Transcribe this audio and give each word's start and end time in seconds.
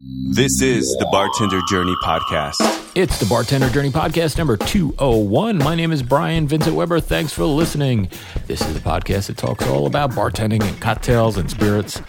This 0.00 0.62
is 0.62 0.86
the 1.00 1.08
Bartender 1.10 1.60
Journey 1.68 1.96
Podcast. 2.04 2.54
It's 2.94 3.18
the 3.18 3.26
Bartender 3.26 3.68
Journey 3.68 3.90
Podcast 3.90 4.38
number 4.38 4.56
201. 4.56 5.58
My 5.58 5.74
name 5.74 5.90
is 5.90 6.04
Brian 6.04 6.46
Vincent 6.46 6.76
Weber. 6.76 7.00
Thanks 7.00 7.32
for 7.32 7.44
listening. 7.46 8.08
This 8.46 8.60
is 8.60 8.76
a 8.76 8.80
podcast 8.80 9.26
that 9.26 9.38
talks 9.38 9.66
all 9.66 9.88
about 9.88 10.12
bartending 10.12 10.62
and 10.62 10.80
cocktails 10.80 11.36
and 11.36 11.50
spirits. 11.50 12.00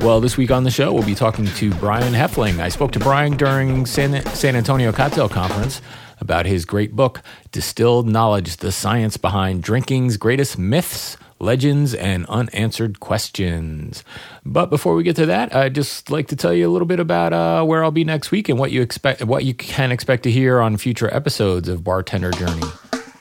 Well, 0.00 0.20
this 0.20 0.36
week 0.36 0.50
on 0.50 0.64
the 0.64 0.72
show, 0.72 0.92
we'll 0.92 1.06
be 1.06 1.14
talking 1.14 1.46
to 1.46 1.70
Brian 1.74 2.12
Hoefling. 2.12 2.58
I 2.58 2.70
spoke 2.70 2.90
to 2.92 2.98
Brian 2.98 3.36
during 3.36 3.86
San, 3.86 4.20
San 4.34 4.56
Antonio 4.56 4.90
Cocktail 4.90 5.28
Conference 5.28 5.80
about 6.20 6.44
his 6.44 6.64
great 6.64 6.96
book, 6.96 7.22
Distilled 7.52 8.08
Knowledge 8.08 8.56
The 8.56 8.72
Science 8.72 9.16
Behind 9.16 9.62
Drinking's 9.62 10.16
Greatest 10.16 10.58
Myths 10.58 11.16
legends, 11.40 11.94
and 11.94 12.26
unanswered 12.26 13.00
questions. 13.00 14.04
But 14.44 14.70
before 14.70 14.94
we 14.94 15.02
get 15.02 15.16
to 15.16 15.26
that, 15.26 15.54
I'd 15.54 15.74
just 15.74 16.10
like 16.10 16.28
to 16.28 16.36
tell 16.36 16.52
you 16.52 16.68
a 16.68 16.72
little 16.72 16.86
bit 16.86 17.00
about 17.00 17.32
uh, 17.32 17.64
where 17.64 17.84
I'll 17.84 17.90
be 17.90 18.04
next 18.04 18.30
week 18.30 18.48
and 18.48 18.58
what 18.58 18.72
you 18.72 18.82
expect, 18.82 19.24
what 19.24 19.44
you 19.44 19.54
can 19.54 19.92
expect 19.92 20.22
to 20.24 20.30
hear 20.30 20.60
on 20.60 20.76
future 20.76 21.12
episodes 21.14 21.68
of 21.68 21.84
Bartender 21.84 22.30
Journey. 22.32 22.66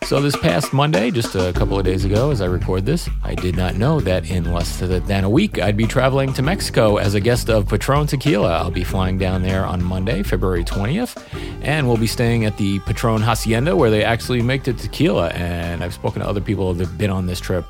So, 0.07 0.21
this 0.21 0.37
past 0.37 0.71
Monday, 0.71 1.11
just 1.11 1.35
a 1.35 1.51
couple 1.51 1.77
of 1.77 1.83
days 1.83 2.05
ago, 2.05 2.31
as 2.31 2.39
I 2.39 2.45
record 2.45 2.85
this, 2.85 3.09
I 3.25 3.35
did 3.35 3.57
not 3.57 3.75
know 3.75 3.99
that 3.99 4.31
in 4.31 4.53
less 4.53 4.79
than 4.79 5.25
a 5.25 5.29
week, 5.29 5.59
I'd 5.59 5.75
be 5.75 5.85
traveling 5.85 6.31
to 6.35 6.41
Mexico 6.41 6.95
as 6.95 7.13
a 7.13 7.19
guest 7.19 7.49
of 7.49 7.67
Patron 7.67 8.07
Tequila. 8.07 8.53
I'll 8.59 8.71
be 8.71 8.85
flying 8.85 9.17
down 9.17 9.41
there 9.41 9.65
on 9.65 9.83
Monday, 9.83 10.23
February 10.23 10.63
20th, 10.63 11.21
and 11.61 11.89
we'll 11.89 11.97
be 11.97 12.07
staying 12.07 12.45
at 12.45 12.55
the 12.55 12.79
Patron 12.85 13.21
Hacienda 13.21 13.75
where 13.75 13.91
they 13.91 14.01
actually 14.01 14.41
make 14.41 14.63
the 14.63 14.71
tequila. 14.71 15.27
And 15.31 15.83
I've 15.83 15.93
spoken 15.93 16.21
to 16.21 16.27
other 16.29 16.39
people 16.39 16.73
that 16.73 16.87
have 16.87 16.97
been 16.97 17.11
on 17.11 17.25
this 17.25 17.41
trip, 17.41 17.65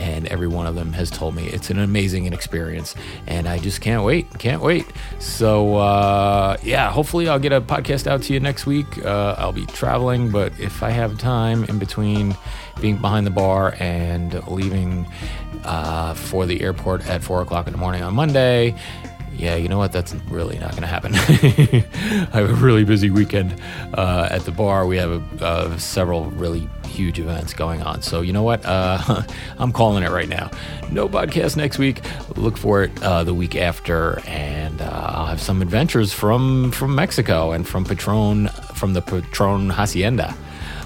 and 0.00 0.26
every 0.28 0.48
one 0.48 0.66
of 0.66 0.74
them 0.74 0.94
has 0.94 1.10
told 1.10 1.34
me 1.34 1.46
it's 1.48 1.68
an 1.68 1.78
amazing 1.78 2.32
experience. 2.32 2.94
And 3.26 3.46
I 3.46 3.58
just 3.58 3.82
can't 3.82 4.02
wait, 4.02 4.38
can't 4.38 4.62
wait. 4.62 4.86
So, 5.18 5.76
uh, 5.76 6.56
yeah, 6.62 6.90
hopefully 6.90 7.28
I'll 7.28 7.38
get 7.38 7.52
a 7.52 7.60
podcast 7.60 8.06
out 8.06 8.22
to 8.22 8.32
you 8.32 8.40
next 8.40 8.64
week. 8.64 9.04
Uh, 9.04 9.34
I'll 9.36 9.52
be 9.52 9.66
traveling, 9.66 10.30
but 10.30 10.58
if 10.58 10.82
I 10.82 10.90
have 10.90 11.18
time 11.18 11.64
in 11.64 11.78
between 11.78 12.34
being 12.80 12.96
behind 12.96 13.26
the 13.26 13.30
bar 13.30 13.74
and 13.78 14.42
leaving 14.48 15.06
uh, 15.64 16.14
for 16.14 16.46
the 16.46 16.62
airport 16.62 17.06
at 17.06 17.22
four 17.22 17.42
o'clock 17.42 17.66
in 17.66 17.72
the 17.72 17.78
morning 17.78 18.02
on 18.02 18.14
Monday. 18.14 18.74
Yeah, 19.32 19.56
you 19.56 19.68
know 19.68 19.78
what? 19.78 19.92
That's 19.92 20.14
really 20.28 20.58
not 20.58 20.72
going 20.72 20.82
to 20.82 20.86
happen. 20.88 21.14
I 22.32 22.36
have 22.40 22.50
a 22.50 22.54
really 22.54 22.84
busy 22.84 23.10
weekend 23.10 23.60
uh, 23.94 24.28
at 24.30 24.42
the 24.42 24.50
bar. 24.50 24.86
We 24.86 24.98
have 24.98 25.10
a, 25.10 25.44
uh, 25.44 25.78
several 25.78 26.26
really 26.32 26.68
huge 26.86 27.18
events 27.18 27.54
going 27.54 27.80
on. 27.82 28.02
So, 28.02 28.20
you 28.20 28.32
know 28.32 28.42
what? 28.42 28.64
Uh, 28.66 29.22
I'm 29.58 29.72
calling 29.72 30.02
it 30.04 30.10
right 30.10 30.28
now. 30.28 30.50
No 30.90 31.08
podcast 31.08 31.56
next 31.56 31.78
week. 31.78 32.02
Look 32.36 32.56
for 32.58 32.82
it 32.82 33.02
uh, 33.02 33.24
the 33.24 33.32
week 33.34 33.56
after, 33.56 34.20
and 34.26 34.82
uh, 34.82 35.12
I'll 35.14 35.26
have 35.26 35.40
some 35.40 35.62
adventures 35.62 36.12
from 36.12 36.72
from 36.72 36.94
Mexico 36.94 37.52
and 37.52 37.66
from 37.66 37.84
Patron 37.84 38.48
from 38.74 38.92
the 38.92 39.00
Patron 39.00 39.70
Hacienda. 39.70 40.34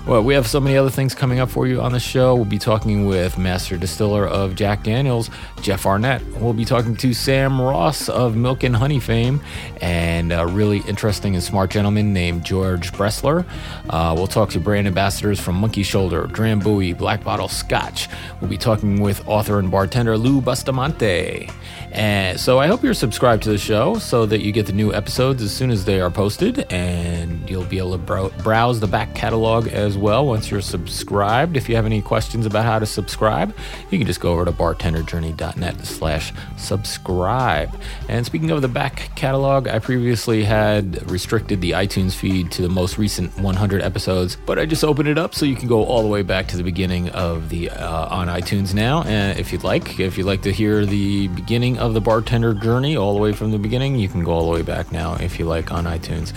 Well, 0.07 0.23
we 0.23 0.35
have 0.35 0.47
so 0.47 0.61
many 0.61 0.77
other 0.77 0.91
things 0.91 1.15
coming 1.15 1.39
up 1.39 1.49
for 1.49 1.67
you 1.67 1.81
on 1.81 1.93
the 1.93 1.99
show. 1.99 2.35
We'll 2.35 2.45
be 2.45 2.59
talking 2.59 3.07
with 3.07 3.39
master 3.39 3.79
distiller 3.79 4.27
of 4.27 4.55
Jack 4.55 4.83
Daniels, 4.83 5.31
Jeff 5.63 5.87
Arnett. 5.87 6.23
We'll 6.39 6.53
be 6.53 6.67
talking 6.67 6.95
to 6.97 7.15
Sam 7.15 7.59
Ross 7.59 8.11
of 8.11 8.37
Milk 8.37 8.65
and 8.65 8.77
Honey 8.77 9.01
fame, 9.01 9.41
and 9.81 10.31
a 10.31 10.47
really 10.47 10.81
interesting 10.81 11.35
and 11.35 11.43
smart 11.43 11.71
gentleman 11.71 12.13
named 12.13 12.45
George 12.45 12.93
Bressler. 12.93 13.47
Uh, 13.89 14.13
we'll 14.15 14.27
talk 14.27 14.51
to 14.51 14.61
brand 14.61 14.87
ambassadors 14.87 15.41
from 15.41 15.55
Monkey 15.55 15.83
Shoulder, 15.83 16.25
Drambuie, 16.25 16.97
Black 16.97 17.25
Bottle 17.25 17.49
Scotch. 17.49 18.09
We'll 18.43 18.51
be 18.51 18.59
talking 18.59 19.01
with 19.01 19.27
author 19.27 19.59
and 19.59 19.71
bartender 19.71 20.19
Lou 20.19 20.43
Bustamante. 20.43 21.49
And 21.93 22.41
so 22.41 22.59
I 22.59 22.67
hope 22.67 22.83
you're 22.83 22.93
subscribed 22.93 23.45
to 23.45 23.51
the 23.51 23.59
show 23.59 23.99
so 23.99 24.27
that 24.27 24.43
you 24.43 24.51
get 24.51 24.67
the 24.67 24.73
new 24.73 24.93
episodes 24.93 25.41
as 25.43 25.53
soon 25.53 25.71
as 25.71 25.85
they 25.85 26.01
are 26.01 26.11
posted, 26.11 26.71
and 26.73 27.49
you'll 27.49 27.65
be 27.65 27.79
able 27.79 27.93
to 27.93 27.99
brow- 27.99 28.31
browse 28.43 28.81
the 28.81 28.89
back 28.89 29.15
catalog 29.15 29.69
as 29.69 29.94
well 29.97 30.27
once 30.27 30.50
you're 30.50 30.61
subscribed. 30.61 31.56
If 31.56 31.69
you 31.69 31.77
have 31.77 31.87
any 31.87 32.03
questions 32.03 32.47
about 32.47 32.64
how 32.64 32.78
to 32.78 32.87
subscribe, 32.87 33.55
you 33.91 33.98
can 33.98 34.07
just 34.07 34.20
go 34.20 34.33
over 34.33 34.45
to 34.45 34.52
bartenderjourney.net 34.52 35.86
slash 35.86 36.33
subscribe. 36.57 37.79
And 38.08 38.24
speaking 38.27 38.51
of 38.51 38.63
the 38.63 38.69
back 38.69 39.11
catalog, 39.14 39.69
I 39.69 39.79
previously 39.79 40.45
had 40.45 41.11
restricted 41.11 41.61
the 41.61 41.73
iTunes 41.73 42.14
feed 42.14 42.51
to 42.52 42.63
the 42.63 42.69
most 42.69 42.98
recent 42.98 43.36
100 43.39 43.83
episodes, 43.83 44.36
but 44.46 44.58
I 44.58 44.67
just 44.67 44.85
opened 44.85 45.08
it 45.08 45.19
up 45.19 45.35
so 45.35 45.46
you 45.46 45.57
can 45.57 45.69
go 45.69 45.85
all 45.85 46.02
the 46.02 46.08
way 46.08 46.23
back 46.23 46.48
to 46.48 46.57
the 46.57 46.63
beginning 46.63 47.08
of 47.11 47.48
the 47.48 47.70
uh, 47.70 48.08
on 48.08 48.29
iTunes 48.29 48.74
now. 48.74 49.02
And 49.05 49.39
if 49.39 49.52
you'd 49.52 49.64
like, 49.64 49.98
if 50.01 50.19
you'd 50.19 50.27
like 50.27 50.42
to 50.42 50.52
hear 50.52 50.86
the 50.86 51.29
beginning 51.29 51.79
of 51.79 51.95
the 51.95 52.01
bartender 52.01 52.55
journey 52.55 52.96
all 52.96 53.14
the 53.14 53.20
way 53.20 53.33
from 53.33 53.51
the 53.51 53.58
beginning, 53.58 53.96
you 53.96 54.08
can 54.08 54.24
go 54.24 54.33
all 54.33 54.46
the 54.46 54.52
way 54.52 54.63
back 54.63 54.92
now 54.92 55.14
if 55.17 55.39
you 55.39 55.45
like 55.45 55.73
on 55.73 55.85
iTunes. 55.85 56.33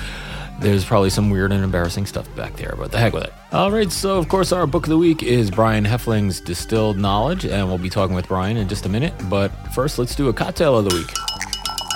There's 0.60 0.84
probably 0.84 1.10
some 1.12 1.30
weird 1.30 1.52
and 1.52 1.64
embarrassing 1.64 2.08
stuff 2.08 2.34
back 2.36 2.56
there, 2.56 2.74
but 2.78 2.92
the 2.92 2.98
heck 2.98 3.14
with 3.14 3.26
it. 3.26 3.34
All 3.52 3.72
right, 3.72 3.92
so 3.92 4.18
of 4.18 4.28
course, 4.28 4.52
our 4.52 4.66
book 4.66 4.86
of 4.86 4.90
the 4.90 4.98
week 4.98 5.22
is 5.22 5.52
Brian 5.52 5.86
Hoefling's 5.86 6.42
Distilled 6.42 6.98
Knowledge, 6.98 7.46
and 7.46 7.68
we'll 7.68 7.78
be 7.78 7.90
talking 7.90 8.16
with 8.16 8.28
Brian 8.28 8.58
in 8.58 8.68
just 8.68 8.86
a 8.86 8.90
minute. 8.90 9.14
But 9.30 9.50
first, 9.74 10.00
let's 10.00 10.16
do 10.16 10.30
a 10.30 10.34
cocktail 10.34 10.78
of 10.78 10.90
the 10.90 10.96
week 10.96 11.10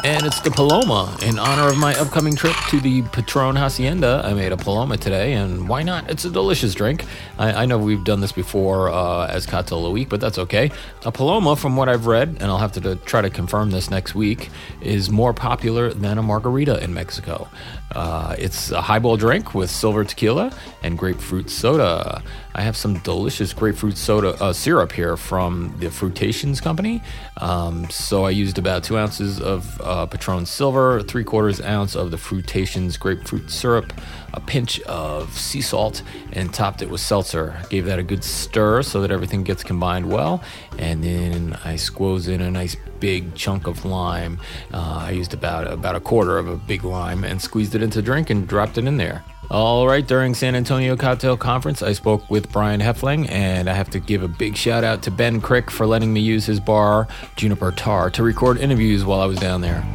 and 0.03 0.25
it's 0.25 0.39
the 0.41 0.49
Paloma. 0.49 1.15
In 1.21 1.37
honor 1.37 1.69
of 1.69 1.77
my 1.77 1.93
upcoming 1.99 2.35
trip 2.35 2.55
to 2.69 2.79
the 2.79 3.03
Patron 3.03 3.55
Hacienda, 3.55 4.21
I 4.25 4.33
made 4.33 4.51
a 4.51 4.57
Paloma 4.57 4.97
today, 4.97 5.33
and 5.33 5.69
why 5.69 5.83
not? 5.83 6.09
It's 6.09 6.25
a 6.25 6.29
delicious 6.29 6.73
drink. 6.73 7.05
I, 7.37 7.63
I 7.63 7.65
know 7.65 7.77
we've 7.77 8.03
done 8.03 8.19
this 8.19 8.31
before 8.31 8.89
uh, 8.89 9.27
as 9.27 9.45
cocktail 9.45 9.79
of 9.79 9.83
the 9.85 9.91
week, 9.91 10.09
but 10.09 10.19
that's 10.19 10.39
okay. 10.39 10.71
A 11.05 11.11
Paloma, 11.11 11.55
from 11.55 11.75
what 11.75 11.87
I've 11.87 12.07
read, 12.07 12.29
and 12.29 12.43
I'll 12.43 12.57
have 12.57 12.71
to, 12.73 12.81
to 12.81 12.95
try 12.95 13.21
to 13.21 13.29
confirm 13.29 13.71
this 13.71 13.91
next 13.91 14.15
week, 14.15 14.49
is 14.81 15.09
more 15.09 15.33
popular 15.33 15.93
than 15.93 16.17
a 16.17 16.23
margarita 16.23 16.83
in 16.83 16.93
Mexico. 16.93 17.47
Uh, 17.95 18.35
it's 18.37 18.71
a 18.71 18.81
highball 18.81 19.17
drink 19.17 19.53
with 19.53 19.69
silver 19.69 20.03
tequila 20.03 20.51
and 20.83 20.97
grapefruit 20.97 21.49
soda. 21.49 22.23
I 22.53 22.61
have 22.61 22.75
some 22.75 22.99
delicious 22.99 23.53
grapefruit 23.53 23.97
soda 23.97 24.29
uh, 24.41 24.51
syrup 24.51 24.91
here 24.91 25.15
from 25.15 25.75
the 25.79 25.89
Fruitations 25.89 26.59
Company. 26.59 27.01
Um, 27.37 27.89
so 27.89 28.25
I 28.25 28.31
used 28.31 28.57
about 28.57 28.83
two 28.83 28.97
ounces 28.97 29.39
of 29.39 29.79
uh, 29.81 30.05
Patron 30.05 30.45
Silver, 30.45 31.01
three 31.01 31.23
quarters 31.23 31.61
ounce 31.61 31.95
of 31.95 32.11
the 32.11 32.17
Fruitations 32.17 32.97
grapefruit 32.97 33.49
syrup, 33.49 33.93
a 34.33 34.41
pinch 34.41 34.81
of 34.81 35.37
sea 35.37 35.61
salt, 35.61 36.03
and 36.33 36.53
topped 36.53 36.81
it 36.81 36.89
with 36.89 37.01
seltzer. 37.01 37.57
Gave 37.69 37.85
that 37.85 37.99
a 37.99 38.03
good 38.03 38.23
stir 38.23 38.81
so 38.83 39.01
that 39.01 39.11
everything 39.11 39.43
gets 39.43 39.63
combined 39.63 40.09
well. 40.09 40.43
And 40.77 41.03
then 41.03 41.57
I 41.63 41.77
squoze 41.77 42.27
in 42.27 42.41
a 42.41 42.51
nice 42.51 42.75
big 42.99 43.33
chunk 43.33 43.67
of 43.67 43.83
lime. 43.83 44.39
Uh, 44.73 45.05
I 45.07 45.11
used 45.11 45.33
about 45.33 45.67
about 45.71 45.95
a 45.95 45.99
quarter 45.99 46.37
of 46.37 46.47
a 46.47 46.55
big 46.55 46.83
lime 46.83 47.23
and 47.23 47.41
squeezed 47.41 47.75
it 47.75 47.80
into 47.83 48.01
drink 48.01 48.29
and 48.29 48.47
dropped 48.47 48.77
it 48.77 48.85
in 48.85 48.97
there. 48.97 49.23
All 49.49 49.85
right, 49.85 50.07
during 50.07 50.33
San 50.33 50.55
Antonio 50.55 50.95
Cocktail 50.95 51.35
Conference, 51.35 51.81
I 51.81 51.91
spoke 51.91 52.29
with 52.29 52.51
Brian 52.53 52.79
Hoefling, 52.79 53.29
and 53.29 53.69
I 53.69 53.73
have 53.73 53.89
to 53.89 53.99
give 53.99 54.23
a 54.23 54.29
big 54.29 54.55
shout 54.55 54.85
out 54.85 55.03
to 55.03 55.11
Ben 55.11 55.41
Krick 55.41 55.69
for 55.69 55.85
letting 55.85 56.13
me 56.13 56.21
use 56.21 56.45
his 56.45 56.61
bar, 56.61 57.07
Juniper 57.35 57.71
Tar, 57.71 58.09
to 58.11 58.23
record 58.23 58.57
interviews 58.59 59.03
while 59.03 59.19
I 59.19 59.25
was 59.25 59.39
down 59.39 59.59
there. 59.59 59.85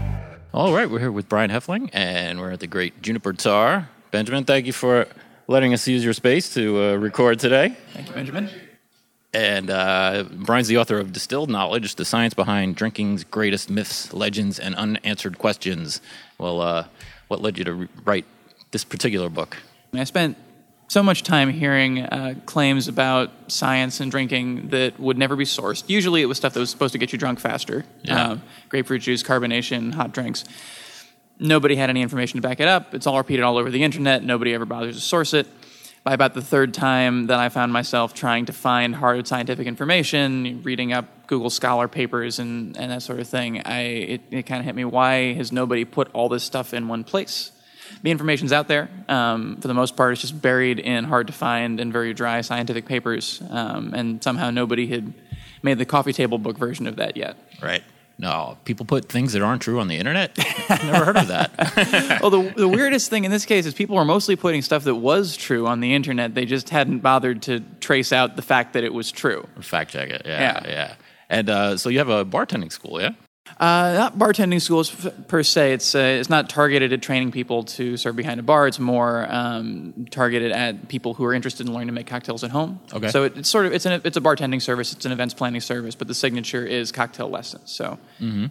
All 0.52 0.74
right, 0.74 0.91
we're 0.91 0.98
here 0.98 1.12
with 1.12 1.28
Brian 1.28 1.50
Hoefling, 1.50 1.88
and 1.92 2.38
we're 2.38 2.50
at 2.50 2.60
the 2.60 2.66
great 2.66 3.00
Juniper 3.00 3.32
Tar. 3.32 3.88
Benjamin, 4.10 4.44
thank 4.44 4.66
you 4.66 4.72
for 4.72 5.06
letting 5.48 5.72
us 5.72 5.88
use 5.88 6.04
your 6.04 6.12
space 6.12 6.53
to 6.54 6.82
uh, 6.82 6.94
record 6.97 7.38
today. 7.38 7.76
Thank 7.92 8.08
you, 8.08 8.14
Benjamin. 8.14 8.50
And 9.32 9.70
uh, 9.70 10.24
Brian's 10.32 10.68
the 10.68 10.78
author 10.78 10.98
of 10.98 11.12
Distilled 11.12 11.50
Knowledge, 11.50 11.97
the 11.97 12.04
science 12.04 12.32
behind 12.32 12.76
drinking's 12.76 13.22
greatest 13.22 13.68
myths, 13.68 14.12
legends, 14.14 14.58
and 14.58 14.74
unanswered 14.74 15.36
questions. 15.36 16.00
Well, 16.38 16.60
uh, 16.60 16.86
what 17.28 17.41
led 17.42 17.59
you 17.59 17.64
to 17.64 17.88
write 18.04 18.25
this 18.70 18.84
particular 18.84 19.28
book? 19.28 19.56
I 19.94 20.04
spent 20.04 20.37
so 20.88 21.03
much 21.03 21.22
time 21.25 21.50
hearing 21.50 22.00
uh, 22.00 22.34
claims 22.47 22.87
about 22.87 23.31
science 23.48 23.98
and 24.00 24.10
drinking 24.10 24.69
that 24.69 25.00
would 25.00 25.19
never 25.19 25.34
be 25.34 25.44
sourced. 25.44 25.84
Usually 25.88 26.22
it 26.22 26.26
was 26.26 26.36
stuff 26.36 26.53
that 26.54 26.60
was 26.60 26.70
supposed 26.70 26.92
to 26.92 26.98
get 26.98 27.12
you 27.12 27.19
drunk 27.19 27.41
faster 27.41 27.84
Yeah. 28.03 28.22
uh, 28.32 28.38
grapefruit 28.69 29.03
juice, 29.03 29.22
carbonation, 29.22 29.94
hot 29.94 30.12
drinks. 30.12 30.44
Nobody 31.38 31.76
had 31.76 31.91
any 31.91 32.03
information 32.03 32.41
to 32.41 32.48
back 32.48 32.60
it 32.60 32.69
up. 32.69 32.95
It's 32.95 33.06
all 33.06 33.18
repeated 33.18 33.42
all 33.42 33.59
over 33.59 33.71
the 33.71 33.83
internet. 33.83 34.22
Nobody 34.22 34.54
ever 34.54 34.65
bothers 34.65 34.95
to 34.97 35.03
source 35.03 35.34
it. 35.34 35.47
By 36.06 36.14
about 36.14 36.34
the 36.34 36.41
third 36.41 36.72
time, 36.72 37.26
then 37.26 37.41
I 37.41 37.48
found 37.48 37.72
myself 37.72 38.14
trying 38.14 38.47
to 38.47 38.53
find 38.53 38.94
hard 38.94 39.26
scientific 39.26 39.66
information, 39.66 40.62
reading 40.62 40.92
up 40.92 41.26
Google 41.26 41.50
Scholar 41.50 41.88
papers 41.88 42.38
and, 42.38 42.76
and 42.76 42.92
that 42.92 43.03
sort 43.03 43.18
of 43.18 43.26
thing. 43.26 43.60
I, 43.62 43.80
it, 43.80 44.20
it 44.30 44.42
kind 44.44 44.60
of 44.60 44.66
hit 44.66 44.76
me 44.76 44.84
why 44.84 45.32
has 45.32 45.50
nobody 45.50 45.84
put 45.84 46.08
all 46.12 46.28
this 46.28 46.44
stuff 46.44 46.72
in 46.72 46.86
one 46.86 47.03
place? 47.03 47.50
The 48.04 48.12
information's 48.12 48.53
out 48.53 48.68
there. 48.68 48.88
Um, 49.08 49.56
for 49.56 49.66
the 49.66 49.74
most 49.74 49.97
part, 49.97 50.12
it's 50.12 50.20
just 50.20 50.41
buried 50.41 50.78
in 50.78 51.03
hard 51.03 51.26
to 51.26 51.32
find 51.32 51.80
and 51.80 51.92
very 51.92 52.14
dry 52.14 52.41
scientific 52.41 52.86
papers. 52.86 53.42
Um, 53.50 53.92
and 53.92 54.22
somehow 54.22 54.50
nobody 54.50 54.86
had 54.86 55.12
made 55.64 55.78
the 55.78 55.84
coffee 55.84 56.12
table 56.12 56.38
book 56.38 56.56
version 56.56 56.86
of 56.86 56.94
that 56.97 57.16
yet. 57.16 57.36
Right. 57.60 57.82
No, 58.18 58.57
people 58.65 58.86
put 58.86 59.10
things 59.10 59.34
that 59.34 59.42
aren't 59.42 59.60
true 59.60 59.78
on 59.78 59.89
the 59.89 59.97
internet. 59.97 60.33
I've 60.71 60.84
never 60.84 61.04
heard 61.04 61.16
of 61.18 61.28
that. 61.28 62.21
well, 62.22 62.30
the, 62.30 62.51
the 62.57 62.68
weirdest 62.68 63.10
thing 63.10 63.24
in 63.24 63.30
this 63.30 63.45
case 63.45 63.66
is 63.66 63.74
people 63.74 63.97
were 63.97 64.07
mostly 64.07 64.36
putting 64.36 64.63
stuff 64.63 64.84
that 64.84 64.95
was 64.95 65.36
true 65.36 65.66
on 65.66 65.80
the 65.80 65.92
internet. 65.92 66.34
They 66.34 66.47
just 66.47 66.71
hadn't 66.71 67.01
bothered 67.01 67.42
to 67.42 67.60
trace 67.80 68.13
out 68.13 68.36
the 68.36 68.42
fact 68.42 68.72
that 68.72 68.84
it 68.84 68.95
was 68.95 69.13
true. 69.13 69.47
Fact 69.60 69.91
check 69.91 70.09
it. 70.09 70.22
Yeah, 70.24 70.41
yeah. 70.65 70.71
Yeah. 70.71 70.95
And 71.28 71.51
uh, 71.51 71.77
so 71.77 71.91
you 71.91 71.98
have 71.98 72.09
a 72.09 72.24
bartending 72.24 72.72
school, 72.72 73.01
yeah? 73.01 73.10
Uh, 73.59 73.95
not 73.95 74.19
bartending 74.19 74.60
schools 74.60 74.91
per 75.28 75.43
se. 75.43 75.72
It's 75.72 75.95
uh, 75.95 75.98
it's 75.98 76.28
not 76.28 76.51
targeted 76.51 76.93
at 76.93 77.01
training 77.01 77.33
people 77.33 77.65
to 77.65 77.97
serve 77.97 78.15
behind 78.15 78.39
a 78.39 78.43
bar. 78.43 78.66
It's 78.66 78.78
more 78.78 79.27
um, 79.31 80.07
targeted 80.10 80.53
at 80.53 80.89
people 80.89 81.15
who 81.15 81.25
are 81.25 81.33
interested 81.33 81.66
in 81.66 81.72
learning 81.72 81.87
to 81.87 81.95
make 81.95 82.07
cocktails 82.07 82.45
at 82.45 82.51
home. 82.51 82.81
Okay. 82.93 83.09
So 83.09 83.25
it, 83.25 83.39
it's 83.39 83.48
sort 83.48 83.65
of 83.65 83.72
it's 83.72 83.87
an 83.87 84.03
it's 84.04 84.16
a 84.16 84.21
bartending 84.21 84.60
service. 84.60 84.93
It's 84.93 85.07
an 85.07 85.13
events 85.13 85.33
planning 85.33 85.63
service, 85.63 85.95
but 85.95 86.07
the 86.07 86.15
signature 86.15 86.66
is 86.66 86.93
cocktail 86.93 87.31
lessons. 87.31 87.71
So 87.72 87.98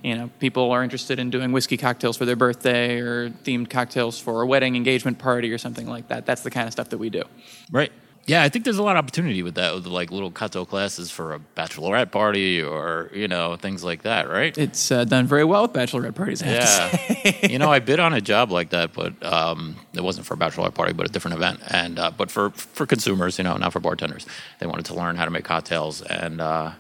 you 0.01 0.15
know 0.15 0.31
people 0.39 0.71
are 0.71 0.83
interested 0.83 1.19
in 1.19 1.29
doing 1.29 1.51
whiskey 1.51 1.77
cocktails 1.77 2.17
for 2.17 2.25
their 2.25 2.35
birthday 2.35 2.99
or 2.99 3.29
themed 3.29 3.69
cocktails 3.69 4.19
for 4.19 4.41
a 4.41 4.47
wedding, 4.47 4.75
engagement 4.75 5.19
party, 5.19 5.51
or 5.51 5.59
something 5.59 5.87
like 5.87 6.07
that. 6.07 6.25
That's 6.25 6.41
the 6.41 6.51
kind 6.51 6.65
of 6.65 6.73
stuff 6.73 6.89
that 6.89 6.97
we 6.97 7.11
do. 7.11 7.23
Right. 7.69 7.91
Yeah, 8.27 8.41
I 8.41 8.49
think 8.49 8.65
there's 8.65 8.79
a 8.79 8.83
lot 8.83 8.95
of 8.95 9.03
opportunity 9.03 9.43
with 9.43 9.53
that, 9.55 9.75
with 9.75 9.85
like 9.85 10.09
little 10.11 10.31
cocktail 10.31 10.65
classes 10.65 11.11
for 11.11 11.35
a 11.35 11.39
bachelorette 11.55 12.09
party 12.11 12.59
or 12.61 13.11
you 13.13 13.27
know 13.27 13.55
things 13.55 13.83
like 13.83 14.01
that, 14.01 14.27
right? 14.29 14.57
It's 14.57 14.91
uh, 14.91 15.05
done 15.05 15.27
very 15.27 15.43
well 15.43 15.61
with 15.63 15.73
bachelorette 15.73 16.15
parties. 16.15 16.41
I 16.41 16.47
have 16.47 16.91
to 16.91 16.97
say. 16.97 17.39
Yeah, 17.43 17.51
you 17.51 17.59
know, 17.59 17.71
I 17.71 17.77
bid 17.89 17.99
on 17.99 18.13
a 18.13 18.21
job 18.21 18.51
like 18.51 18.71
that, 18.71 18.93
but 18.93 19.13
um, 19.23 19.75
it 19.93 20.03
wasn't 20.03 20.25
for 20.25 20.33
a 20.33 20.37
bachelorette 20.37 20.73
party, 20.73 20.93
but 20.93 21.07
a 21.07 21.11
different 21.11 21.37
event, 21.37 21.59
and 21.69 21.99
uh, 21.99 22.09
but 22.09 22.31
for 22.31 22.49
for 22.49 22.87
consumers, 22.87 23.37
you 23.37 23.43
know, 23.43 23.57
not 23.57 23.73
for 23.73 23.79
bartenders. 23.79 24.25
They 24.59 24.65
wanted 24.65 24.85
to 24.85 24.95
learn 24.95 25.17
how 25.17 25.25
to 25.25 25.31
make 25.31 25.43
cocktails, 25.43 26.01
and 26.01 26.41
uh, 26.41 26.71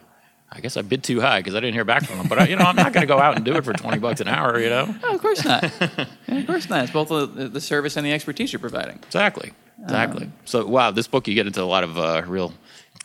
I 0.51 0.59
guess 0.61 0.77
I 0.77 0.81
bid 0.81 1.03
too 1.03 1.21
high 1.21 1.39
because 1.41 1.53
I 1.53 1.59
didn't 1.59 1.75
hear 1.75 1.85
back 1.85 2.05
from 2.05 2.17
them. 2.17 2.27
But 2.27 2.39
I, 2.39 2.47
you 2.47 2.55
know, 2.55 2.65
I'm 2.65 2.75
not 2.75 2.91
going 2.91 3.01
to 3.05 3.13
go 3.13 3.19
out 3.19 3.35
and 3.35 3.45
do 3.45 3.53
it 3.55 3.63
for 3.65 3.73
twenty 3.73 3.99
bucks 3.99 4.19
an 4.19 4.27
hour, 4.27 4.59
you 4.59 4.69
know. 4.69 4.95
Oh, 5.03 5.13
of 5.15 5.21
course 5.21 5.45
not. 5.45 5.63
Of 6.27 6.47
course 6.47 6.69
not. 6.69 6.83
It's 6.85 6.91
both 6.91 7.09
the, 7.09 7.47
the 7.49 7.61
service 7.61 7.97
and 7.97 8.05
the 8.05 8.11
expertise 8.11 8.51
you're 8.51 8.59
providing. 8.59 8.97
Exactly. 9.05 9.53
Exactly. 9.83 10.31
so 10.45 10.65
wow, 10.65 10.91
this 10.91 11.07
book 11.07 11.27
you 11.27 11.35
get 11.35 11.47
into 11.47 11.61
a 11.61 11.65
lot 11.65 11.83
of 11.83 11.97
uh, 11.97 12.23
real 12.25 12.53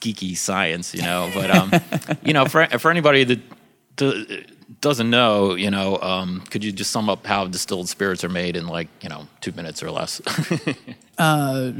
geeky 0.00 0.36
science, 0.36 0.94
you 0.94 1.02
know. 1.02 1.30
But 1.34 1.50
um, 1.50 1.72
you 2.24 2.32
know, 2.32 2.46
for 2.46 2.66
for 2.78 2.90
anybody 2.90 3.24
that 3.24 3.40
do, 3.96 4.44
doesn't 4.80 5.10
know, 5.10 5.54
you 5.54 5.70
know, 5.70 5.98
um, 6.00 6.40
could 6.50 6.64
you 6.64 6.72
just 6.72 6.90
sum 6.90 7.10
up 7.10 7.26
how 7.26 7.46
distilled 7.46 7.88
spirits 7.88 8.24
are 8.24 8.28
made 8.28 8.56
in 8.56 8.66
like 8.66 8.88
you 9.02 9.08
know 9.08 9.26
two 9.40 9.52
minutes 9.52 9.82
or 9.82 9.90
less? 9.90 10.20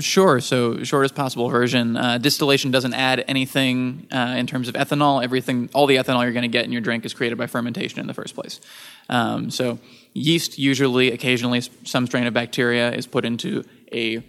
Sure. 0.00 0.38
So, 0.40 0.84
shortest 0.84 1.14
possible 1.14 1.48
version. 1.48 1.96
Uh, 1.96 2.18
distillation 2.18 2.70
doesn't 2.70 2.92
add 2.92 3.24
anything 3.26 4.06
uh, 4.12 4.34
in 4.36 4.46
terms 4.46 4.68
of 4.68 4.74
ethanol. 4.74 5.24
Everything, 5.24 5.70
all 5.72 5.86
the 5.86 5.96
ethanol 5.96 6.22
you're 6.24 6.32
going 6.32 6.42
to 6.42 6.48
get 6.48 6.66
in 6.66 6.72
your 6.72 6.82
drink 6.82 7.06
is 7.06 7.14
created 7.14 7.38
by 7.38 7.46
fermentation 7.46 8.00
in 8.00 8.06
the 8.06 8.12
first 8.12 8.34
place. 8.34 8.60
Um, 9.08 9.50
so, 9.50 9.78
yeast 10.12 10.58
usually, 10.58 11.10
occasionally, 11.10 11.62
some 11.84 12.06
strain 12.06 12.26
of 12.26 12.34
bacteria 12.34 12.92
is 12.92 13.06
put 13.06 13.24
into 13.24 13.64
a 13.90 14.22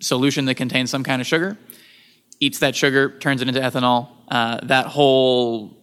solution 0.00 0.44
that 0.46 0.54
contains 0.56 0.90
some 0.90 1.02
kind 1.04 1.20
of 1.20 1.26
sugar. 1.26 1.56
Eats 2.40 2.60
that 2.60 2.74
sugar, 2.74 3.18
turns 3.18 3.42
it 3.42 3.48
into 3.48 3.60
ethanol. 3.60 4.08
Uh, 4.28 4.58
that 4.64 4.86
whole 4.86 5.76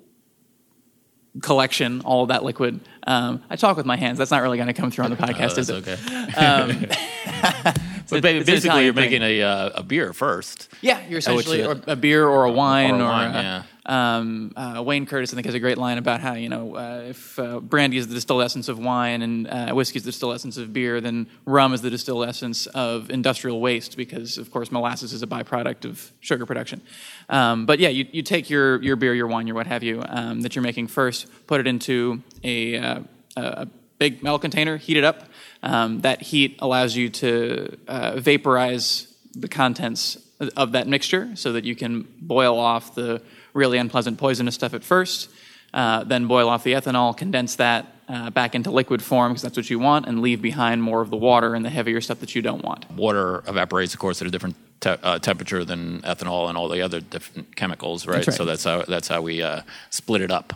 collection, 1.41 2.01
all 2.01 2.23
of 2.23 2.29
that 2.29 2.43
liquid. 2.43 2.79
Um, 3.05 3.43
I 3.49 3.55
talk 3.55 3.77
with 3.77 3.85
my 3.85 3.95
hands. 3.95 4.17
That's 4.17 4.31
not 4.31 4.41
really 4.41 4.57
going 4.57 4.67
to 4.67 4.73
come 4.73 4.89
through 4.91 5.05
on 5.05 5.11
the 5.11 5.17
podcast, 5.27 5.57
Oh, 5.57 5.59
is 5.59 5.69
it? 5.69 5.87
okay. 5.87 5.97
but 8.09 8.21
ba- 8.21 8.35
it's 8.35 8.47
an 8.49 8.55
basically, 8.55 8.85
you're 8.85 8.93
making 8.93 9.21
a 9.21 9.41
uh, 9.43 9.69
a 9.75 9.83
beer 9.83 10.13
first. 10.13 10.69
Yeah, 10.81 11.05
you're 11.07 11.19
essentially 11.19 11.63
or 11.63 11.79
a 11.87 11.95
beer 11.95 12.27
or 12.27 12.45
a 12.45 12.51
wine 12.51 12.95
or 12.95 13.03
or, 13.03 13.07
a 13.07 13.09
wine, 13.09 13.35
uh, 13.35 13.41
yeah. 13.41 13.63
Um, 13.87 14.53
uh, 14.55 14.83
Wayne 14.85 15.05
Curtis, 15.05 15.31
I 15.33 15.35
think, 15.35 15.45
has 15.45 15.55
a 15.55 15.59
great 15.59 15.77
line 15.77 15.97
about 15.97 16.19
how 16.19 16.33
you 16.33 16.49
know 16.49 16.75
uh, 16.75 17.05
if 17.09 17.39
uh, 17.39 17.59
brandy 17.59 17.97
is 17.97 18.07
the 18.07 18.15
distilled 18.15 18.43
essence 18.43 18.67
of 18.67 18.77
wine 18.77 19.21
and 19.21 19.47
uh, 19.47 19.73
whiskey 19.73 19.97
is 19.97 20.03
the 20.03 20.11
distilled 20.11 20.35
essence 20.35 20.57
of 20.57 20.73
beer, 20.73 20.99
then 20.99 21.27
rum 21.45 21.73
is 21.73 21.81
the 21.81 21.89
distilled 21.89 22.27
essence 22.27 22.67
of 22.67 23.09
industrial 23.09 23.61
waste 23.61 23.95
because, 23.95 24.37
of 24.37 24.51
course, 24.51 24.71
molasses 24.71 25.13
is 25.13 25.23
a 25.23 25.27
byproduct 25.27 25.85
of 25.85 26.11
sugar 26.19 26.45
production. 26.45 26.81
Um, 27.29 27.65
but 27.65 27.79
yeah, 27.79 27.89
you, 27.89 28.05
you 28.11 28.23
take 28.23 28.49
your 28.49 28.81
your 28.83 28.97
beer, 28.97 29.13
your 29.13 29.27
wine, 29.27 29.47
your 29.47 29.55
what 29.55 29.67
have 29.67 29.83
you 29.83 30.03
um, 30.07 30.41
that 30.41 30.55
you're 30.55 30.63
making 30.63 30.87
first, 30.87 31.27
put 31.47 31.61
it 31.61 31.67
into 31.67 32.21
a, 32.43 32.77
uh, 32.77 32.99
a 33.37 33.41
a 33.41 33.67
big 33.99 34.21
metal 34.21 34.39
container, 34.39 34.77
heat 34.77 34.97
it 34.97 35.03
up. 35.03 35.23
Um, 35.63 36.01
that 36.01 36.21
heat 36.21 36.57
allows 36.59 36.95
you 36.95 37.09
to 37.09 37.77
uh, 37.87 38.19
vaporize 38.19 39.13
the 39.33 39.47
contents 39.47 40.17
of 40.55 40.73
that 40.73 40.87
mixture 40.87 41.35
so 41.35 41.53
that 41.53 41.63
you 41.63 41.75
can 41.75 42.07
boil 42.21 42.59
off 42.59 42.93
the 42.93 43.21
really 43.57 43.77
unpleasant 43.77 44.17
poisonous 44.17 44.55
stuff 44.55 44.73
at 44.73 44.83
first, 44.83 45.29
uh, 45.73 46.03
then 46.05 46.27
boil 46.27 46.47
off 46.47 46.63
the 46.63 46.73
ethanol, 46.73 47.17
condense 47.17 47.55
that 47.57 47.87
uh, 48.07 48.29
back 48.29 48.55
into 48.55 48.71
liquid 48.71 49.01
form 49.01 49.33
because 49.33 49.41
that's 49.41 49.57
what 49.57 49.69
you 49.69 49.79
want, 49.79 50.05
and 50.07 50.21
leave 50.21 50.41
behind 50.41 50.81
more 50.81 51.01
of 51.01 51.09
the 51.09 51.17
water 51.17 51.55
and 51.55 51.65
the 51.65 51.69
heavier 51.69 51.99
stuff 51.99 52.19
that 52.21 52.35
you 52.35 52.41
don't 52.41 52.63
want. 52.63 52.89
Water 52.91 53.43
evaporates, 53.47 53.93
of 53.93 53.99
course, 53.99 54.21
at 54.21 54.27
a 54.27 54.31
different 54.31 54.55
te- 54.79 54.89
uh, 55.03 55.19
temperature 55.19 55.65
than 55.65 56.01
ethanol 56.03 56.47
and 56.47 56.57
all 56.57 56.69
the 56.69 56.81
other 56.81 57.01
different 57.01 57.55
chemicals, 57.57 58.07
right? 58.07 58.17
That's 58.17 58.27
right. 58.29 58.37
So 58.37 58.45
that's 58.45 58.63
how 58.63 58.83
that's 58.83 59.07
how 59.09 59.21
we 59.21 59.41
uh, 59.41 59.61
split 59.89 60.21
it 60.21 60.31
up. 60.31 60.53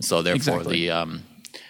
So 0.00 0.22
therefore, 0.22 0.56
Exactly. 0.56 0.86
the 0.86 0.90
um, 0.90 1.22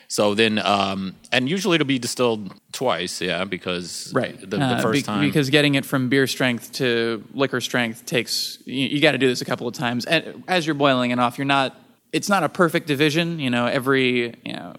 so 0.08 0.34
then 0.34 0.58
um, 0.58 1.14
and 1.30 1.48
usually 1.48 1.74
it'll 1.76 1.86
be 1.86 1.98
distilled 1.98 2.52
twice, 2.72 3.20
yeah, 3.20 3.44
because 3.44 4.10
Right. 4.14 4.38
the, 4.40 4.56
the 4.56 4.62
Uh, 4.62 4.80
first 4.80 5.00
be- 5.00 5.02
time 5.02 5.20
Because 5.20 5.50
getting 5.50 5.74
it 5.74 5.84
from 5.84 6.08
beer 6.08 6.26
strength 6.26 6.72
to 6.74 7.22
liquor 7.34 7.60
strength 7.60 8.06
takes, 8.06 8.58
you, 8.64 8.88
you 8.88 9.00
got 9.00 9.12
to 9.12 9.18
do 9.18 9.28
this 9.28 9.40
a 9.42 9.44
couple 9.44 9.68
of 9.68 9.74
times. 9.74 10.04
And 10.06 10.42
as 10.48 10.66
you're 10.66 10.74
boiling 10.74 11.10
it 11.10 11.18
off, 11.18 11.36
you're 11.38 11.44
not, 11.44 11.76
it's 12.12 12.28
not 12.28 12.42
a 12.42 12.48
perfect 12.48 12.86
division. 12.86 13.38
You 13.38 13.50
know, 13.50 13.66
every, 13.66 14.34
you 14.44 14.52
know, 14.54 14.74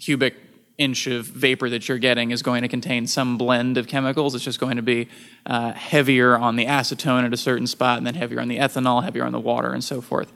cubic 0.00 0.34
inch 0.78 1.06
of 1.06 1.26
vapor 1.26 1.68
that 1.70 1.88
you're 1.88 1.98
getting 1.98 2.30
is 2.30 2.42
going 2.42 2.62
to 2.62 2.68
contain 2.68 3.06
some 3.06 3.36
blend 3.38 3.76
of 3.76 3.86
chemicals. 3.86 4.34
It's 4.34 4.42
just 4.44 4.58
going 4.58 4.76
to 4.76 4.82
be 4.82 5.08
uh, 5.46 5.72
heavier 5.72 6.36
on 6.36 6.56
the 6.56 6.64
acetone 6.66 7.24
at 7.24 7.32
a 7.34 7.36
certain 7.36 7.66
spot, 7.66 7.98
and 7.98 8.06
then 8.06 8.14
heavier 8.14 8.40
on 8.40 8.48
the 8.48 8.58
ethanol, 8.58 9.04
heavier 9.04 9.24
on 9.24 9.32
the 9.32 9.38
water, 9.40 9.72
and 9.72 9.84
so 9.84 10.00
forth. 10.00 10.32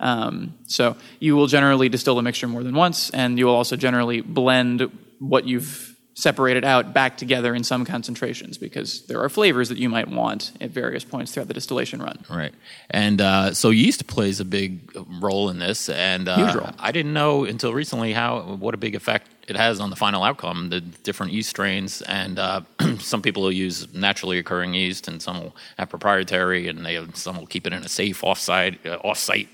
Um, 0.00 0.54
so 0.66 0.96
you 1.20 1.36
will 1.36 1.46
generally 1.46 1.88
distill 1.88 2.16
the 2.16 2.22
mixture 2.22 2.48
more 2.48 2.62
than 2.62 2.74
once, 2.74 3.10
and 3.10 3.38
you 3.38 3.46
will 3.46 3.54
also 3.54 3.76
generally 3.76 4.20
blend 4.20 4.90
what 5.18 5.46
you've 5.46 5.94
separated 6.14 6.64
out 6.64 6.94
back 6.94 7.16
together 7.16 7.54
in 7.54 7.64
some 7.64 7.84
concentrations 7.84 8.56
because 8.56 9.04
there 9.06 9.20
are 9.20 9.28
flavors 9.28 9.68
that 9.68 9.78
you 9.78 9.88
might 9.88 10.08
want 10.08 10.52
at 10.60 10.70
various 10.70 11.04
points 11.04 11.32
throughout 11.32 11.48
the 11.48 11.54
distillation 11.54 12.00
run. 12.00 12.24
Right. 12.30 12.54
And 12.88 13.20
uh, 13.20 13.52
so 13.52 13.70
yeast 13.70 14.06
plays 14.06 14.38
a 14.38 14.44
big 14.44 14.92
role 15.20 15.50
in 15.50 15.58
this. 15.58 15.88
And 15.88 16.28
uh, 16.28 16.36
Huge 16.36 16.54
role. 16.54 16.70
I 16.78 16.92
didn't 16.92 17.12
know 17.12 17.44
until 17.44 17.74
recently 17.74 18.12
how 18.12 18.42
what 18.42 18.74
a 18.74 18.76
big 18.76 18.94
effect 18.94 19.28
it 19.46 19.56
has 19.56 19.80
on 19.80 19.90
the 19.90 19.96
final 19.96 20.22
outcome, 20.22 20.70
the 20.70 20.80
different 20.80 21.32
yeast 21.32 21.50
strains. 21.50 22.02
And 22.02 22.38
uh, 22.38 22.62
some 22.98 23.22
people 23.22 23.42
will 23.42 23.52
use 23.52 23.92
naturally 23.94 24.38
occurring 24.38 24.74
yeast, 24.74 25.08
and 25.08 25.20
some 25.20 25.40
will 25.40 25.56
have 25.78 25.90
proprietary, 25.90 26.68
and 26.68 26.84
they 26.84 26.94
have, 26.94 27.16
some 27.16 27.36
will 27.36 27.46
keep 27.46 27.66
it 27.66 27.72
in 27.72 27.82
a 27.82 27.88
safe 27.88 28.22
offsite, 28.22 28.84
uh, 28.86 28.96
off-site, 29.04 29.48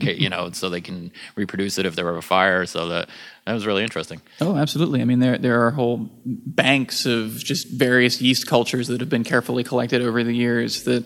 case, 0.00 0.18
you 0.18 0.28
know, 0.28 0.50
so 0.52 0.68
they 0.68 0.80
can 0.80 1.10
reproduce 1.36 1.78
it 1.78 1.86
if 1.86 1.96
there 1.96 2.04
were 2.04 2.16
a 2.16 2.22
fire. 2.22 2.66
So 2.66 2.88
that 2.88 3.08
that 3.46 3.52
was 3.52 3.66
really 3.66 3.82
interesting. 3.82 4.20
Oh, 4.40 4.56
absolutely. 4.56 5.00
I 5.00 5.04
mean, 5.04 5.20
there 5.20 5.38
there 5.38 5.66
are 5.66 5.70
whole 5.70 6.10
banks 6.24 7.06
of 7.06 7.36
just 7.36 7.68
various 7.68 8.20
yeast 8.20 8.46
cultures 8.46 8.88
that 8.88 9.00
have 9.00 9.10
been 9.10 9.24
carefully 9.24 9.64
collected 9.64 10.02
over 10.02 10.24
the 10.24 10.34
years. 10.34 10.84
That 10.84 11.04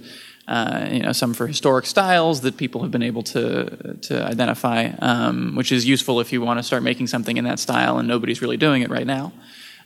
uh, 0.48 0.88
you 0.90 1.00
know, 1.00 1.12
some 1.12 1.34
for 1.34 1.46
historic 1.46 1.84
styles 1.84 2.40
that 2.40 2.56
people 2.56 2.82
have 2.82 2.90
been 2.90 3.02
able 3.02 3.22
to 3.22 3.98
to 4.02 4.24
identify, 4.24 4.86
um, 4.98 5.54
which 5.54 5.70
is 5.70 5.86
useful 5.86 6.20
if 6.20 6.32
you 6.32 6.40
want 6.40 6.58
to 6.58 6.62
start 6.62 6.82
making 6.82 7.06
something 7.06 7.36
in 7.36 7.44
that 7.44 7.58
style, 7.58 7.98
and 7.98 8.08
nobody's 8.08 8.40
really 8.40 8.56
doing 8.56 8.82
it 8.82 8.90
right 8.90 9.06
now. 9.06 9.32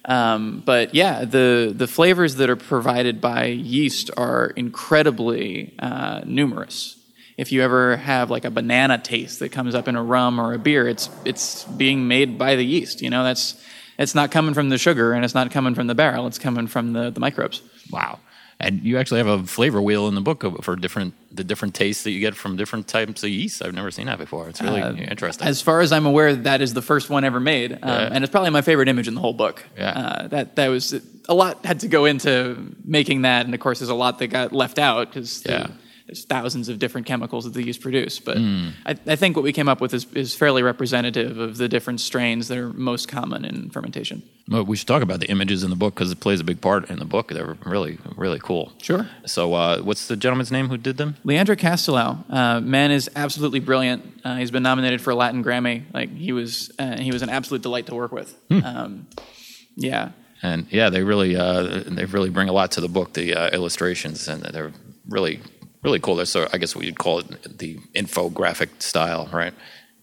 Um, 0.05 0.63
but 0.65 0.95
yeah, 0.95 1.25
the 1.25 1.73
the 1.77 1.89
flavors 1.89 2.37
that 2.37 2.49
are 2.49 2.57
provided 2.57 3.21
by 3.21 3.47
yeast 3.47 4.11
are 4.17 4.53
incredibly 4.57 5.75
uh, 5.81 6.23
numerous. 6.25 6.97
If 7.37 7.51
you 7.51 7.63
ever 7.63 7.97
have 7.97 8.31
like 8.31 8.45
a 8.45 8.51
banana 8.51 8.99
taste 8.99 9.41
that 9.41 9.51
comes 9.51 9.75
up 9.75 9.89
in 9.89 9.97
a 9.97 10.03
rum 10.03 10.41
or 10.41 10.55
a 10.55 10.59
beer, 10.59 10.87
it's 10.87 11.11
it's 11.25 11.65
being 11.65 12.07
made 12.07 12.39
by 12.39 12.55
the 12.55 12.65
yeast. 12.65 13.03
You 13.03 13.11
know, 13.11 13.25
that's 13.25 13.61
it's 13.99 14.15
not 14.15 14.31
coming 14.31 14.55
from 14.55 14.69
the 14.69 14.79
sugar 14.79 15.13
and 15.13 15.25
it's 15.25 15.35
not 15.35 15.51
coming 15.51 15.75
from 15.75 15.89
the 15.89 15.95
barrel. 15.95 16.27
It's 16.27 16.39
coming 16.39 16.67
from 16.69 16.93
the, 16.93 17.11
the 17.11 17.21
microbes. 17.21 17.63
Wow. 17.91 18.21
And 18.65 18.83
you 18.85 18.97
actually 18.99 19.19
have 19.19 19.27
a 19.27 19.43
flavor 19.45 19.83
wheel 19.83 20.07
in 20.09 20.15
the 20.15 20.21
book 20.21 20.63
for 20.63 20.77
different 20.77 21.15
the 21.35 21.43
different 21.43 21.75
tastes 21.75 22.05
that 22.05 22.11
you 22.13 22.21
get 22.21 22.35
from 22.37 22.57
different 22.57 22.87
types 22.87 23.23
of 23.25 23.31
yeast. 23.31 23.63
I've 23.65 23.75
never 23.75 23.91
seen 23.91 24.07
that 24.07 24.19
before. 24.19 24.49
It's 24.49 24.61
really 24.63 24.81
interesting. 25.05 25.47
Uh, 25.47 25.51
As 25.51 25.61
far 25.63 25.81
as 25.81 25.91
I'm 25.93 26.07
aware, 26.07 26.37
that 26.37 26.61
is 26.61 26.73
the 26.75 26.83
first 26.83 27.11
one 27.11 27.25
ever 27.25 27.41
made, 27.41 27.73
um, 27.73 27.79
Yeah. 27.83 28.09
and 28.13 28.23
it's 28.23 28.31
probably 28.31 28.51
my 28.51 28.61
favorite 28.63 28.89
image 28.89 29.09
in 29.09 29.15
the 29.15 29.21
whole 29.21 29.33
book. 29.33 29.65
Yeah. 29.77 29.91
Uh, 29.91 30.29
that 30.29 30.57
that 30.57 30.69
was 30.69 30.95
a 31.29 31.35
lot 31.35 31.65
had 31.65 31.81
to 31.81 31.89
go 31.89 32.05
into 32.05 32.75
making 32.85 33.23
that, 33.23 33.47
and 33.47 33.55
of 33.55 33.61
course, 33.61 33.81
there's 33.81 33.89
a 33.89 33.95
lot 33.95 34.19
that 34.21 34.29
got 34.29 34.53
left 34.53 34.79
out 34.79 35.09
because 35.09 35.43
Yeah. 35.45 35.67
There's 36.13 36.27
thousands 36.27 36.69
of 36.69 36.79
different 36.79 37.07
chemicals 37.07 37.45
that 37.45 37.55
the 37.55 37.65
yeast 37.65 37.81
produce. 37.81 38.19
But 38.21 38.37
Hmm. 38.37 38.69
I, 38.85 38.95
I 39.07 39.17
think 39.17 39.35
what 39.35 39.43
we 39.45 39.53
came 39.53 39.67
up 39.67 39.81
with 39.81 39.95
is, 39.95 40.05
is 40.13 40.35
fairly 40.35 40.63
representative 40.63 41.39
of 41.39 41.57
the 41.57 41.69
different 41.71 42.01
strains 42.03 42.49
that 42.49 42.59
are 42.59 42.71
most 42.75 43.09
common 43.09 43.47
in 43.47 43.71
fermentation. 43.71 44.23
Well, 44.47 44.65
we 44.67 44.77
should 44.77 44.89
talk 44.89 45.03
about 45.03 45.21
the 45.21 45.31
images 45.31 45.65
in 45.65 45.71
the 45.71 45.77
book 45.77 45.95
because 45.95 46.13
it 46.13 46.21
plays 46.21 46.39
a 46.41 46.45
big 46.45 46.61
part 46.61 46.91
in 46.91 46.99
the 46.99 47.07
book. 47.07 47.29
They're 47.29 47.57
really, 47.65 47.97
really 48.15 48.39
cool. 48.39 48.73
Sure. 48.83 49.09
So, 49.25 49.55
uh, 49.55 49.79
what's 49.81 50.07
the 50.09 50.17
gentleman's 50.17 50.53
name 50.53 50.69
who 50.69 50.77
did 50.77 50.99
them? 50.99 51.17
Leandro 51.25 51.57
Castelao, 51.57 52.25
uh, 52.29 52.61
man 52.61 52.91
is 52.91 53.09
absolutely 53.17 53.61
brilliant. 53.61 54.21
Uh, 54.23 54.37
he's 54.37 54.51
been 54.51 54.63
nominated 54.63 55.01
for 55.01 55.13
a 55.13 55.15
Latin 55.15 55.43
Grammy. 55.43 55.85
Like 55.95 56.15
he 56.15 56.33
was, 56.33 56.71
uh, 56.79 56.99
he 56.99 57.11
was 57.11 57.23
an 57.23 57.31
absolute 57.31 57.63
delight 57.63 57.87
to 57.87 57.95
work 57.95 58.13
with. 58.13 58.37
Um, 58.51 59.07
yeah, 59.77 60.11
And 60.43 60.67
yeah, 60.71 60.91
they 60.91 61.03
really, 61.03 61.37
uh, 61.37 61.85
they 61.87 62.05
really 62.05 62.29
bring 62.29 62.51
a 62.51 62.53
lot 62.53 62.73
to 62.73 62.83
the 62.83 62.89
book. 62.89 63.15
The 63.15 63.35
uh, 63.35 63.49
illustrations 63.51 64.29
and 64.29 64.43
they're 64.43 64.73
really, 65.09 65.41
really 65.83 66.01
cool. 66.01 66.17
They're 66.17 66.27
so 66.27 66.49
I 66.53 66.59
guess 66.59 66.75
we 66.77 66.87
would 66.87 66.99
call 66.99 67.21
it 67.21 67.59
the 67.59 67.79
infographic 67.95 68.83
style, 68.83 69.29
right? 69.33 69.55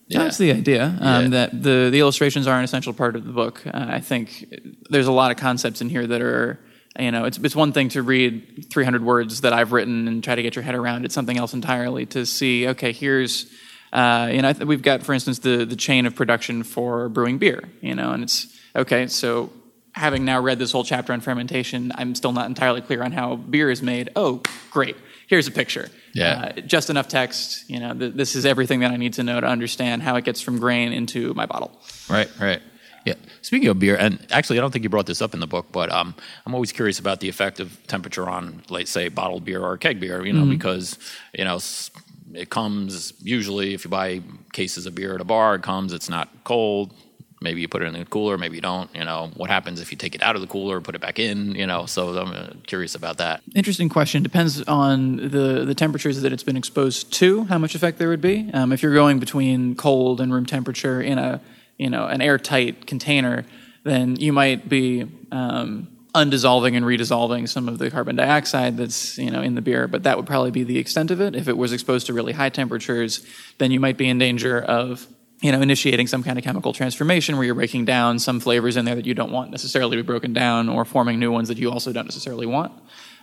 Yeah. 0.07 0.23
That's 0.23 0.37
the 0.37 0.51
idea. 0.51 0.97
Um, 0.99 1.23
Yeah. 1.23 1.29
That 1.29 1.63
the 1.63 1.89
the 1.91 1.99
illustrations 1.99 2.47
are 2.47 2.57
an 2.57 2.63
essential 2.63 2.93
part 2.93 3.15
of 3.15 3.25
the 3.25 3.31
book. 3.31 3.61
Uh, 3.65 3.85
I 3.89 3.99
think 3.99 4.45
there's 4.89 5.07
a 5.07 5.11
lot 5.11 5.31
of 5.31 5.37
concepts 5.37 5.81
in 5.81 5.89
here 5.89 6.05
that 6.07 6.21
are. 6.21 6.59
You 6.99 7.11
know, 7.11 7.25
it's 7.25 7.37
it's 7.37 7.55
one 7.55 7.71
thing 7.71 7.89
to 7.89 8.01
read 8.01 8.65
300 8.73 9.03
words 9.03 9.41
that 9.41 9.53
I've 9.53 9.71
written 9.71 10.07
and 10.07 10.23
try 10.23 10.33
to 10.35 10.41
get 10.41 10.55
your 10.55 10.63
head 10.63 10.73
around. 10.75 11.05
It's 11.05 11.13
something 11.13 11.37
else 11.37 11.53
entirely 11.53 12.05
to 12.07 12.25
see. 12.25 12.67
Okay, 12.69 12.91
here's, 12.91 13.45
uh, 13.93 14.29
you 14.33 14.41
know, 14.41 14.49
I 14.49 14.53
th- 14.53 14.65
we've 14.65 14.81
got, 14.81 15.03
for 15.03 15.13
instance, 15.13 15.39
the 15.39 15.65
the 15.65 15.75
chain 15.77 16.07
of 16.07 16.15
production 16.15 16.63
for 16.63 17.07
brewing 17.07 17.37
beer. 17.37 17.61
You 17.81 17.93
know, 17.95 18.11
and 18.11 18.23
it's 18.23 18.47
okay. 18.75 19.05
So 19.07 19.51
having 19.93 20.25
now 20.25 20.41
read 20.41 20.57
this 20.59 20.71
whole 20.71 20.83
chapter 20.83 21.13
on 21.13 21.21
fermentation, 21.21 21.91
I'm 21.95 22.15
still 22.15 22.33
not 22.33 22.47
entirely 22.47 22.81
clear 22.81 23.03
on 23.03 23.11
how 23.11 23.35
beer 23.35 23.69
is 23.69 23.81
made. 23.83 24.09
Oh, 24.15 24.41
great! 24.71 24.97
Here's 25.29 25.47
a 25.47 25.51
picture. 25.51 25.89
Yeah. 26.13 26.51
Uh, 26.57 26.61
just 26.61 26.89
enough 26.89 27.07
text. 27.07 27.69
You 27.69 27.79
know, 27.79 27.93
th- 27.93 28.13
this 28.15 28.35
is 28.35 28.45
everything 28.45 28.79
that 28.81 28.91
I 28.91 28.97
need 28.97 29.13
to 29.13 29.23
know 29.23 29.39
to 29.39 29.47
understand 29.47 30.01
how 30.01 30.15
it 30.15 30.25
gets 30.25 30.41
from 30.41 30.59
grain 30.59 30.91
into 30.91 31.33
my 31.35 31.45
bottle. 31.45 31.71
Right, 32.09 32.29
right. 32.41 32.61
Yeah. 33.05 33.13
Speaking 33.43 33.69
of 33.69 33.79
beer, 33.79 33.95
and 33.95 34.19
actually, 34.31 34.57
I 34.57 34.61
don't 34.61 34.71
think 34.71 34.83
you 34.83 34.89
brought 34.89 35.05
this 35.05 35.21
up 35.21 35.33
in 35.35 35.39
the 35.39 35.47
book, 35.47 35.67
but 35.71 35.91
um, 35.91 36.13
I'm 36.45 36.53
always 36.53 36.71
curious 36.71 36.99
about 36.99 37.19
the 37.21 37.29
effect 37.29 37.59
of 37.59 37.77
temperature 37.87 38.27
on, 38.27 38.63
like, 38.69 38.87
say, 38.87 39.07
bottled 39.07 39.45
beer 39.45 39.61
or 39.61 39.77
keg 39.77 39.99
beer. 39.99 40.25
You 40.25 40.33
know, 40.33 40.45
because 40.45 40.97
you 41.37 41.45
know 41.45 41.55
s- 41.55 41.91
it 42.33 42.49
comes 42.49 43.13
usually 43.23 43.73
if 43.73 43.85
you 43.85 43.89
buy 43.89 44.21
cases 44.51 44.85
of 44.85 44.95
beer 44.95 45.15
at 45.15 45.21
a 45.21 45.25
bar, 45.25 45.55
it 45.55 45.61
comes. 45.61 45.93
It's 45.93 46.09
not 46.09 46.27
cold. 46.43 46.93
Maybe 47.41 47.61
you 47.61 47.67
put 47.67 47.81
it 47.81 47.85
in 47.85 47.93
the 47.93 48.05
cooler, 48.05 48.37
maybe 48.37 48.55
you 48.55 48.61
don't. 48.61 48.93
You 48.93 49.05
know, 49.05 49.31
what 49.35 49.49
happens 49.49 49.79
if 49.79 49.91
you 49.91 49.97
take 49.97 50.13
it 50.13 50.21
out 50.21 50.35
of 50.35 50.41
the 50.41 50.47
cooler, 50.47 50.81
put 50.81 50.95
it 50.95 51.01
back 51.01 51.19
in? 51.19 51.55
You 51.55 51.65
know, 51.67 51.85
so 51.85 52.17
I'm 52.17 52.31
uh, 52.31 52.47
curious 52.67 52.95
about 52.95 53.17
that. 53.17 53.41
Interesting 53.55 53.87
question. 53.89 54.23
Depends 54.23 54.61
on 54.63 55.15
the, 55.15 55.63
the 55.65 55.75
temperatures 55.75 56.21
that 56.21 56.33
it's 56.33 56.43
been 56.43 56.57
exposed 56.57 57.13
to, 57.13 57.45
how 57.45 57.57
much 57.57 57.75
effect 57.75 57.97
there 57.97 58.09
would 58.09 58.21
be. 58.21 58.49
Um, 58.53 58.73
if 58.73 58.83
you're 58.83 58.93
going 58.93 59.19
between 59.19 59.75
cold 59.75 60.19
and 60.19 60.33
room 60.33 60.45
temperature 60.45 61.01
in 61.01 61.17
a 61.17 61.41
you 61.77 61.89
know 61.89 62.07
an 62.07 62.21
airtight 62.21 62.85
container, 62.85 63.45
then 63.83 64.17
you 64.17 64.33
might 64.33 64.67
be 64.67 65.05
um, 65.31 65.87
undissolving 66.13 66.75
and 66.75 66.85
redissolving 66.85 67.47
some 67.47 67.69
of 67.69 67.77
the 67.77 67.89
carbon 67.89 68.15
dioxide 68.15 68.77
that's 68.77 69.17
you 69.17 69.31
know 69.31 69.41
in 69.41 69.55
the 69.55 69.61
beer. 69.61 69.87
But 69.87 70.03
that 70.03 70.17
would 70.17 70.27
probably 70.27 70.51
be 70.51 70.63
the 70.63 70.77
extent 70.77 71.09
of 71.11 71.21
it. 71.21 71.35
If 71.35 71.47
it 71.47 71.57
was 71.57 71.71
exposed 71.71 72.07
to 72.07 72.13
really 72.13 72.33
high 72.33 72.49
temperatures, 72.49 73.25
then 73.57 73.71
you 73.71 73.79
might 73.79 73.97
be 73.97 74.09
in 74.09 74.17
danger 74.17 74.59
of 74.61 75.07
you 75.41 75.51
know, 75.51 75.61
initiating 75.61 76.07
some 76.07 76.23
kind 76.23 76.37
of 76.37 76.43
chemical 76.43 76.73
transformation 76.73 77.37
where 77.37 77.45
you're 77.45 77.55
breaking 77.55 77.85
down 77.85 78.19
some 78.19 78.39
flavors 78.39 78.75
in 78.75 78.85
there 78.85 78.95
that 78.95 79.05
you 79.05 79.13
don't 79.13 79.31
want 79.31 79.51
necessarily 79.51 79.95
to 79.95 80.03
be 80.03 80.05
broken 80.05 80.33
down 80.33 80.67
or 80.67 80.83
forming 80.83 81.19
new 81.19 81.31
ones 81.31 81.47
that 81.47 81.57
you 81.57 81.71
also 81.71 81.93
don't 81.93 82.05
necessarily 82.05 82.45
want. 82.45 82.73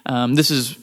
Um, 0.07 0.35
this 0.35 0.51
is 0.51 0.79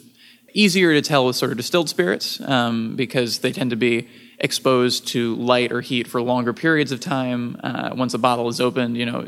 easier 0.53 0.93
to 0.93 1.01
tell 1.01 1.25
with 1.25 1.35
sort 1.35 1.51
of 1.51 1.57
distilled 1.57 1.89
spirits 1.89 2.39
um, 2.41 2.95
because 2.95 3.39
they 3.39 3.51
tend 3.51 3.71
to 3.71 3.75
be 3.75 4.07
exposed 4.39 5.07
to 5.07 5.35
light 5.35 5.71
or 5.71 5.81
heat 5.81 6.07
for 6.07 6.21
longer 6.21 6.53
periods 6.53 6.91
of 6.91 6.99
time. 6.99 7.59
Uh, 7.63 7.91
once 7.95 8.13
a 8.13 8.19
bottle 8.19 8.47
is 8.47 8.61
opened, 8.61 8.95
you 8.95 9.05
know, 9.05 9.27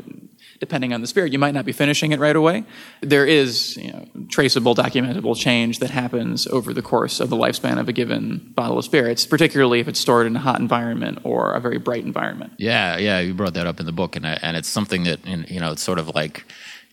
depending 0.60 0.92
on 0.92 1.00
the 1.00 1.06
spirit, 1.06 1.32
you 1.32 1.38
might 1.38 1.54
not 1.54 1.64
be 1.64 1.72
finishing 1.72 2.12
it 2.12 2.20
right 2.20 2.36
away. 2.36 2.64
There 3.00 3.26
is 3.26 3.76
you 3.76 3.92
know, 3.92 4.06
traceable, 4.28 4.74
documentable 4.74 5.36
change 5.36 5.78
that 5.80 5.90
happens 5.90 6.46
over 6.46 6.72
the 6.72 6.82
course 6.82 7.20
of 7.20 7.30
the 7.30 7.36
lifespan 7.36 7.78
of 7.78 7.88
a 7.88 7.92
given 7.92 8.52
bottle 8.54 8.78
of 8.78 8.84
spirits, 8.84 9.26
particularly 9.26 9.80
if 9.80 9.88
it's 9.88 10.00
stored 10.00 10.26
in 10.26 10.36
a 10.36 10.40
hot 10.40 10.60
environment 10.60 11.20
or 11.24 11.52
a 11.52 11.60
very 11.60 11.78
bright 11.78 12.04
environment. 12.04 12.52
Yeah, 12.58 12.96
yeah, 12.98 13.20
you 13.20 13.34
brought 13.34 13.54
that 13.54 13.66
up 13.66 13.80
in 13.80 13.86
the 13.86 13.92
book, 13.92 14.16
and 14.16 14.26
I, 14.26 14.38
and 14.42 14.56
it's 14.56 14.68
something 14.68 15.04
that 15.04 15.26
you 15.26 15.60
know 15.60 15.72
it's 15.72 15.82
sort 15.82 15.98
of 15.98 16.14
like 16.14 16.44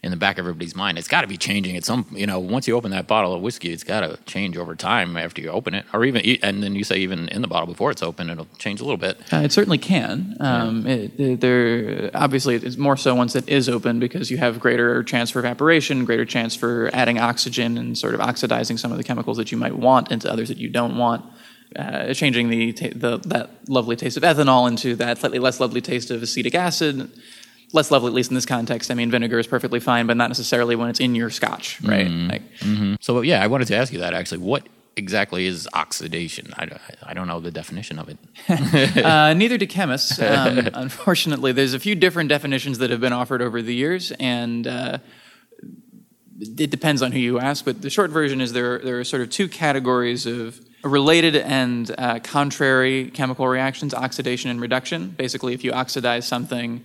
in 0.04 0.12
the 0.12 0.18
back 0.18 0.38
of 0.38 0.44
everybody's 0.46 0.76
mind. 0.76 0.98
It's 0.98 1.08
got 1.08 1.22
to 1.22 1.28
be 1.28 1.38
changing 1.38 1.78
at 1.78 1.86
some 1.86 2.06
you 2.12 2.28
know 2.28 2.38
once 2.40 2.68
you 2.68 2.76
open 2.76 2.92
that 2.92 3.08
bottle 3.08 3.34
of 3.34 3.42
whiskey, 3.42 3.72
it's 3.72 3.84
got 3.86 4.02
to 4.02 4.18
change 4.26 4.58
over 4.58 4.76
time 4.76 5.16
after 5.16 5.42
you 5.42 5.50
open 5.50 5.74
it, 5.74 5.86
or 5.94 6.04
even 6.06 6.22
and 6.44 6.62
then 6.62 6.76
you 6.76 6.84
say 6.84 6.98
even 6.98 7.30
in 7.30 7.42
the 7.42 7.48
bottle 7.48 7.68
before 7.68 7.90
it's 7.92 8.04
open, 8.04 8.30
it'll 8.30 8.48
change 8.58 8.82
a 8.82 8.84
little 8.84 8.98
bit. 8.98 9.18
Uh, 9.32 9.38
it 9.38 9.52
certainly 9.54 9.78
can. 9.78 10.36
Um, 10.40 10.86
it, 10.86 11.20
it- 11.20 11.40
there, 11.42 12.12
obviously, 12.14 12.56
it's 12.56 12.78
more 12.78 12.96
so 12.98 13.16
once 13.16 13.36
it 13.36 13.48
is 13.50 13.68
open 13.70 14.00
because 14.00 14.30
you 14.30 14.38
have 14.38 14.60
greater 14.60 15.02
chance 15.04 15.32
for 15.32 15.40
evaporation, 15.40 16.06
greater 16.06 16.26
chance 16.26 16.54
for 16.56 16.90
adding 16.94 17.18
oxygen 17.20 17.78
and 17.78 17.98
sort 17.98 18.14
of 18.14 18.22
oxidizing 18.22 18.78
some 18.78 18.92
of 18.92 18.98
the 18.98 19.04
chemicals 19.04 19.38
that 19.38 19.52
you 19.52 19.58
might 19.58 19.76
want 19.76 20.12
into 20.12 20.32
others 20.32 20.50
that 20.50 20.58
you 20.58 20.70
don't 20.70 20.98
want. 20.98 21.24
Uh, 21.76 22.14
changing 22.14 22.50
the, 22.50 22.72
ta- 22.72 22.90
the 22.94 23.18
that 23.26 23.50
lovely 23.68 23.96
taste 23.96 24.16
of 24.16 24.22
ethanol 24.22 24.68
into 24.70 24.96
that 24.96 25.18
slightly 25.18 25.40
less 25.40 25.60
lovely 25.60 25.82
taste 25.82 26.12
of 26.12 26.22
acetic 26.22 26.54
acid. 26.54 27.10
Less 27.74 27.90
lovely, 27.92 28.08
at 28.10 28.14
least 28.14 28.30
in 28.32 28.36
this 28.36 28.46
context. 28.46 28.92
I 28.92 28.94
mean, 28.94 29.10
vinegar 29.12 29.40
is 29.40 29.48
perfectly 29.48 29.80
fine, 29.80 30.06
but 30.08 30.16
not 30.16 30.30
necessarily 30.30 30.76
when 30.76 30.90
it's 30.90 31.00
in 31.00 31.16
your 31.16 31.30
scotch, 31.32 31.82
right? 31.82 32.08
Like, 32.08 32.44
So 33.02 33.22
yeah, 33.22 33.44
I 33.44 33.48
wanted 33.48 33.68
to 33.70 33.76
ask 33.76 33.92
you 33.92 34.00
that 34.00 34.14
actually. 34.14 34.38
What 34.38 34.68
exactly 34.96 35.48
is 35.48 35.68
oxidation? 35.74 36.54
I, 36.56 36.66
don't- 36.68 36.82
I 37.02 37.14
don't 37.16 37.28
know 37.28 37.40
the 37.40 37.50
definition 37.52 37.98
of 38.00 38.10
it. 38.10 38.18
Uh, 39.04 39.34
neither 39.38 39.58
do 39.58 39.66
chemists. 39.66 40.22
Um, 40.22 40.70
unfortunately, 40.76 41.52
there's 41.52 41.74
a 41.74 41.80
few 41.80 41.96
different 41.96 42.30
definitions 42.30 42.78
that 42.78 42.92
have 42.92 43.02
been 43.02 43.12
offered 43.14 43.42
over 43.42 43.60
the 43.62 43.74
years, 43.74 44.12
and 44.20 44.68
uh, 44.68 45.00
it 46.40 46.70
depends 46.70 47.02
on 47.02 47.12
who 47.12 47.20
you 47.20 47.40
ask. 47.40 47.66
But 47.66 47.82
the 47.82 47.90
short 47.90 48.12
version 48.12 48.42
is 48.42 48.54
there 48.54 48.80
there 48.80 49.00
are 49.00 49.04
sort 49.04 49.22
of 49.22 49.30
two 49.30 49.48
categories 49.48 50.26
of 50.26 50.60
related 50.84 51.36
and 51.38 51.94
uh, 51.98 52.20
contrary 52.20 53.10
chemical 53.12 53.48
reactions: 53.48 53.94
oxidation 53.94 54.52
and 54.52 54.62
reduction. 54.62 55.10
Basically, 55.10 55.54
if 55.54 55.64
you 55.64 55.72
oxidize 55.72 56.28
something 56.28 56.84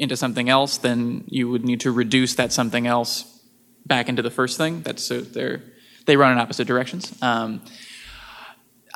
into 0.00 0.16
something 0.16 0.48
else, 0.48 0.78
then 0.78 1.24
you 1.26 1.48
would 1.50 1.64
need 1.64 1.80
to 1.80 1.92
reduce 1.92 2.34
that 2.34 2.52
something 2.52 2.86
else 2.86 3.40
back 3.86 4.08
into 4.08 4.22
the 4.22 4.30
first 4.30 4.56
thing. 4.56 4.82
That's 4.82 5.04
so 5.04 5.20
they're 5.20 5.62
they 6.06 6.16
run 6.16 6.32
in 6.32 6.38
opposite 6.38 6.66
directions. 6.66 7.14
Um, 7.22 7.62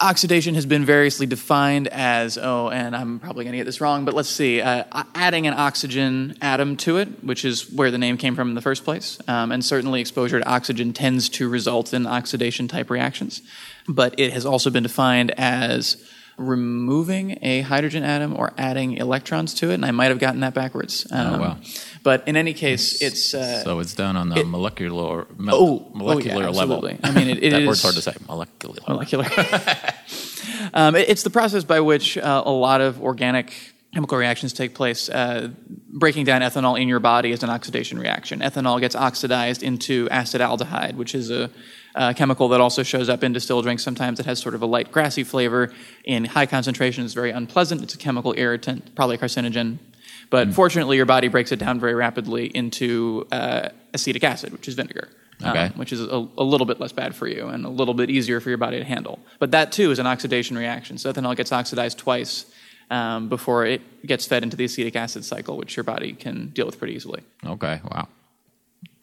oxidation 0.00 0.54
has 0.54 0.66
been 0.66 0.84
variously 0.84 1.26
defined 1.26 1.86
as 1.88 2.36
oh 2.36 2.68
and 2.68 2.96
i'm 2.96 3.20
probably 3.20 3.44
going 3.44 3.52
to 3.52 3.56
get 3.58 3.64
this 3.64 3.80
wrong 3.80 4.04
but 4.04 4.12
let's 4.12 4.28
see 4.28 4.60
uh, 4.60 4.82
adding 5.14 5.46
an 5.46 5.54
oxygen 5.54 6.36
atom 6.42 6.76
to 6.76 6.96
it 6.96 7.22
which 7.22 7.44
is 7.44 7.70
where 7.72 7.92
the 7.92 7.98
name 7.98 8.16
came 8.16 8.34
from 8.34 8.48
in 8.48 8.54
the 8.56 8.60
first 8.60 8.84
place 8.84 9.20
um, 9.28 9.52
and 9.52 9.64
certainly 9.64 10.00
exposure 10.00 10.40
to 10.40 10.48
oxygen 10.48 10.92
tends 10.92 11.28
to 11.28 11.48
result 11.48 11.94
in 11.94 12.08
oxidation 12.08 12.66
type 12.66 12.90
reactions 12.90 13.40
but 13.86 14.18
it 14.18 14.32
has 14.32 14.44
also 14.44 14.68
been 14.68 14.82
defined 14.82 15.30
as 15.38 15.96
removing 16.36 17.38
a 17.42 17.60
hydrogen 17.62 18.02
atom 18.02 18.34
or 18.36 18.52
adding 18.58 18.96
electrons 18.96 19.54
to 19.54 19.70
it 19.70 19.74
and 19.74 19.84
i 19.84 19.90
might 19.90 20.06
have 20.06 20.18
gotten 20.18 20.40
that 20.40 20.52
backwards 20.54 21.06
um, 21.12 21.34
Oh, 21.34 21.38
wow. 21.38 21.56
but 22.02 22.26
in 22.26 22.36
any 22.36 22.54
case 22.54 23.00
it's 23.00 23.34
uh, 23.34 23.62
so 23.62 23.78
it's 23.78 23.94
done 23.94 24.16
on 24.16 24.28
the 24.30 24.40
it- 24.40 24.46
molecular 24.46 25.26
Oh, 25.26 25.26
oh, 25.48 25.90
yeah, 25.92 25.98
molecular 25.98 26.50
level. 26.50 26.76
absolutely. 26.86 26.98
I 27.02 27.10
mean, 27.12 27.28
it- 27.28 27.42
it 27.44 27.50
that 27.54 27.62
is- 27.62 27.66
word's 27.68 27.82
hard 27.82 27.94
to 27.94 28.02
say. 28.02 28.14
Molecular. 28.28 28.76
molecular. 28.88 29.26
um, 30.74 30.94
it- 30.96 31.08
it's 31.08 31.22
the 31.22 31.30
process 31.30 31.64
by 31.64 31.80
which 31.80 32.16
uh, 32.18 32.42
a 32.44 32.50
lot 32.50 32.80
of 32.80 33.00
organic 33.02 33.52
chemical 33.92 34.18
reactions 34.18 34.52
take 34.52 34.74
place. 34.74 35.08
Uh, 35.08 35.48
breaking 35.88 36.24
down 36.24 36.40
ethanol 36.42 36.80
in 36.80 36.88
your 36.88 36.98
body 37.00 37.30
is 37.30 37.42
an 37.42 37.50
oxidation 37.50 37.98
reaction. 37.98 38.40
Ethanol 38.40 38.80
gets 38.80 38.96
oxidized 38.96 39.62
into 39.62 40.08
acetaldehyde, 40.08 40.94
which 40.96 41.14
is 41.14 41.30
a, 41.30 41.50
a 41.94 42.14
chemical 42.14 42.48
that 42.48 42.60
also 42.60 42.82
shows 42.82 43.08
up 43.08 43.22
in 43.22 43.32
distilled 43.32 43.64
drinks. 43.64 43.82
Sometimes 43.82 44.18
it 44.20 44.26
has 44.26 44.38
sort 44.38 44.54
of 44.54 44.62
a 44.62 44.66
light 44.66 44.90
grassy 44.90 45.24
flavor. 45.24 45.72
In 46.04 46.24
high 46.24 46.46
concentrations, 46.46 47.06
it's 47.06 47.14
very 47.14 47.30
unpleasant. 47.30 47.82
It's 47.82 47.94
a 47.94 47.98
chemical 47.98 48.34
irritant, 48.36 48.94
probably 48.94 49.16
a 49.16 49.18
carcinogen. 49.18 49.78
But 50.30 50.52
fortunately, 50.54 50.96
your 50.96 51.06
body 51.06 51.28
breaks 51.28 51.52
it 51.52 51.58
down 51.58 51.78
very 51.78 51.94
rapidly 51.94 52.46
into 52.46 53.26
uh, 53.30 53.68
acetic 53.92 54.24
acid, 54.24 54.52
which 54.52 54.66
is 54.68 54.74
vinegar 54.74 55.08
Okay. 55.42 55.64
um, 55.64 55.72
which 55.72 55.92
is 55.92 56.00
a, 56.00 56.28
a 56.38 56.44
little 56.44 56.66
bit 56.66 56.80
less 56.80 56.92
bad 56.92 57.14
for 57.14 57.26
you 57.26 57.48
and 57.48 57.64
a 57.64 57.68
little 57.68 57.94
bit 57.94 58.08
easier 58.10 58.40
for 58.40 58.48
your 58.48 58.58
body 58.58 58.78
to 58.78 58.84
handle. 58.84 59.18
But 59.38 59.50
that 59.50 59.72
too 59.72 59.90
is 59.90 59.98
an 59.98 60.06
oxidation 60.06 60.56
reaction. 60.56 60.96
So 60.98 61.12
ethanol 61.12 61.36
gets 61.36 61.52
oxidized 61.52 61.98
twice 61.98 62.46
um, 62.90 63.28
before 63.28 63.66
it 63.66 64.06
gets 64.06 64.26
fed 64.26 64.42
into 64.42 64.56
the 64.56 64.64
acetic 64.64 64.96
acid 64.96 65.24
cycle, 65.24 65.56
which 65.56 65.76
your 65.76 65.84
body 65.84 66.12
can 66.12 66.48
deal 66.50 66.66
with 66.66 66.78
pretty 66.78 66.94
easily. 66.94 67.22
Okay, 67.44 67.80
wow. 67.90 68.08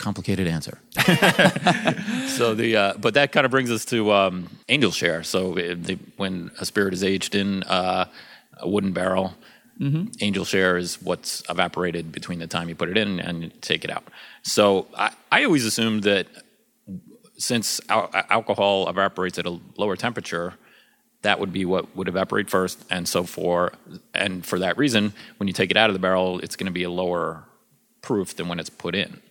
Complicated 0.01 0.47
answer. 0.47 0.79
so 2.27 2.55
the 2.55 2.75
uh, 2.75 2.93
but 2.97 3.13
that 3.13 3.31
kind 3.31 3.45
of 3.45 3.51
brings 3.51 3.69
us 3.69 3.85
to 3.85 4.11
um, 4.11 4.49
angel 4.67 4.91
share. 4.91 5.23
So 5.23 5.55
it, 5.57 5.83
the, 5.83 5.99
when 6.17 6.49
a 6.59 6.65
spirit 6.65 6.93
is 6.93 7.03
aged 7.03 7.35
in 7.35 7.63
uh, 7.63 8.05
a 8.57 8.67
wooden 8.67 8.93
barrel, 8.93 9.35
angel 10.19 10.45
share 10.45 10.77
is 10.77 11.01
what's 11.01 11.43
evaporated 11.49 12.11
between 12.11 12.39
the 12.39 12.47
time 12.47 12.67
you 12.67 12.75
put 12.75 12.89
it 12.89 12.97
in 12.97 13.19
and 13.19 13.51
take 13.61 13.83
it 13.83 13.91
out. 13.91 14.03
So 14.43 14.87
I, 14.95 15.11
I 15.31 15.43
always 15.43 15.65
assumed 15.65 16.03
that 16.03 16.27
since 17.37 17.79
al- 17.89 18.11
alcohol 18.29 18.89
evaporates 18.89 19.37
at 19.39 19.45
a 19.45 19.59
lower 19.77 19.95
temperature, 19.95 20.53
that 21.23 21.39
would 21.39 21.53
be 21.53 21.65
what 21.65 21.95
would 21.95 22.07
evaporate 22.07 22.49
first, 22.49 22.83
and 22.89 23.07
so 23.07 23.23
for 23.23 23.73
and 24.13 24.45
for 24.45 24.59
that 24.59 24.77
reason, 24.77 25.13
when 25.37 25.47
you 25.47 25.53
take 25.53 25.69
it 25.69 25.77
out 25.77 25.89
of 25.89 25.93
the 25.93 25.99
barrel, 25.99 26.39
it's 26.39 26.55
going 26.55 26.65
to 26.65 26.71
be 26.71 26.83
a 26.83 26.89
lower 26.89 27.43
proof 28.01 28.35
than 28.35 28.47
when 28.47 28.59
it's 28.59 28.69
put 28.69 28.95
in. 28.95 29.21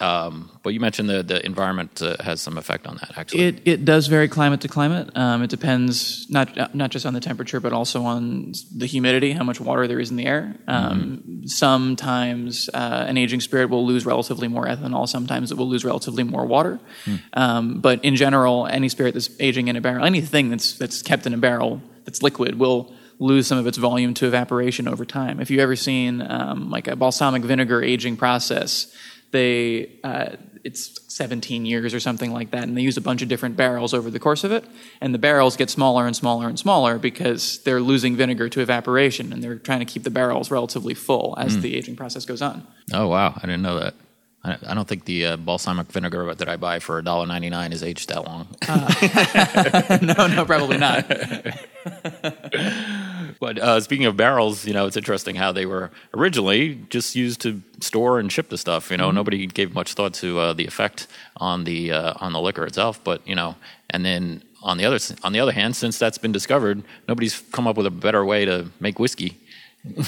Um, 0.00 0.50
but 0.62 0.74
you 0.74 0.80
mentioned 0.80 1.08
the 1.08 1.22
the 1.22 1.44
environment 1.44 2.02
uh, 2.02 2.16
has 2.22 2.40
some 2.42 2.58
effect 2.58 2.86
on 2.86 2.96
that. 2.96 3.16
Actually, 3.16 3.44
It, 3.44 3.62
it 3.64 3.84
does 3.84 4.08
vary 4.08 4.28
climate 4.28 4.60
to 4.62 4.68
climate. 4.68 5.10
Um, 5.16 5.42
it 5.42 5.50
depends 5.50 6.26
not 6.30 6.74
not 6.74 6.90
just 6.90 7.06
on 7.06 7.14
the 7.14 7.20
temperature, 7.20 7.60
but 7.60 7.72
also 7.72 8.02
on 8.04 8.52
the 8.76 8.86
humidity, 8.86 9.32
how 9.32 9.44
much 9.44 9.60
water 9.60 9.86
there 9.86 10.00
is 10.00 10.10
in 10.10 10.16
the 10.16 10.26
air. 10.26 10.54
Um, 10.68 11.42
Sometimes 11.46 12.68
uh, 12.74 13.04
an 13.08 13.16
aging 13.16 13.40
spirit 13.40 13.70
will 13.70 13.86
lose 13.86 14.04
relatively 14.04 14.48
more 14.48 14.66
ethanol. 14.66 15.08
Sometimes 15.08 15.50
it 15.52 15.56
will 15.58 15.68
lose 15.68 15.84
relatively 15.84 16.24
more 16.24 16.44
water. 16.44 16.78
Um, 17.32 17.80
but 17.80 18.04
in 18.04 18.16
general, 18.16 18.66
any 18.66 18.88
spirit 18.88 19.14
that's 19.14 19.30
aging 19.40 19.68
in 19.68 19.76
a 19.76 19.80
barrel, 19.80 20.04
anything 20.04 20.50
that's 20.50 20.76
that's 20.78 21.02
kept 21.02 21.26
in 21.26 21.34
a 21.34 21.38
barrel 21.38 21.80
that's 22.04 22.22
liquid 22.22 22.58
will 22.58 22.92
lose 23.18 23.46
some 23.46 23.58
of 23.58 23.66
its 23.66 23.78
volume 23.78 24.12
to 24.14 24.26
evaporation 24.26 24.86
over 24.86 25.04
time. 25.04 25.40
If 25.40 25.50
you've 25.50 25.60
ever 25.60 25.76
seen 25.76 26.20
um, 26.20 26.70
like 26.70 26.86
a 26.86 26.96
balsamic 26.96 27.42
vinegar 27.42 27.82
aging 27.82 28.16
process, 28.16 28.92
they 29.30 29.98
uh, 30.04 30.36
it's 30.64 31.00
17 31.14 31.64
years 31.64 31.94
or 31.94 32.00
something 32.00 32.32
like 32.32 32.50
that, 32.50 32.64
and 32.64 32.76
they 32.76 32.82
use 32.82 32.96
a 32.96 33.00
bunch 33.00 33.22
of 33.22 33.28
different 33.28 33.56
barrels 33.56 33.94
over 33.94 34.10
the 34.10 34.18
course 34.18 34.42
of 34.44 34.52
it, 34.52 34.64
and 35.00 35.14
the 35.14 35.18
barrels 35.18 35.56
get 35.56 35.70
smaller 35.70 36.06
and 36.06 36.16
smaller 36.16 36.48
and 36.48 36.58
smaller 36.58 36.98
because 36.98 37.62
they're 37.62 37.80
losing 37.80 38.16
vinegar 38.16 38.48
to 38.48 38.60
evaporation, 38.60 39.32
and 39.32 39.42
they're 39.42 39.56
trying 39.56 39.78
to 39.78 39.84
keep 39.84 40.02
the 40.02 40.10
barrels 40.10 40.50
relatively 40.50 40.94
full 40.94 41.34
as 41.38 41.60
the 41.60 41.76
aging 41.76 41.96
process 41.96 42.24
goes 42.24 42.42
on. 42.42 42.66
Oh 42.92 43.08
wow, 43.08 43.34
I 43.36 43.40
didn't 43.42 43.62
know 43.62 43.78
that. 43.78 43.94
I, 44.46 44.58
I 44.68 44.74
don't 44.74 44.86
think 44.86 45.04
the 45.04 45.26
uh, 45.26 45.36
balsamic 45.36 45.90
vinegar 45.90 46.32
that 46.34 46.48
I 46.48 46.56
buy 46.56 46.78
for 46.78 47.02
$1.99 47.02 47.72
is 47.72 47.82
aged 47.82 48.08
that 48.10 48.24
long. 48.24 48.46
no, 50.02 50.26
no, 50.28 50.44
probably 50.44 50.78
not. 50.78 51.04
But 53.40 53.58
uh, 53.58 53.80
speaking 53.80 54.06
of 54.06 54.16
barrels, 54.16 54.66
you 54.66 54.72
know, 54.72 54.86
it's 54.86 54.96
interesting 54.96 55.36
how 55.36 55.52
they 55.52 55.66
were 55.66 55.90
originally 56.14 56.80
just 56.88 57.14
used 57.14 57.40
to 57.42 57.62
store 57.80 58.18
and 58.18 58.32
ship 58.32 58.48
the 58.48 58.58
stuff. 58.58 58.90
You 58.90 58.96
know, 58.96 59.10
nobody 59.10 59.46
gave 59.46 59.74
much 59.74 59.94
thought 59.94 60.14
to 60.14 60.38
uh, 60.38 60.52
the 60.52 60.66
effect 60.66 61.06
on 61.36 61.64
the 61.64 61.92
uh, 61.92 62.14
on 62.20 62.32
the 62.32 62.40
liquor 62.40 62.64
itself. 62.64 63.02
But 63.04 63.26
you 63.26 63.34
know, 63.34 63.56
and 63.90 64.04
then 64.04 64.42
on 64.62 64.78
the 64.78 64.84
other 64.84 64.98
on 65.22 65.32
the 65.32 65.40
other 65.40 65.52
hand, 65.52 65.76
since 65.76 65.98
that's 65.98 66.18
been 66.18 66.32
discovered, 66.32 66.82
nobody's 67.08 67.40
come 67.52 67.66
up 67.66 67.76
with 67.76 67.86
a 67.86 67.90
better 67.90 68.24
way 68.24 68.44
to 68.44 68.70
make 68.80 68.98
whiskey. 68.98 69.38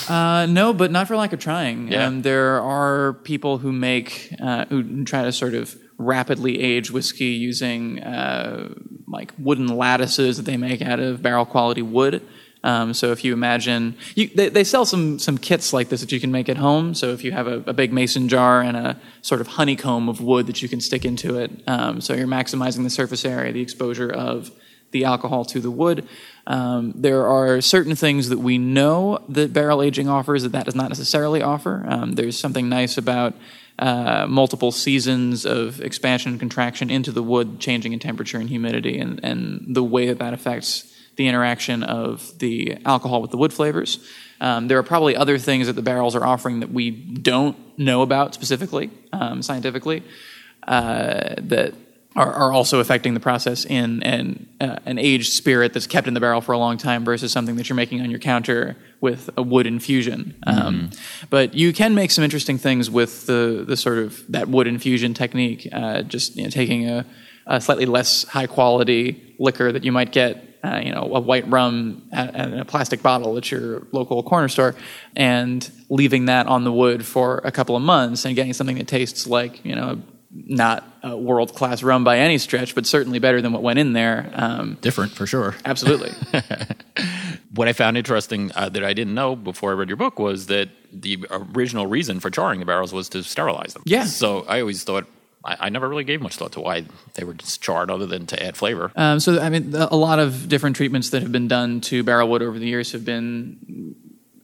Uh, 0.09 0.47
no, 0.47 0.73
but 0.73 0.91
not 0.91 1.07
for 1.07 1.17
lack 1.17 1.33
of 1.33 1.39
trying. 1.39 1.93
Yeah. 1.93 2.07
Um, 2.07 2.23
there 2.23 2.61
are 2.61 3.13
people 3.13 3.59
who 3.59 3.73
make 3.73 4.35
uh, 4.41 4.65
who 4.67 5.05
try 5.05 5.23
to 5.23 5.33
sort 5.33 5.55
of 5.55 5.77
rapidly 5.99 6.61
age 6.61 6.91
whiskey 6.91 7.27
using 7.27 8.01
uh, 8.03 8.73
like 9.07 9.33
wooden 9.39 9.67
lattices 9.69 10.37
that 10.37 10.47
they 10.47 10.57
make 10.57 10.81
out 10.81 11.01
of 11.01 11.23
barrel 11.23 11.45
quality 11.45 11.83
wood. 11.83 12.23
Um, 12.65 12.93
so 12.93 13.13
if 13.13 13.25
you 13.25 13.33
imagine, 13.33 13.97
you, 14.15 14.29
they, 14.29 14.49
they 14.49 14.65
sell 14.65 14.85
some 14.85 15.19
some 15.19 15.39
kits 15.39 15.73
like 15.73 15.89
this 15.89 16.01
that 16.01 16.13
you 16.13 16.21
can 16.21 16.33
make 16.33 16.49
at 16.49 16.57
home. 16.57 16.95
So 16.95 17.11
if 17.11 17.23
you 17.23 17.33
have 17.33 17.47
a, 17.47 17.63
a 17.67 17.73
big 17.73 17.93
mason 17.93 18.29
jar 18.29 18.61
and 18.61 18.77
a 18.77 19.01
sort 19.23 19.41
of 19.41 19.47
honeycomb 19.47 20.09
of 20.09 20.21
wood 20.21 20.47
that 20.47 20.61
you 20.63 20.69
can 20.69 20.81
stick 20.81 21.05
into 21.05 21.39
it, 21.39 21.51
um, 21.67 22.01
so 22.01 22.15
you're 22.15 22.27
maximizing 22.27 22.83
the 22.83 22.91
surface 22.91 23.25
area, 23.25 23.53
the 23.53 23.63
exposure 23.63 24.11
of 24.11 24.51
the 24.91 25.05
alcohol 25.05 25.45
to 25.45 25.61
the 25.61 25.71
wood. 25.71 26.07
Um, 26.47 26.93
there 26.97 27.27
are 27.27 27.61
certain 27.61 27.95
things 27.95 28.31
that 28.31 28.39
we 28.39 28.59
know 28.59 29.23
that 29.29 29.53
barrel 29.53 29.83
aging 29.83 30.09
offers 30.09 30.43
that 30.43 30.53
that 30.53 30.65
does 30.65 30.75
not 30.75 30.89
necessarily 30.89 31.43
offer. 31.43 31.85
Um, 31.87 32.13
there's 32.13 32.39
something 32.39 32.69
nice 32.69 32.97
about 32.97 33.35
uh, 33.79 34.27
multiple 34.29 34.73
seasons 34.73 35.45
of 35.47 35.81
expansion 35.81 36.33
and 36.33 36.41
contraction 36.41 36.91
into 36.91 37.13
the 37.13 37.23
wood, 37.23 37.61
changing 37.61 37.93
in 37.93 37.99
temperature 37.99 38.39
and 38.39 38.49
humidity, 38.49 38.99
and, 38.99 39.21
and 39.23 39.65
the 39.69 39.85
way 39.85 40.07
that 40.07 40.19
that 40.19 40.33
affects 40.33 40.93
the 41.19 41.27
interaction 41.27 41.83
of 41.83 42.39
the 42.39 42.79
alcohol 42.87 43.21
with 43.21 43.33
the 43.33 43.37
wood 43.37 43.53
flavors. 43.53 43.99
Um, 44.41 44.69
there 44.69 44.79
are 44.79 44.85
probably 44.85 45.17
other 45.17 45.37
things 45.37 45.67
that 45.67 45.73
the 45.73 45.83
barrels 45.83 46.15
are 46.15 46.25
offering 46.25 46.61
that 46.61 46.71
we 46.71 46.93
don't 46.93 47.57
know 47.77 48.03
about 48.03 48.35
specifically, 48.35 48.89
um, 49.13 49.43
scientifically, 49.43 50.05
uh, 50.63 51.35
that 51.39 51.75
are, 52.15 52.33
are 52.33 52.53
also 52.53 52.79
affecting 52.79 53.15
the 53.15 53.21
process 53.21 53.65
in 53.65 54.01
an, 54.05 54.49
uh, 54.61 54.77
an 54.87 54.97
aged 54.97 55.33
spirit 55.33 55.73
that's 55.73 55.89
kept 55.89 56.07
in 56.07 56.15
the 56.15 56.21
barrel 56.21 56.41
for 56.41 56.53
a 56.53 56.59
long 56.59 56.79
time 56.79 57.05
versus 57.05 57.33
something 57.33 57.57
that 57.57 57.69
you're 57.69 57.77
making 57.77 58.01
on 58.01 58.11
your 58.11 58.21
counter 58.21 58.77
with 59.01 59.29
a 59.37 59.43
wood 59.43 59.67
infusion. 59.67 60.37
Um, 60.47 60.91
but 61.31 61.53
you 61.53 61.73
can 61.73 61.97
make 61.97 62.13
some 62.13 62.23
interesting 62.23 62.59
things 62.59 62.89
with 62.89 63.27
the, 63.27 63.65
the 63.67 63.77
sort 63.77 63.99
of 63.99 64.23
that 64.31 64.49
wood 64.49 64.69
infusion 64.69 65.15
technique, 65.15 65.69
uh, 65.73 66.03
just 66.03 66.37
you 66.37 66.45
know, 66.45 66.51
taking 66.51 66.89
a, 66.89 67.05
a 67.49 67.61
slightly 67.61 67.87
less 67.87 68.23
high 68.23 68.47
quality 68.47 69.35
liquor 69.41 69.73
that 69.73 69.83
you 69.83 69.91
might 69.91 70.13
get 70.13 70.45
uh, 70.65 70.81
you 70.83 70.93
know, 70.93 71.03
a 71.15 71.21
white 71.21 71.49
rum 71.49 72.03
at 72.13 72.53
a 72.53 72.65
plastic 72.65 73.03
bottle 73.03 73.37
at 73.37 73.51
your 73.51 73.87
local 73.93 74.23
corner 74.23 74.49
store, 74.49 74.75
and 75.17 75.71
leaving 75.89 76.27
that 76.27 76.47
on 76.47 76.65
the 76.65 76.73
wood 76.73 77.05
for 77.05 77.39
a 77.45 77.51
couple 77.51 77.77
of 77.77 77.83
months 77.83 78.25
and 78.25 78.37
getting 78.37 78.53
something 78.53 78.77
that 78.77 78.89
tastes 78.89 79.27
like, 79.27 79.65
you 79.65 79.75
know, 79.75 80.03
not 80.31 80.85
a 81.03 81.17
world 81.17 81.55
class 81.55 81.83
rum 81.83 82.05
by 82.05 82.19
any 82.19 82.39
stretch, 82.39 82.75
but 82.75 82.87
certainly 82.87 83.19
better 83.19 83.41
than 83.41 83.53
what 83.53 83.63
went 83.63 83.79
in 83.79 83.93
there. 83.95 84.31
Um, 84.35 84.77
Different 84.81 85.13
for 85.13 85.27
sure. 85.27 85.55
absolutely. 85.65 86.13
What 87.55 87.67
I 87.67 87.73
found 87.73 87.97
interesting 87.97 88.53
uh, 88.55 88.69
that 88.69 88.85
I 88.85 88.93
didn't 88.93 89.15
know 89.15 89.35
before 89.35 89.71
I 89.71 89.75
read 89.75 89.89
your 89.89 89.97
book 89.97 90.19
was 90.19 90.47
that 90.47 90.69
the 90.93 91.25
original 91.31 91.87
reason 91.87 92.21
for 92.21 92.31
charring 92.31 92.61
the 92.61 92.67
barrels 92.67 92.93
was 92.93 93.09
to 93.11 93.23
sterilize 93.23 93.73
them. 93.73 93.83
Yeah. 93.87 94.05
So 94.05 94.45
I 94.47 94.61
always 94.61 94.85
thought. 94.85 95.07
I, 95.49 95.57
I 95.67 95.69
never 95.71 95.89
really 95.89 96.05
gave 96.05 96.21
much 96.21 96.37
thought 96.37 96.53
to 96.53 96.61
why 96.61 96.85
they 97.15 97.25
were 97.25 97.35
just 97.35 97.63
charred, 97.63 97.91
other 97.91 98.07
than 98.07 98.27
to 98.27 98.43
add 98.43 98.57
flavor. 98.57 98.93
Um, 98.97 99.19
so, 99.21 99.41
I 99.41 99.49
mean, 99.49 99.75
a 99.75 99.97
lot 99.97 100.19
of 100.19 100.49
different 100.49 100.77
treatments 100.77 101.11
that 101.11 101.23
have 101.23 101.33
been 101.33 101.49
done 101.49 101.81
to 101.83 102.03
barrel 102.03 102.29
wood 102.29 102.43
over 102.43 102.59
the 102.59 102.67
years 102.67 102.93
have 102.93 103.05
been 103.05 103.95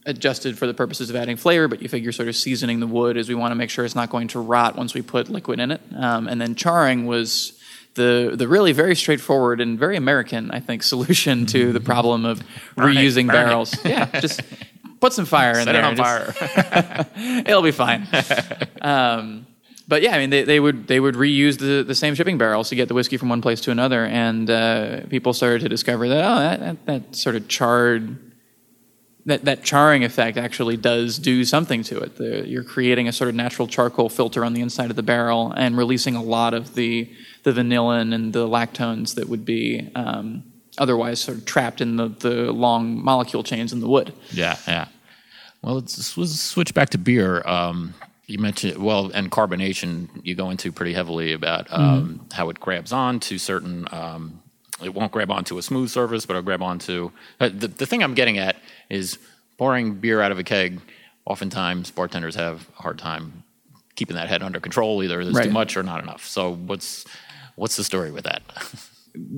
adjusted 0.07 0.57
for 0.57 0.67
the 0.67 0.73
purposes 0.73 1.09
of 1.09 1.15
adding 1.15 1.35
flavor, 1.35 1.67
but 1.67 1.81
you 1.81 1.89
figure 1.89 2.11
sort 2.11 2.27
of 2.27 2.35
seasoning 2.35 2.79
the 2.79 2.87
wood 2.87 3.17
is 3.17 3.27
we 3.29 3.35
want 3.35 3.51
to 3.51 3.55
make 3.55 3.69
sure 3.71 3.85
it's 3.85 3.95
not 3.95 4.09
going 4.09 4.27
to 4.29 4.39
rot 4.39 4.75
once 4.75 4.93
we 4.93 5.01
put 5.01 5.29
liquid 5.29 5.59
in 5.59 5.71
it. 5.71 5.81
Um, 5.97 6.27
and 6.27 6.39
then 6.39 6.53
charring 6.55 7.05
was 7.07 7.59
the 7.95 8.33
the 8.35 8.47
really 8.47 8.71
very 8.73 8.95
straightforward 8.95 9.61
and 9.61 9.79
very 9.79 9.95
American, 9.97 10.51
I 10.51 10.59
think, 10.59 10.83
solution 10.93 11.45
to 11.47 11.71
the 11.73 11.79
problem 11.79 12.25
of 12.25 12.43
Burn 12.75 12.95
reusing 12.95 13.25
it. 13.25 13.31
barrels. 13.31 13.73
Yeah, 13.85 14.19
just 14.19 14.41
put 14.99 15.13
some 15.13 15.25
fire 15.25 15.57
in 15.57 15.65
Set 15.65 15.71
there. 15.73 15.81
it 15.81 15.85
on 15.85 15.95
Just- 15.95 16.37
fire. 16.37 17.07
it'll 17.47 17.61
be 17.63 17.71
fine. 17.71 18.07
um, 18.81 19.47
but 19.87 20.01
yeah, 20.01 20.15
I 20.15 20.19
mean, 20.19 20.29
they, 20.31 20.43
they 20.43 20.59
would 20.59 20.87
they 20.87 20.99
would 20.99 21.15
reuse 21.15 21.59
the, 21.59 21.83
the 21.83 21.95
same 21.95 22.15
shipping 22.15 22.37
barrels 22.37 22.69
to 22.69 22.75
get 22.75 22.87
the 22.87 22.93
whiskey 22.93 23.17
from 23.17 23.29
one 23.29 23.41
place 23.41 23.61
to 23.61 23.71
another, 23.71 24.05
and 24.05 24.49
uh, 24.49 25.01
people 25.09 25.33
started 25.33 25.61
to 25.61 25.69
discover 25.69 26.09
that 26.09 26.23
oh, 26.23 26.39
that, 26.39 26.59
that, 26.59 26.85
that 26.85 27.15
sort 27.15 27.35
of 27.35 27.47
charred 27.47 28.17
that 29.25 29.45
that 29.45 29.63
charring 29.63 30.03
effect 30.03 30.37
actually 30.37 30.77
does 30.77 31.19
do 31.19 31.43
something 31.43 31.83
to 31.83 31.99
it. 31.99 32.15
The, 32.17 32.47
you're 32.47 32.63
creating 32.63 33.07
a 33.07 33.11
sort 33.11 33.29
of 33.29 33.35
natural 33.35 33.67
charcoal 33.67 34.09
filter 34.09 34.43
on 34.43 34.53
the 34.53 34.61
inside 34.61 34.89
of 34.89 34.95
the 34.95 35.03
barrel 35.03 35.51
and 35.51 35.77
releasing 35.77 36.15
a 36.15 36.23
lot 36.23 36.53
of 36.53 36.75
the 36.75 37.11
the 37.43 37.51
vanillin 37.51 38.13
and 38.13 38.33
the 38.33 38.47
lactones 38.47 39.15
that 39.15 39.29
would 39.29 39.45
be 39.45 39.91
um, 39.95 40.43
otherwise 40.77 41.19
sort 41.19 41.37
of 41.37 41.45
trapped 41.45 41.79
in 41.79 41.95
the, 41.95 42.07
the 42.07 42.51
long 42.51 43.03
molecule 43.03 43.43
chains 43.43 43.71
in 43.71 43.79
the 43.81 43.87
wood. 43.87 44.13
Yeah, 44.31 44.57
yeah. 44.67 44.87
Well, 45.61 45.75
let's, 45.75 46.17
let's 46.17 46.39
switch 46.39 46.73
back 46.73 46.89
to 46.89 46.97
beer. 46.97 47.41
Um, 47.47 47.93
you 48.27 48.39
mentioned 48.39 48.77
well, 48.77 49.11
and 49.13 49.31
carbonation. 49.31 50.09
You 50.23 50.35
go 50.35 50.49
into 50.49 50.71
pretty 50.71 50.93
heavily 50.93 51.33
about 51.33 51.67
um, 51.71 52.25
how 52.33 52.49
it 52.49 52.59
grabs 52.59 52.91
on 52.91 53.19
to 53.21 53.37
certain. 53.37 53.87
Um, 53.91 54.41
it 54.83 54.93
won't 54.93 55.11
grab 55.11 55.31
onto 55.31 55.57
a 55.57 55.61
smooth 55.61 55.89
surface, 55.89 56.25
but 56.25 56.33
it'll 56.33 56.43
grab 56.43 56.61
onto. 56.61 57.11
Uh, 57.39 57.49
the 57.49 57.67
the 57.67 57.85
thing 57.85 58.03
I'm 58.03 58.13
getting 58.13 58.37
at 58.37 58.57
is 58.89 59.17
pouring 59.57 59.95
beer 59.95 60.21
out 60.21 60.31
of 60.31 60.39
a 60.39 60.43
keg. 60.43 60.81
Oftentimes, 61.25 61.91
bartenders 61.91 62.35
have 62.35 62.67
a 62.77 62.81
hard 62.81 62.99
time 62.99 63.43
keeping 63.95 64.15
that 64.15 64.27
head 64.27 64.43
under 64.43 64.59
control. 64.59 65.03
Either 65.03 65.23
there's 65.23 65.35
too 65.45 65.51
much 65.53 65.77
or 65.77 65.83
not 65.83 66.01
enough. 66.03 66.25
So 66.25 66.53
what's 66.53 67.05
what's 67.55 67.75
the 67.75 67.83
story 67.83 68.11
with 68.11 68.25
that? 68.25 68.41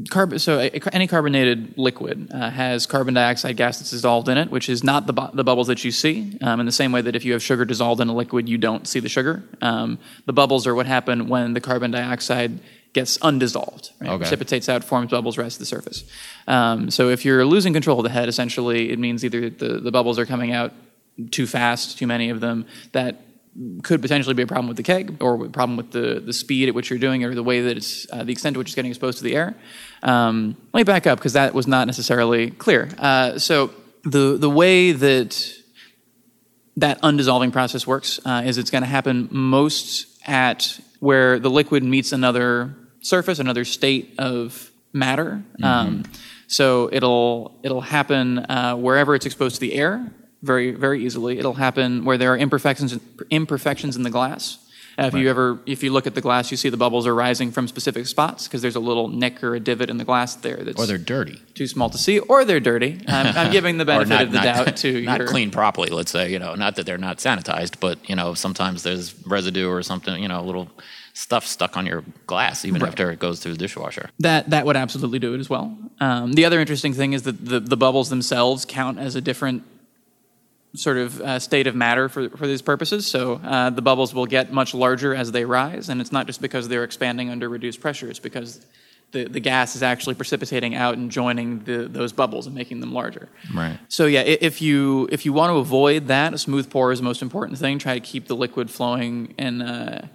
Carb- 0.10 0.40
so 0.40 0.60
a- 0.60 0.96
any 0.96 1.08
carbonated 1.08 1.78
liquid 1.78 2.30
uh, 2.34 2.50
has 2.50 2.86
carbon 2.86 3.14
dioxide 3.14 3.58
gas 3.58 3.80
that's 3.80 3.92
dissolved 3.92 4.28
in 4.28 4.38
it, 4.38 4.50
which 4.50 4.70
is 4.70 4.84
not 4.84 5.06
the, 5.08 5.14
bu- 5.14 5.36
the 5.36 5.44
bubbles 5.44 5.68
that 5.68 5.84
you 5.84 5.92
see. 5.92 6.38
Um, 6.42 6.60
in 6.60 6.66
the 6.66 6.72
same 6.72 6.92
way 6.92 7.02
that 7.02 7.16
if 7.16 7.26
you 7.26 7.34
have 7.34 7.44
sugar 7.44 7.66
dissolved 7.66 8.02
in 8.02 8.08
a 8.10 8.16
liquid, 8.16 8.50
you 8.50 8.58
don't 8.58 8.88
see 8.88 9.00
the 9.00 9.10
sugar. 9.10 9.44
Um, 9.62 10.00
the 10.26 10.34
bubbles 10.34 10.66
are 10.66 10.74
what 10.74 10.86
happen 10.88 11.28
when 11.30 11.54
the 11.54 11.62
carbon 11.62 11.92
dioxide 11.92 12.60
gets 12.94 13.18
undissolved, 13.22 13.92
right? 14.00 14.10
Okay. 14.12 14.18
precipitates 14.20 14.70
out, 14.70 14.84
forms 14.84 15.12
bubbles, 15.12 15.38
rise 15.38 15.54
to 15.54 15.60
the 15.60 15.66
surface. 15.66 16.04
Um, 16.48 16.90
so 16.90 17.10
if 17.10 17.26
you're 17.26 17.46
losing 17.46 17.74
control 17.74 18.00
of 18.00 18.04
the 18.04 18.10
head, 18.10 18.28
essentially, 18.30 18.90
it 18.92 18.98
means 18.98 19.24
either 19.24 19.50
the, 19.50 19.80
the 19.80 19.92
bubbles 19.92 20.18
are 20.18 20.26
coming 20.26 20.52
out 20.54 20.74
too 21.32 21.46
fast, 21.46 21.98
too 21.98 22.08
many 22.08 22.30
of 22.30 22.40
them, 22.40 22.66
that 22.94 23.22
could 23.84 24.02
potentially 24.02 24.36
be 24.36 24.44
a 24.44 24.48
problem 24.48 24.68
with 24.68 24.78
the 24.78 24.84
keg 24.84 25.18
or 25.22 25.46
a 25.46 25.50
problem 25.50 25.78
with 25.78 25.92
the, 25.92 26.20
the 26.20 26.34
speed 26.34 26.70
at 26.70 26.76
which 26.76 26.90
you're 26.90 27.00
doing 27.00 27.22
it 27.22 27.26
or 27.26 27.36
the 27.36 27.44
way 27.44 27.62
that 27.62 27.78
it's 27.78 28.06
uh, 28.12 28.24
the 28.24 28.32
extent 28.32 28.54
to 28.54 28.60
which 28.60 28.68
it's 28.68 28.76
getting 28.76 28.92
exposed 28.92 29.18
to 29.18 29.24
the 29.24 29.36
air. 29.36 29.56
Um, 30.04 30.56
let 30.74 30.82
me 30.82 30.84
back 30.84 31.08
up 31.08 31.18
because 31.18 31.34
that 31.34 31.54
was 31.54 31.68
not 31.68 31.88
necessarily 31.88 32.52
clear. 32.52 32.90
Uh, 32.98 33.40
so 33.40 33.72
the 34.04 34.38
the 34.38 34.50
way 34.50 34.92
that 34.92 35.54
that 36.78 37.02
undissolving 37.02 37.52
process 37.52 37.88
works 37.88 38.20
uh, 38.26 38.44
is 38.46 38.60
it's 38.60 38.70
going 38.70 38.84
to 38.84 38.90
happen 38.90 39.28
most 39.32 40.06
at 40.28 40.80
where 41.00 41.40
the 41.40 41.50
liquid 41.50 41.84
meets 41.84 42.12
another 42.12 42.76
surface, 43.02 43.40
another 43.40 43.66
state 43.66 44.14
of 44.20 44.72
matter. 44.94 45.44
Um, 45.64 46.04
so 46.48 46.90
it'll 46.92 47.60
it'll 47.64 47.82
happen 47.82 48.40
uh, 48.40 48.76
wherever 48.76 49.16
it's 49.16 49.26
exposed 49.26 49.56
to 49.56 49.62
the 49.62 49.74
air 49.74 50.12
very 50.48 50.72
very 50.72 51.06
easily. 51.06 51.38
It'll 51.38 51.54
happen 51.68 52.06
where 52.06 52.18
there 52.18 52.34
are 52.34 52.38
imperfections 52.38 52.98
imperfections 53.30 53.96
in 53.96 54.04
the 54.04 54.10
glass. 54.10 54.58
Uh, 55.00 55.06
if 55.06 55.14
you 55.14 55.30
ever, 55.30 55.60
if 55.68 55.84
you 55.84 55.94
look 55.94 56.08
at 56.08 56.16
the 56.16 56.22
glass, 56.22 56.50
you 56.50 56.58
see 56.58 56.70
the 56.70 56.78
bubbles 56.78 57.06
are 57.06 57.14
rising 57.14 57.52
from 57.52 57.68
specific 57.68 58.08
spots 58.08 58.48
because 58.48 58.64
there's 58.64 58.76
a 58.76 58.80
little 58.80 59.08
nick 59.10 59.44
or 59.44 59.54
a 59.54 59.60
divot 59.60 59.92
in 59.92 59.98
the 59.98 60.04
glass 60.04 60.34
there 60.38 60.58
that's 60.58 60.80
Or 60.82 60.88
they're 60.88 60.98
dirty. 60.98 61.40
too 61.54 61.68
small 61.68 61.92
to 61.92 62.00
see, 62.00 62.18
or 62.18 62.44
they're 62.46 62.60
dirty. 62.60 63.00
I'm, 63.08 63.38
I'm 63.38 63.52
giving 63.52 63.78
the 63.78 63.86
benefit 63.94 64.10
not, 64.10 64.24
of 64.24 64.32
the 64.32 64.38
not, 64.40 64.66
doubt 64.66 64.78
to 64.78 65.02
not 65.06 65.20
your, 65.20 65.28
cleaned 65.28 65.54
properly. 65.54 65.90
Let's 65.90 66.10
say 66.10 66.32
you 66.32 66.40
know, 66.40 66.56
not 66.56 66.78
that 66.78 66.88
they're 66.88 66.98
not 66.98 67.18
sanitized, 67.20 67.80
but 67.80 68.10
you 68.10 68.16
know, 68.16 68.34
sometimes 68.34 68.82
there's 68.82 69.14
residue 69.28 69.70
or 69.70 69.84
something, 69.84 70.20
you 70.20 70.30
know, 70.30 70.40
a 70.40 70.48
little 70.50 70.68
stuff 71.14 71.46
stuck 71.46 71.78
on 71.78 71.86
your 71.86 72.04
glass 72.26 72.66
even 72.66 72.84
after 72.84 73.12
it 73.12 73.20
goes 73.20 73.40
through 73.40 73.52
the 73.52 73.60
dishwasher. 73.60 74.10
That 74.20 74.50
that 74.50 74.66
would 74.66 74.78
absolutely 74.78 75.20
do 75.20 75.36
it 75.36 75.40
as 75.40 75.50
well. 75.50 75.78
Um, 76.00 76.34
the 76.34 76.46
other 76.46 76.60
interesting 76.60 76.94
thing 76.94 77.14
is 77.14 77.22
that 77.22 77.46
the, 77.46 77.60
the 77.60 77.78
bubbles 77.78 78.10
themselves 78.10 78.66
count 78.66 78.98
as 78.98 79.16
a 79.16 79.22
different 79.22 79.64
sort 80.78 80.98
of 80.98 81.20
uh, 81.22 81.40
state 81.40 81.68
of 81.68 81.76
matter 81.76 82.10
for, 82.10 82.30
for 82.30 82.48
these 82.48 82.62
purposes. 82.62 83.08
So 83.08 83.36
uh, 83.44 83.70
the 83.70 83.82
bubbles 83.82 84.14
will 84.14 84.26
get 84.26 84.52
much 84.52 84.74
larger 84.74 85.16
as 85.16 85.32
they 85.32 85.46
rise, 85.46 85.90
and 85.90 86.02
it's 86.02 86.12
not 86.12 86.28
just 86.28 86.42
because 86.42 86.68
they're 86.68 86.84
expanding 86.84 87.30
under 87.30 87.50
reduced 87.50 87.82
pressure. 87.82 88.10
It's 88.10 88.20
because 88.20 88.66
the, 89.12 89.26
the 89.26 89.40
gas 89.40 89.76
is 89.76 89.84
actually 89.84 90.16
precipitating 90.16 90.76
out 90.76 90.98
and 90.98 91.10
joining 91.10 91.60
the, 91.64 91.88
those 91.88 92.12
bubbles 92.12 92.46
and 92.46 92.56
making 92.56 92.80
them 92.82 92.94
larger. 92.94 93.30
Right. 93.54 93.80
So 93.88 94.06
yeah, 94.06 94.22
if 94.22 94.62
you 94.62 95.08
if 95.12 95.26
you 95.26 95.34
want 95.34 95.52
to 95.52 95.58
avoid 95.58 96.08
that, 96.08 96.34
a 96.34 96.38
smooth 96.38 96.70
pour 96.70 96.92
is 96.92 97.00
the 97.00 97.06
most 97.06 97.22
important 97.22 97.58
thing. 97.58 97.80
Try 97.80 97.94
to 97.94 98.00
keep 98.00 98.28
the 98.28 98.36
liquid 98.36 98.70
flowing 98.70 99.34
in. 99.38 100.10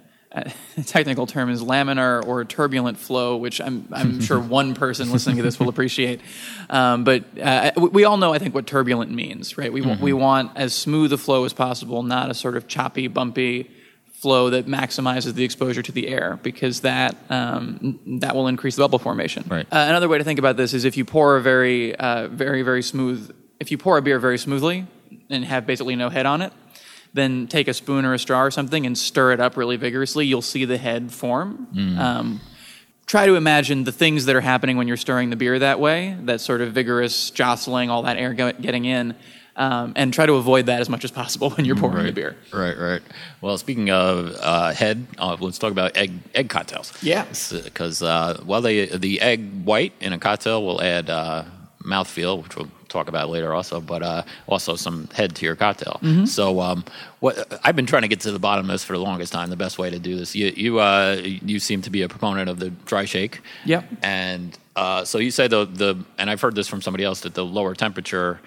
Technical 0.85 1.27
term 1.27 1.49
is 1.49 1.61
laminar 1.61 2.25
or 2.25 2.43
turbulent 2.45 2.97
flow, 2.97 3.37
which 3.37 3.61
I'm 3.61 3.87
I'm 3.91 4.19
sure 4.27 4.39
one 4.39 4.73
person 4.73 5.11
listening 5.11 5.37
to 5.37 5.43
this 5.43 5.59
will 5.59 5.69
appreciate. 5.69 6.21
Um, 6.69 7.03
but 7.03 7.23
uh, 7.39 7.71
we 7.77 8.03
all 8.05 8.17
know, 8.17 8.33
I 8.33 8.39
think, 8.39 8.55
what 8.55 8.65
turbulent 8.65 9.11
means, 9.11 9.57
right? 9.57 9.71
We 9.71 9.81
wa- 9.81 9.97
we 9.99 10.13
want 10.13 10.51
as 10.55 10.73
smooth 10.73 11.13
a 11.13 11.17
flow 11.17 11.45
as 11.45 11.53
possible, 11.53 12.03
not 12.03 12.31
a 12.31 12.33
sort 12.33 12.57
of 12.57 12.67
choppy, 12.67 13.07
bumpy 13.07 13.69
flow 14.23 14.49
that 14.49 14.65
maximizes 14.67 15.33
the 15.33 15.43
exposure 15.43 15.81
to 15.81 15.91
the 15.91 16.07
air 16.07 16.39
because 16.43 16.79
that 16.81 17.15
um, 17.29 17.99
that 18.21 18.33
will 18.33 18.47
increase 18.47 18.75
the 18.75 18.81
bubble 18.81 18.99
formation. 18.99 19.43
Right. 19.47 19.67
Uh, 19.71 19.85
another 19.89 20.07
way 20.07 20.17
to 20.17 20.23
think 20.23 20.39
about 20.39 20.57
this 20.57 20.73
is 20.73 20.85
if 20.85 20.97
you 20.97 21.05
pour 21.05 21.35
a 21.35 21.41
very 21.41 21.95
uh, 21.95 22.27
very 22.29 22.63
very 22.63 22.81
smooth 22.81 23.35
if 23.59 23.69
you 23.69 23.77
pour 23.77 23.97
a 23.97 24.01
beer 24.01 24.19
very 24.19 24.37
smoothly 24.37 24.87
and 25.29 25.45
have 25.45 25.65
basically 25.65 25.95
no 25.95 26.09
head 26.09 26.25
on 26.25 26.41
it, 26.41 26.51
then 27.13 27.47
take 27.47 27.67
a 27.67 27.73
spoon 27.73 28.05
or 28.05 28.13
a 28.13 28.19
straw 28.19 28.41
or 28.41 28.51
something 28.51 28.85
and 28.85 28.97
stir 28.97 29.31
it 29.33 29.39
up 29.39 29.55
really 29.55 29.77
vigorously. 29.77 30.25
You'll 30.25 30.41
see 30.41 30.65
the 30.65 30.77
head 30.77 31.11
form. 31.11 31.67
Um, 31.99 32.41
try 33.05 33.25
to 33.25 33.35
imagine 33.35 33.83
the 33.83 33.91
things 33.91 34.25
that 34.25 34.35
are 34.35 34.41
happening 34.41 34.77
when 34.77 34.87
you're 34.87 34.97
stirring 34.97 35.29
the 35.29 35.35
beer 35.35 35.59
that 35.59 35.79
way, 35.79 36.17
that 36.23 36.41
sort 36.41 36.61
of 36.61 36.73
vigorous 36.73 37.29
jostling, 37.29 37.89
all 37.89 38.03
that 38.03 38.17
air 38.17 38.33
getting 38.33 38.85
in, 38.85 39.15
um, 39.55 39.93
and 39.95 40.11
try 40.11 40.25
to 40.25 40.33
avoid 40.33 40.65
that 40.65 40.81
as 40.81 40.89
much 40.89 41.03
as 41.03 41.11
possible 41.11 41.49
when 41.55 41.65
you're 41.65 41.75
pouring 41.75 42.05
the 42.05 42.11
beer. 42.11 42.35
Right, 42.51 42.77
right. 42.77 43.01
Well, 43.41 43.57
speaking 43.57 43.91
of 43.91 44.35
uh, 44.39 44.71
head, 44.71 45.05
uh, 45.19 45.37
let's 45.39 45.59
talk 45.59 45.71
about 45.71 45.95
egg 45.95 46.13
egg 46.33 46.49
cocktails. 46.49 46.91
Yeah. 47.03 47.25
because 47.63 48.01
uh, 48.01 48.41
while 48.45 48.61
they 48.61 48.87
the 48.87 49.21
egg 49.21 49.63
white 49.63 49.93
in 49.99 50.13
a 50.13 50.17
cocktail 50.17 50.65
will 50.65 50.81
add 50.81 51.09
uh, 51.09 51.43
mouthfeel, 51.83 52.41
which 52.41 52.55
we'll 52.55 52.69
talk 52.87 53.07
about 53.07 53.29
later 53.29 53.53
also, 53.53 53.81
but 53.81 54.03
uh, 54.03 54.23
also 54.47 54.75
some 54.75 55.07
head 55.13 55.35
to 55.35 55.45
your 55.45 55.55
cocktail. 55.55 55.99
Mm-hmm. 56.01 56.25
So, 56.25 56.61
um, 56.61 56.85
what 57.19 57.59
I've 57.63 57.75
been 57.75 57.85
trying 57.85 58.03
to 58.03 58.07
get 58.07 58.21
to 58.21 58.31
the 58.31 58.39
bottom 58.39 58.65
of 58.65 58.71
this 58.71 58.83
for 58.83 58.93
the 58.93 59.03
longest 59.03 59.33
time. 59.33 59.49
The 59.49 59.55
best 59.55 59.77
way 59.77 59.89
to 59.89 59.99
do 59.99 60.15
this, 60.15 60.35
you 60.35 60.53
you 60.55 60.79
uh, 60.79 61.21
you 61.23 61.59
seem 61.59 61.81
to 61.83 61.89
be 61.89 62.01
a 62.01 62.09
proponent 62.09 62.49
of 62.49 62.59
the 62.59 62.69
dry 62.69 63.05
shake. 63.05 63.41
Yep. 63.65 63.85
And 64.01 64.57
uh, 64.75 65.05
so 65.05 65.17
you 65.17 65.31
say 65.31 65.47
the 65.47 65.65
the 65.65 66.03
and 66.17 66.29
I've 66.29 66.41
heard 66.41 66.55
this 66.55 66.67
from 66.67 66.81
somebody 66.81 67.03
else 67.03 67.21
that 67.21 67.33
the 67.33 67.45
lower 67.45 67.75
temperature. 67.75 68.39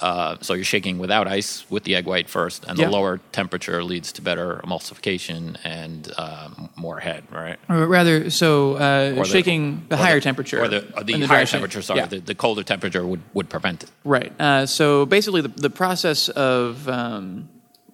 Uh, 0.00 0.36
so 0.40 0.54
you're 0.54 0.64
shaking 0.64 0.98
without 0.98 1.28
ice 1.28 1.64
with 1.70 1.84
the 1.84 1.94
egg 1.94 2.06
white 2.06 2.28
first, 2.28 2.64
and 2.64 2.76
the 2.76 2.82
Yeah. 2.82 2.88
lower 2.88 3.20
temperature 3.30 3.84
leads 3.84 4.10
to 4.12 4.22
better 4.22 4.60
emulsification 4.64 5.56
and 5.64 6.10
um, 6.18 6.70
more 6.76 6.98
head, 6.98 7.22
right? 7.30 7.58
Or 7.68 7.86
rather, 7.86 8.28
so 8.30 8.74
uh, 8.74 9.12
the- 9.14 9.24
shaking 9.24 9.84
the 9.88 9.96
higher 9.96 10.20
temperature. 10.20 10.60
or 10.60 10.68
the, 10.68 10.80
or 10.96 11.04
the 11.04 11.20
higher 11.26 11.46
temperature. 11.46 11.82
Sorry, 11.82 12.00
Yeah. 12.00 12.06
the, 12.06 12.18
the 12.20 12.34
colder 12.34 12.64
temperature 12.64 13.06
would, 13.06 13.20
would 13.34 13.48
prevent 13.48 13.84
it. 13.84 13.90
Right. 14.02 14.32
Uh, 14.40 14.66
so 14.66 15.06
basically, 15.06 15.40
the, 15.42 15.48
the 15.48 15.70
process 15.70 16.28
of 16.30 16.88
um, 16.88 17.48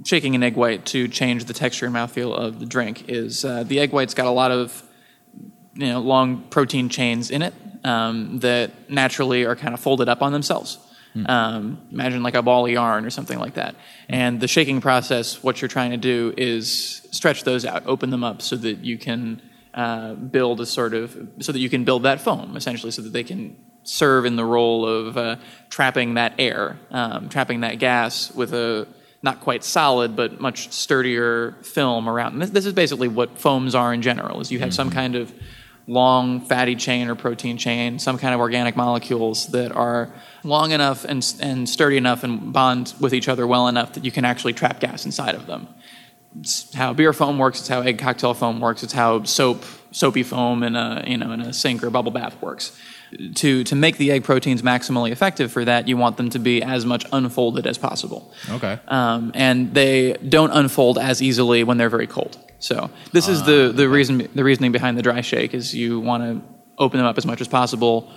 shaking 0.04 0.34
an 0.34 0.42
egg 0.42 0.54
white 0.56 0.86
to 0.86 1.08
change 1.08 1.44
the 1.44 1.52
texture 1.54 1.84
and 1.84 1.94
mouthfeel 1.94 2.32
of 2.34 2.60
the 2.60 2.66
drink 2.66 3.08
is 3.08 3.44
uh, 3.44 3.64
the 3.64 3.80
egg 3.80 3.92
white's 3.92 4.14
got 4.14 4.26
a 4.26 4.30
lot 4.30 4.50
of 4.50 4.82
you 5.74 5.86
know 5.88 6.00
long 6.00 6.42
protein 6.48 6.88
chains 6.88 7.30
in 7.30 7.42
it 7.42 7.52
um, 7.84 8.38
that 8.38 8.88
naturally 8.90 9.44
are 9.44 9.56
kind 9.56 9.74
of 9.74 9.80
folded 9.80 10.08
up 10.08 10.22
on 10.22 10.32
themselves. 10.32 10.78
Um, 11.26 11.80
imagine 11.90 12.22
like 12.22 12.34
a 12.34 12.42
ball 12.42 12.66
of 12.66 12.72
yarn 12.72 13.04
or 13.04 13.10
something 13.10 13.38
like 13.38 13.54
that. 13.54 13.74
And 14.08 14.40
the 14.40 14.48
shaking 14.48 14.80
process, 14.80 15.42
what 15.42 15.60
you're 15.60 15.68
trying 15.68 15.90
to 15.90 15.96
do 15.96 16.32
is 16.36 17.08
stretch 17.10 17.44
those 17.44 17.64
out, 17.64 17.86
open 17.86 18.10
them 18.10 18.22
up 18.22 18.40
so 18.42 18.56
that 18.56 18.78
you 18.84 18.98
can 18.98 19.42
uh, 19.74 20.14
build 20.14 20.60
a 20.60 20.66
sort 20.66 20.94
of, 20.94 21.16
so 21.40 21.52
that 21.52 21.58
you 21.58 21.68
can 21.68 21.84
build 21.84 22.04
that 22.04 22.20
foam 22.20 22.56
essentially, 22.56 22.92
so 22.92 23.02
that 23.02 23.12
they 23.12 23.24
can 23.24 23.56
serve 23.82 24.26
in 24.26 24.36
the 24.36 24.44
role 24.44 24.86
of 24.86 25.16
uh, 25.16 25.36
trapping 25.70 26.14
that 26.14 26.34
air, 26.38 26.78
um, 26.90 27.28
trapping 27.28 27.60
that 27.60 27.78
gas 27.78 28.32
with 28.34 28.52
a 28.52 28.86
not 29.22 29.40
quite 29.40 29.64
solid 29.64 30.14
but 30.14 30.40
much 30.40 30.70
sturdier 30.70 31.56
film 31.62 32.08
around. 32.08 32.34
And 32.34 32.42
this, 32.42 32.50
this 32.50 32.66
is 32.66 32.72
basically 32.72 33.08
what 33.08 33.38
foams 33.38 33.74
are 33.74 33.92
in 33.92 34.02
general. 34.02 34.40
Is 34.40 34.52
you 34.52 34.60
have 34.60 34.74
some 34.74 34.90
kind 34.90 35.16
of 35.16 35.32
long 35.86 36.42
fatty 36.42 36.76
chain 36.76 37.08
or 37.08 37.14
protein 37.14 37.56
chain, 37.56 37.98
some 37.98 38.18
kind 38.18 38.34
of 38.34 38.40
organic 38.40 38.76
molecules 38.76 39.48
that 39.48 39.72
are 39.72 40.12
long 40.44 40.70
enough 40.72 41.04
and, 41.04 41.24
and 41.40 41.68
sturdy 41.68 41.96
enough 41.96 42.24
and 42.24 42.52
bond 42.52 42.94
with 43.00 43.14
each 43.14 43.28
other 43.28 43.46
well 43.46 43.68
enough 43.68 43.94
that 43.94 44.04
you 44.04 44.10
can 44.10 44.24
actually 44.24 44.52
trap 44.52 44.80
gas 44.80 45.04
inside 45.04 45.34
of 45.34 45.46
them. 45.46 45.68
It's 46.40 46.72
how 46.74 46.92
beer 46.92 47.12
foam 47.12 47.38
works. 47.38 47.60
It's 47.60 47.68
how 47.68 47.80
egg 47.80 47.98
cocktail 47.98 48.34
foam 48.34 48.60
works. 48.60 48.82
It's 48.82 48.92
how 48.92 49.24
soap, 49.24 49.64
soapy 49.90 50.22
foam 50.22 50.62
in 50.62 50.76
a 50.76 51.02
you 51.06 51.16
know 51.16 51.32
in 51.32 51.40
a 51.40 51.52
sink 51.52 51.82
or 51.82 51.90
bubble 51.90 52.12
bath 52.12 52.40
works. 52.42 52.78
To 53.36 53.64
to 53.64 53.74
make 53.74 53.96
the 53.96 54.12
egg 54.12 54.24
proteins 54.24 54.60
maximally 54.60 55.10
effective 55.10 55.50
for 55.50 55.64
that, 55.64 55.88
you 55.88 55.96
want 55.96 56.18
them 56.18 56.28
to 56.30 56.38
be 56.38 56.62
as 56.62 56.84
much 56.84 57.06
unfolded 57.12 57.66
as 57.66 57.78
possible. 57.78 58.32
Okay. 58.50 58.78
Um, 58.88 59.32
and 59.34 59.72
they 59.72 60.12
don't 60.12 60.50
unfold 60.50 60.98
as 60.98 61.22
easily 61.22 61.64
when 61.64 61.78
they're 61.78 61.88
very 61.88 62.06
cold. 62.06 62.36
So 62.58 62.90
this 63.12 63.28
is 63.28 63.44
the 63.44 63.72
the 63.74 63.88
reason 63.88 64.28
the 64.34 64.44
reasoning 64.44 64.72
behind 64.72 64.98
the 64.98 65.02
dry 65.02 65.22
shake 65.22 65.54
is 65.54 65.74
you 65.74 66.00
want 66.00 66.22
to 66.22 66.42
open 66.76 66.98
them 66.98 67.06
up 67.06 67.16
as 67.16 67.24
much 67.26 67.40
as 67.40 67.48
possible, 67.48 68.12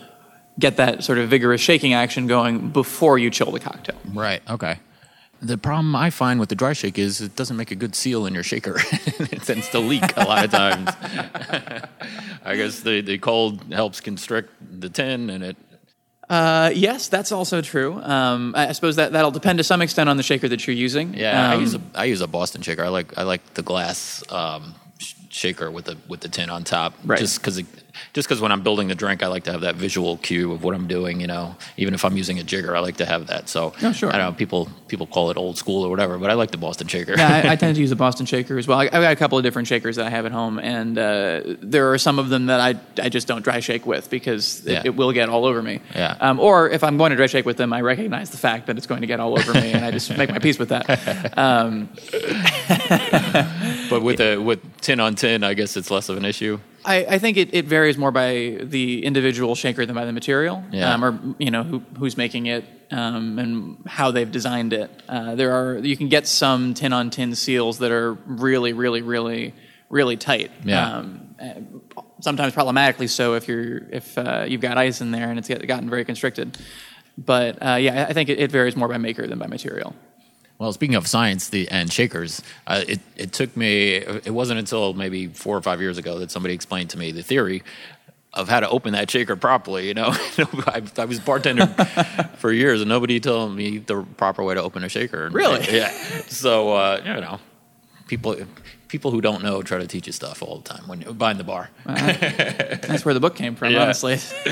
get 0.59 0.77
that 0.77 1.03
sort 1.03 1.17
of 1.17 1.29
vigorous 1.29 1.61
shaking 1.61 1.93
action 1.93 2.27
going 2.27 2.69
before 2.69 3.17
you 3.17 3.29
chill 3.29 3.51
the 3.51 3.59
cocktail. 3.59 3.97
Right. 4.13 4.41
Okay. 4.49 4.79
The 5.41 5.57
problem 5.57 5.95
I 5.95 6.11
find 6.11 6.39
with 6.39 6.49
the 6.49 6.55
dry 6.55 6.73
shake 6.73 6.99
is 6.99 7.19
it 7.19 7.35
doesn't 7.35 7.57
make 7.57 7.71
a 7.71 7.75
good 7.75 7.95
seal 7.95 8.27
in 8.27 8.33
your 8.35 8.43
shaker. 8.43 8.75
it 8.91 9.41
tends 9.41 9.69
to 9.69 9.79
leak 9.79 10.15
a 10.15 10.23
lot 10.25 10.45
of 10.45 10.51
times. 10.51 10.89
I 12.45 12.55
guess 12.55 12.81
the, 12.81 13.01
the 13.01 13.17
cold 13.17 13.73
helps 13.73 14.01
constrict 14.01 14.51
the 14.81 14.89
tin 14.89 15.29
and 15.29 15.43
it. 15.43 15.57
Uh, 16.29 16.71
yes, 16.73 17.07
that's 17.09 17.31
also 17.31 17.61
true. 17.61 18.01
Um, 18.03 18.53
I 18.55 18.69
I 18.69 18.71
suppose 18.71 18.95
that 18.95 19.11
that'll 19.11 19.31
depend 19.31 19.57
to 19.57 19.63
some 19.65 19.81
extent 19.81 20.09
on 20.09 20.15
the 20.15 20.23
shaker 20.23 20.47
that 20.47 20.65
you're 20.65 20.75
using. 20.75 21.13
Yeah, 21.13 21.49
I 21.51 21.55
Um, 21.55 21.61
use 21.61 21.73
a 21.75 21.81
I 21.93 22.05
use 22.05 22.21
a 22.21 22.27
Boston 22.27 22.61
shaker. 22.61 22.85
I 22.85 22.87
like 22.87 23.17
I 23.17 23.23
like 23.23 23.53
the 23.55 23.61
glass 23.63 24.23
um, 24.29 24.73
sh- 24.99 25.13
shaker 25.29 25.69
with 25.69 25.85
the 25.85 25.97
with 26.07 26.21
the 26.21 26.29
tin 26.29 26.49
on 26.49 26.63
top. 26.63 26.93
Right. 27.03 27.19
Just 27.19 27.39
because 27.41 27.61
just 28.13 28.27
because 28.27 28.41
when 28.41 28.51
I'm 28.51 28.61
building 28.61 28.87
the 28.87 28.95
drink, 28.95 29.23
I 29.23 29.27
like 29.27 29.43
to 29.45 29.51
have 29.51 29.61
that 29.61 29.75
visual 29.75 30.17
cue 30.17 30.51
of 30.51 30.63
what 30.63 30.73
I'm 30.75 30.87
doing. 30.87 31.19
You 31.21 31.27
know, 31.27 31.55
even 31.77 31.93
if 31.93 32.03
I'm 32.05 32.17
using 32.17 32.39
a 32.39 32.43
jigger, 32.43 32.75
I 32.75 32.79
like 32.79 32.97
to 32.97 33.05
have 33.05 33.27
that. 33.27 33.49
So 33.49 33.71
sure. 33.93 34.09
I 34.13 34.17
don't 34.17 34.31
know. 34.31 34.37
People 34.37 34.69
people 34.87 35.07
call 35.07 35.31
it 35.31 35.37
old 35.37 35.57
school 35.57 35.83
or 35.85 35.89
whatever, 35.89 36.17
but 36.17 36.29
I 36.29 36.33
like 36.33 36.51
the 36.51 36.57
Boston 36.57 36.87
shaker. 36.87 37.13
yeah, 37.17 37.41
I, 37.45 37.51
I 37.53 37.55
tend 37.55 37.75
to 37.75 37.81
use 37.85 37.91
a 37.91 37.95
Boston 37.95 38.25
shaker 38.25 38.57
as 38.57 38.67
well. 38.67 38.79
I, 38.79 38.85
I've 38.85 38.91
got 38.91 39.11
a 39.13 39.15
couple 39.15 39.37
of 39.37 39.43
different 39.43 39.67
shakers 39.67 39.95
that 39.97 40.05
I 40.07 40.09
have 40.09 40.25
at 40.25 40.31
home, 40.31 40.59
and 40.59 40.97
uh, 40.97 41.41
there 41.61 41.91
are 41.93 41.97
some 41.97 42.19
of 42.19 42.29
them 42.29 42.47
that 42.47 42.59
I, 42.59 42.75
I 43.01 43.09
just 43.09 43.27
don't 43.27 43.41
dry 43.43 43.59
shake 43.59 43.85
with 43.85 44.09
because 44.09 44.65
it, 44.65 44.71
Yeah. 44.73 44.81
it 44.85 44.95
will 44.95 45.11
get 45.11 45.29
all 45.29 45.45
over 45.45 45.61
me. 45.61 45.79
Yeah. 45.95 46.15
Um, 46.19 46.39
or 46.39 46.69
if 46.69 46.83
I'm 46.83 46.97
going 46.97 47.11
to 47.11 47.15
dry 47.15 47.27
shake 47.27 47.45
with 47.45 47.57
them, 47.57 47.73
I 47.73 47.81
recognize 47.81 48.29
the 48.29 48.37
fact 48.37 48.67
that 48.67 48.77
it's 48.77 48.87
going 48.87 49.01
to 49.01 49.07
get 49.07 49.19
all 49.19 49.37
over 49.37 49.53
me, 49.53 49.71
and 49.71 49.83
I 49.85 49.91
just 49.91 50.15
make 50.17 50.29
my 50.29 50.39
peace 50.39 50.57
with 50.59 50.69
that. 50.69 51.31
Um, 51.37 51.89
but 53.89 54.01
with 54.01 54.19
a 54.19 54.37
with 54.37 54.59
tin 54.81 54.99
on 54.99 55.15
tin, 55.15 55.43
I 55.43 55.53
guess 55.53 55.75
it's 55.77 55.89
less 55.91 56.09
of 56.09 56.17
an 56.17 56.25
issue. 56.25 56.59
I, 56.85 57.05
I 57.05 57.19
think 57.19 57.37
it, 57.37 57.53
it 57.53 57.65
varies 57.65 57.97
more 57.97 58.11
by 58.11 58.57
the 58.61 59.05
individual 59.05 59.55
shaker 59.55 59.85
than 59.85 59.95
by 59.95 60.05
the 60.05 60.11
material, 60.13 60.63
Yeah. 60.71 60.93
um, 60.93 61.03
or 61.05 61.19
you 61.37 61.51
know 61.51 61.63
who, 61.63 61.79
who's 61.97 62.17
making 62.17 62.47
it 62.47 62.63
um, 62.91 63.37
and 63.39 63.77
how 63.87 64.11
they've 64.11 64.31
designed 64.31 64.73
it. 64.73 64.89
Uh, 65.07 65.35
there 65.35 65.51
are 65.53 65.77
you 65.79 65.95
can 65.95 66.09
get 66.09 66.27
some 66.27 66.73
tin 66.73 66.93
on 66.93 67.09
tin 67.09 67.35
seals 67.35 67.79
that 67.79 67.91
are 67.91 68.13
really, 68.25 68.73
really, 68.73 69.01
really, 69.01 69.53
really 69.89 70.17
tight. 70.17 70.51
Yeah. 70.63 70.97
Um, 70.97 71.35
uh, 71.41 71.53
sometimes 72.21 72.53
problematically 72.53 73.07
so 73.07 73.33
if 73.33 73.47
you're 73.47 73.77
if 73.89 74.17
uh, 74.17 74.45
you've 74.47 74.61
got 74.61 74.77
ice 74.77 75.01
in 75.01 75.11
there 75.11 75.29
and 75.29 75.39
it's 75.39 75.47
gotten 75.49 75.89
very 75.89 76.05
constricted. 76.05 76.57
But 77.17 77.57
uh, 77.65 77.75
yeah, 77.75 78.05
I 78.05 78.09
I 78.09 78.13
think 78.13 78.29
it, 78.29 78.39
it 78.39 78.51
varies 78.51 78.75
more 78.75 78.87
by 78.87 78.97
maker 78.97 79.27
than 79.27 79.37
by 79.39 79.47
material. 79.47 79.95
Well, 80.61 80.71
speaking 80.73 80.93
of 80.93 81.07
science 81.07 81.49
the, 81.49 81.67
and 81.69 81.91
shakers, 81.91 82.43
uh, 82.67 82.83
it, 82.87 82.99
it 83.15 83.33
took 83.33 83.57
me, 83.57 83.93
it 83.95 84.29
wasn't 84.29 84.59
until 84.59 84.93
maybe 84.93 85.25
four 85.25 85.57
or 85.57 85.61
five 85.63 85.81
years 85.81 85.97
ago 85.97 86.19
that 86.19 86.29
somebody 86.29 86.53
explained 86.53 86.91
to 86.91 86.99
me 86.99 87.11
the 87.11 87.23
theory 87.23 87.63
of 88.31 88.47
how 88.47 88.59
to 88.59 88.69
open 88.69 88.93
that 88.93 89.09
shaker 89.09 89.35
properly. 89.35 89.87
You 89.87 89.95
know, 89.95 90.09
I, 90.67 90.83
I 90.99 91.05
was 91.05 91.19
bartender 91.19 91.65
for 92.37 92.51
years 92.51 92.79
and 92.81 92.89
nobody 92.89 93.19
told 93.19 93.55
me 93.55 93.79
the 93.79 94.03
proper 94.17 94.43
way 94.43 94.53
to 94.53 94.61
open 94.61 94.83
a 94.83 94.89
shaker. 94.89 95.31
Really? 95.31 95.65
Yeah. 95.75 95.89
So, 96.27 96.75
uh, 96.75 97.01
you 97.03 97.21
know, 97.21 97.39
people, 98.05 98.35
people 98.91 99.09
who 99.09 99.21
don't 99.21 99.41
know 99.41 99.61
try 99.63 99.77
to 99.79 99.87
teach 99.87 100.05
you 100.05 100.11
stuff 100.13 100.43
all 100.43 100.57
the 100.59 100.67
time 100.67 100.83
when 100.85 100.99
you're 101.01 101.13
behind 101.13 101.39
the 101.39 101.43
bar. 101.45 101.69
That's 101.85 103.05
where 103.05 103.13
the 103.13 103.19
book 103.21 103.35
came 103.35 103.55
from, 103.55 103.71
Yeah. 103.73 103.83
honestly. 103.83 104.17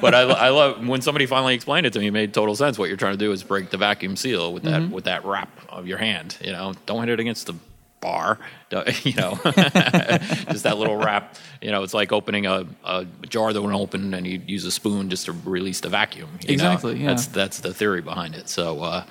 but 0.00 0.14
I, 0.14 0.22
I 0.22 0.48
love 0.48 0.86
when 0.88 1.02
somebody 1.02 1.26
finally 1.26 1.54
explained 1.54 1.86
it 1.86 1.92
to 1.92 1.98
me. 1.98 2.06
It 2.06 2.10
made 2.12 2.32
total 2.32 2.56
sense. 2.56 2.78
What 2.78 2.88
you're 2.88 2.96
trying 2.96 3.12
to 3.12 3.18
do 3.18 3.30
is 3.32 3.42
break 3.42 3.68
the 3.70 3.76
vacuum 3.76 4.16
seal 4.16 4.52
with 4.52 4.62
that 4.64 4.90
with 4.90 5.04
that 5.04 5.24
wrap 5.26 5.50
of 5.68 5.86
your 5.86 5.98
hand. 5.98 6.38
You 6.42 6.52
know, 6.52 6.72
don't 6.86 7.00
hit 7.00 7.10
it 7.10 7.20
against 7.20 7.46
the 7.46 7.54
bar. 8.00 8.38
Don't- 8.70 9.04
You 9.04 9.12
know, 9.14 9.38
just 9.44 10.62
that 10.64 10.78
little 10.78 10.96
wrap. 10.96 11.36
You 11.60 11.70
know, 11.70 11.82
it's 11.82 11.92
like 11.94 12.10
opening 12.10 12.46
a, 12.46 12.66
a 12.84 13.04
jar 13.28 13.52
that 13.52 13.60
won't 13.60 13.74
open, 13.74 14.14
and 14.14 14.26
you 14.26 14.40
use 14.46 14.64
a 14.64 14.70
spoon 14.70 15.10
just 15.10 15.26
to 15.26 15.32
release 15.44 15.80
the 15.80 15.90
vacuum. 15.90 16.30
you 16.40 16.48
know? 16.48 16.52
Exactly, 16.54 16.98
yeah. 16.98 17.08
That's 17.08 17.26
that's 17.26 17.60
the 17.60 17.74
theory 17.74 18.00
behind 18.00 18.34
it. 18.34 18.48
So, 18.48 18.80
uh, 18.82 19.04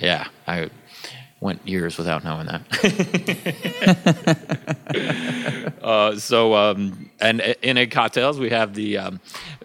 yeah, 0.00 0.28
I 0.46 0.70
went 1.40 1.66
years 1.68 1.98
without 1.98 2.24
knowing 2.24 2.46
that. 2.46 2.62
Uh, 5.82 6.16
so, 6.16 6.54
um, 6.54 7.10
and 7.20 7.40
in 7.62 7.78
egg 7.78 7.90
cocktails, 7.90 8.38
we 8.38 8.50
have 8.50 8.74
the 8.74 8.98
um, 8.98 9.20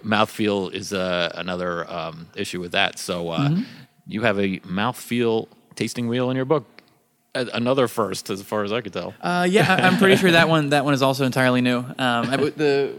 mouthfeel 0.05 0.71
is 0.73 0.93
uh, 0.93 1.31
another 1.35 1.89
um, 1.91 2.27
issue 2.35 2.59
with 2.61 2.71
that. 2.73 2.97
So, 2.99 3.29
uh, 3.29 3.49
Mm-hmm. 3.49 3.63
you 4.07 4.21
have 4.21 4.39
a 4.39 4.59
mouthfeel 4.59 5.47
tasting 5.75 6.07
wheel 6.07 6.29
in 6.29 6.35
your 6.37 6.45
book. 6.45 6.65
Another 7.35 7.87
first, 7.87 8.29
as 8.29 8.41
far 8.43 8.63
as 8.63 8.71
I 8.71 8.81
could 8.81 8.93
tell. 8.93 9.15
Uh, 9.19 9.45
yeah, 9.49 9.65
I- 9.73 9.87
I'm 9.87 9.97
pretty 9.97 10.15
sure 10.17 10.31
that 10.31 10.47
one 10.47 10.69
that 10.69 10.85
one 10.85 10.93
is 10.93 11.01
also 11.01 11.25
entirely 11.25 11.61
new. 11.61 11.79
Um, 11.79 11.95
I, 11.97 12.37
the 12.37 12.93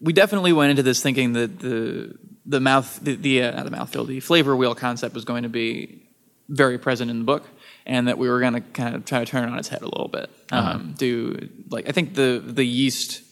we 0.00 0.12
definitely 0.12 0.52
went 0.52 0.70
into 0.70 0.82
this 0.82 1.00
thinking 1.02 1.34
that 1.34 1.60
the 1.60 2.14
the 2.46 2.58
mouth 2.60 2.98
the, 3.00 3.14
the 3.14 3.44
uh, 3.44 3.50
not 3.52 3.64
the 3.64 3.70
mouthfeel 3.70 4.06
the 4.08 4.18
flavor 4.20 4.56
wheel 4.56 4.74
concept 4.74 5.14
was 5.14 5.24
going 5.24 5.44
to 5.44 5.48
be 5.48 6.02
very 6.48 6.78
present 6.78 7.10
in 7.12 7.18
the 7.20 7.24
book, 7.24 7.44
and 7.86 8.08
that 8.08 8.18
we 8.18 8.28
were 8.28 8.40
going 8.40 8.54
to 8.54 8.60
kind 8.60 8.94
of 8.94 9.04
try 9.04 9.20
to 9.20 9.26
turn 9.26 9.44
it 9.44 9.52
on 9.52 9.58
its 9.58 9.68
head 9.68 9.82
a 9.82 9.86
little 9.86 10.08
bit. 10.08 10.30
Um, 10.52 10.94
Do 10.96 11.48
like 11.70 11.88
I 11.88 11.92
think 11.92 12.14
the 12.14 12.42
the 12.44 12.64
yeast 12.64 13.22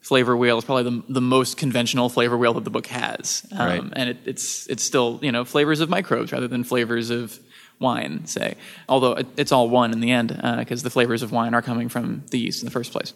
flavor 0.00 0.36
wheel 0.36 0.58
is 0.58 0.64
probably 0.64 0.82
the, 0.84 1.02
the 1.08 1.20
most 1.20 1.56
conventional 1.56 2.08
flavor 2.10 2.36
wheel 2.36 2.52
that 2.54 2.64
the 2.64 2.70
book 2.70 2.86
has, 2.88 3.46
um, 3.52 3.58
Right. 3.66 3.82
and 3.94 4.10
it, 4.10 4.18
it's 4.26 4.66
it's 4.68 4.82
still 4.84 5.18
you 5.22 5.32
know 5.32 5.44
flavors 5.44 5.80
of 5.80 5.88
microbes 5.88 6.30
rather 6.32 6.46
than 6.48 6.62
flavors 6.64 7.10
of 7.10 7.38
wine, 7.80 8.26
say. 8.26 8.54
Although 8.88 9.12
it, 9.12 9.26
it's 9.36 9.50
all 9.52 9.68
one 9.68 9.92
in 9.92 10.00
the 10.00 10.10
end 10.10 10.28
because 10.58 10.82
the 10.82 10.90
flavors 10.90 11.22
of 11.22 11.32
wine 11.32 11.54
are 11.54 11.62
coming 11.62 11.88
from 11.88 12.22
the 12.30 12.38
yeast 12.38 12.62
in 12.62 12.66
the 12.66 12.70
first 12.70 12.92
place. 12.92 13.14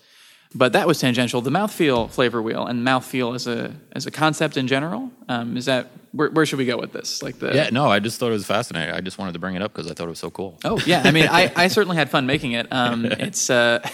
But 0.55 0.73
that 0.73 0.87
was 0.87 0.99
tangential. 0.99 1.43
The 1.43 1.51
mouthfeel 1.51 2.11
flavor 2.11 2.41
wheel 2.41 2.67
and 2.67 2.87
mouthfeel 2.87 3.35
as 3.35 3.47
a 3.47 3.75
as 3.93 4.07
a 4.07 4.11
concept 4.11 4.57
in 4.57 4.67
general 4.67 5.11
um, 5.29 5.57
is 5.57 5.67
that 5.67 5.91
where, 6.13 6.31
where 6.31 6.47
should 6.47 6.59
we 6.59 6.65
go 6.65 6.79
with 6.79 6.93
this? 6.93 7.23
Like 7.23 7.39
the 7.39 7.55
Yeah, 7.55 7.69
no, 7.71 7.91
I 7.91 7.99
just 7.99 8.19
thought 8.19 8.29
it 8.29 8.33
was 8.33 8.47
fascinating. 8.47 8.95
I 8.95 9.01
just 9.01 9.19
wanted 9.19 9.33
to 9.33 9.39
bring 9.39 9.57
it 9.57 9.63
up 9.63 9.73
because 9.75 9.91
I 9.91 9.95
thought 9.95 10.07
it 10.07 10.11
was 10.11 10.19
so 10.19 10.31
cool. 10.31 10.59
Oh 10.65 10.81
yeah, 10.87 11.03
I 11.05 11.11
mean, 11.11 11.29
I, 11.31 11.53
I 11.55 11.69
certainly 11.77 11.97
had 11.97 12.11
fun 12.11 12.27
making 12.27 12.53
it. 12.53 12.67
Um, 12.73 13.05
it's 13.11 13.51
uh, 13.51 13.87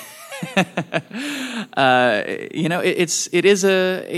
uh, 1.76 2.22
you 2.52 2.68
know, 2.68 2.80
it, 2.80 2.98
it's 2.98 3.28
it 3.32 3.44
is 3.44 3.64
a, 3.64 4.04
a 4.06 4.16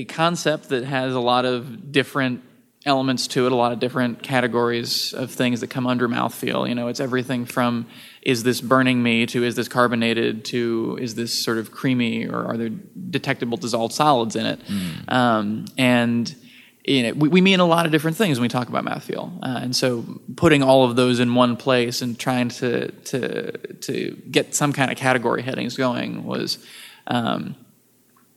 a 0.00 0.04
concept 0.04 0.68
that 0.68 0.84
has 0.84 1.14
a 1.14 1.20
lot 1.20 1.46
of 1.46 1.90
different 1.90 2.42
elements 2.86 3.26
to 3.28 3.46
it, 3.46 3.52
a 3.52 3.56
lot 3.56 3.72
of 3.72 3.78
different 3.80 4.22
categories 4.22 5.12
of 5.12 5.30
things 5.30 5.60
that 5.60 5.68
come 5.68 5.86
under 5.86 6.08
mouthfeel. 6.08 6.68
You 6.68 6.74
know, 6.74 6.88
it's 6.88 7.00
everything 7.00 7.44
from 7.44 7.86
is 8.28 8.42
this 8.42 8.60
burning 8.60 9.02
me 9.02 9.24
to 9.24 9.42
is 9.42 9.54
this 9.54 9.68
carbonated 9.68 10.44
to 10.44 10.98
is 11.00 11.14
this 11.14 11.32
sort 11.32 11.56
of 11.56 11.72
creamy 11.72 12.28
or 12.28 12.44
are 12.44 12.58
there 12.58 12.68
detectable 12.68 13.56
dissolved 13.56 13.94
solids 13.94 14.36
in 14.36 14.44
it, 14.44 14.60
um, 15.08 15.64
and 15.78 16.36
you 16.84 17.02
know, 17.04 17.12
we, 17.14 17.28
we 17.28 17.40
mean 17.40 17.58
a 17.58 17.64
lot 17.64 17.86
of 17.86 17.92
different 17.92 18.18
things 18.18 18.38
when 18.38 18.44
we 18.44 18.48
talk 18.48 18.68
about 18.68 18.84
mouthfeel, 18.84 19.32
uh, 19.42 19.60
and 19.62 19.74
so 19.74 20.04
putting 20.36 20.62
all 20.62 20.84
of 20.84 20.94
those 20.94 21.20
in 21.20 21.34
one 21.34 21.56
place 21.56 22.02
and 22.02 22.18
trying 22.18 22.50
to 22.50 22.90
to 22.90 23.52
to 23.76 24.14
get 24.30 24.54
some 24.54 24.74
kind 24.74 24.90
of 24.90 24.98
category 24.98 25.42
headings 25.42 25.74
going 25.74 26.24
was, 26.24 26.58
um, 27.06 27.56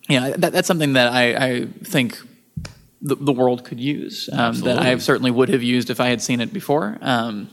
yeah, 0.08 0.30
that, 0.38 0.54
that's 0.54 0.68
something 0.68 0.94
that 0.94 1.12
I, 1.12 1.24
I 1.48 1.66
think 1.84 2.18
the, 3.02 3.16
the 3.16 3.34
world 3.34 3.66
could 3.66 3.80
use. 3.80 4.30
Um, 4.32 4.60
that 4.62 4.80
I 4.80 4.98
certainly 5.00 5.32
would 5.32 5.50
have 5.50 5.64
used 5.64 5.90
if 5.90 6.00
I 6.00 6.08
had 6.08 6.22
seen 6.22 6.40
it 6.40 6.54
before. 6.54 6.98
Um, 7.02 7.50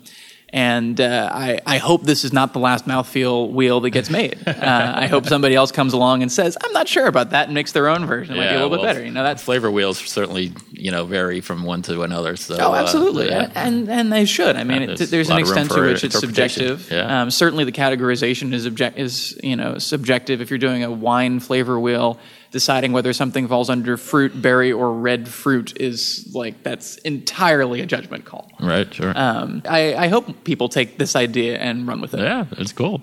and 0.51 1.01
uh, 1.01 1.29
I, 1.33 1.61
I 1.67 1.79
hope 1.79 2.05
this 2.05 2.25
is 2.25 2.33
not 2.33 2.53
the 2.53 2.59
last 2.59 2.87
mouthfeel 2.87 3.51
wheel 3.51 3.81
that 3.81 3.91
gets 3.91 4.11
made. 4.11 4.39
Uh, 4.59 4.93
I 4.97 5.07
hope 5.07 5.25
somebody 5.27 5.55
else 5.55 5.73
comes 5.73 5.93
along 5.93 6.23
and 6.23 6.31
says, 6.33 6.59
"I'm 6.63 6.73
not 6.73 6.89
sure 6.89 7.07
about 7.07 7.31
that," 7.31 7.47
and 7.47 7.55
makes 7.55 7.73
their 7.73 7.89
own 7.89 8.07
version. 8.07 8.35
It 8.35 8.39
might 8.39 8.49
be 8.49 8.55
a 8.57 8.59
little 8.59 8.71
well, 8.71 8.81
bit 8.81 8.87
better. 8.87 9.05
You 9.05 9.13
know, 9.13 9.23
that's 9.23 9.43
flavor 9.43 9.71
wheels 9.71 9.99
certainly 9.99 10.53
you 10.73 10.91
know 10.91 11.07
vary 11.07 11.41
from 11.41 11.63
one 11.65 11.81
to 11.83 12.03
another. 12.03 12.37
So 12.37 12.57
Oh, 12.59 12.73
uh, 12.73 12.77
absolutely, 12.77 13.29
yeah. 13.29 13.51
and 13.55 13.89
and 13.89 14.13
they 14.13 14.25
should. 14.25 14.57
I 14.57 14.65
mean, 14.65 14.83
Yeah, 14.83 14.91
it, 14.91 14.99
there's 14.99 15.11
there's 15.11 15.29
an 15.29 15.35
lot 15.35 15.43
of 15.43 15.49
room 15.49 15.59
extent 15.59 15.81
to 15.81 15.87
which 15.87 16.05
it's 16.05 16.19
subjective. 16.19 16.91
Yeah. 16.91 17.23
Um, 17.23 17.31
certainly, 17.31 17.65
the 17.65 17.73
categorization 17.73 18.53
is 18.53 18.67
object 18.67 18.99
is 18.99 19.39
you 19.43 19.57
know 19.57 19.79
subjective. 19.79 20.41
If 20.41 20.51
you're 20.51 20.59
doing 20.59 20.83
a 20.83 20.91
wine 20.91 21.41
flavor 21.41 21.79
wheel, 21.79 22.19
deciding 22.51 22.93
whether 22.93 23.13
something 23.13 23.47
falls 23.49 23.69
under 23.69 23.97
fruit, 23.97 24.41
berry, 24.41 24.73
or 24.73 24.93
red 24.93 25.29
fruit 25.29 25.79
is 25.81 26.31
like 26.35 26.63
that's 26.63 26.97
entirely 26.99 27.81
a 27.81 27.87
judgment 27.87 28.25
call. 28.25 28.51
right, 28.61 28.93
sure. 28.93 29.13
Um, 29.17 29.63
I, 29.69 29.95
I 29.95 30.09
hope 30.09 30.45
people 30.45 30.69
take 30.69 30.99
this 30.99 31.15
idea 31.17 31.59
and 31.59 31.87
run 31.87 32.01
with 32.01 32.15
it. 32.15 32.21
Yeah, 32.21 32.47
it's 32.53 32.73
cool. 32.73 33.03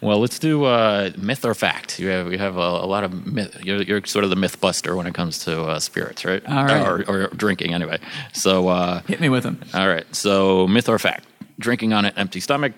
Well, 0.00 0.18
let's 0.18 0.38
do 0.38 0.64
uh, 0.64 1.10
myth 1.18 1.44
or 1.44 1.54
fact. 1.54 1.98
You 1.98 2.08
have 2.08 2.32
you 2.32 2.38
have 2.38 2.56
a, 2.56 2.60
a 2.60 2.86
lot 2.86 3.04
of 3.04 3.26
myth. 3.26 3.64
You're, 3.64 3.82
you're 3.82 4.04
sort 4.06 4.24
of 4.24 4.30
the 4.30 4.36
myth 4.36 4.60
buster 4.60 4.96
when 4.96 5.06
it 5.06 5.14
comes 5.14 5.38
to 5.44 5.62
uh, 5.64 5.78
spirits, 5.80 6.24
right? 6.24 6.44
All 6.46 6.64
right. 6.64 6.86
Or, 6.86 7.04
or 7.08 7.26
drinking, 7.28 7.74
anyway. 7.74 7.98
So, 8.32 8.68
uh, 8.68 9.02
Hit 9.02 9.20
me 9.20 9.28
with 9.28 9.42
them. 9.44 9.60
all 9.74 9.88
right. 9.88 10.06
So, 10.14 10.66
myth 10.66 10.88
or 10.88 10.98
fact? 10.98 11.26
Drinking 11.58 11.92
on 11.92 12.06
an 12.06 12.14
empty 12.16 12.40
stomach, 12.40 12.72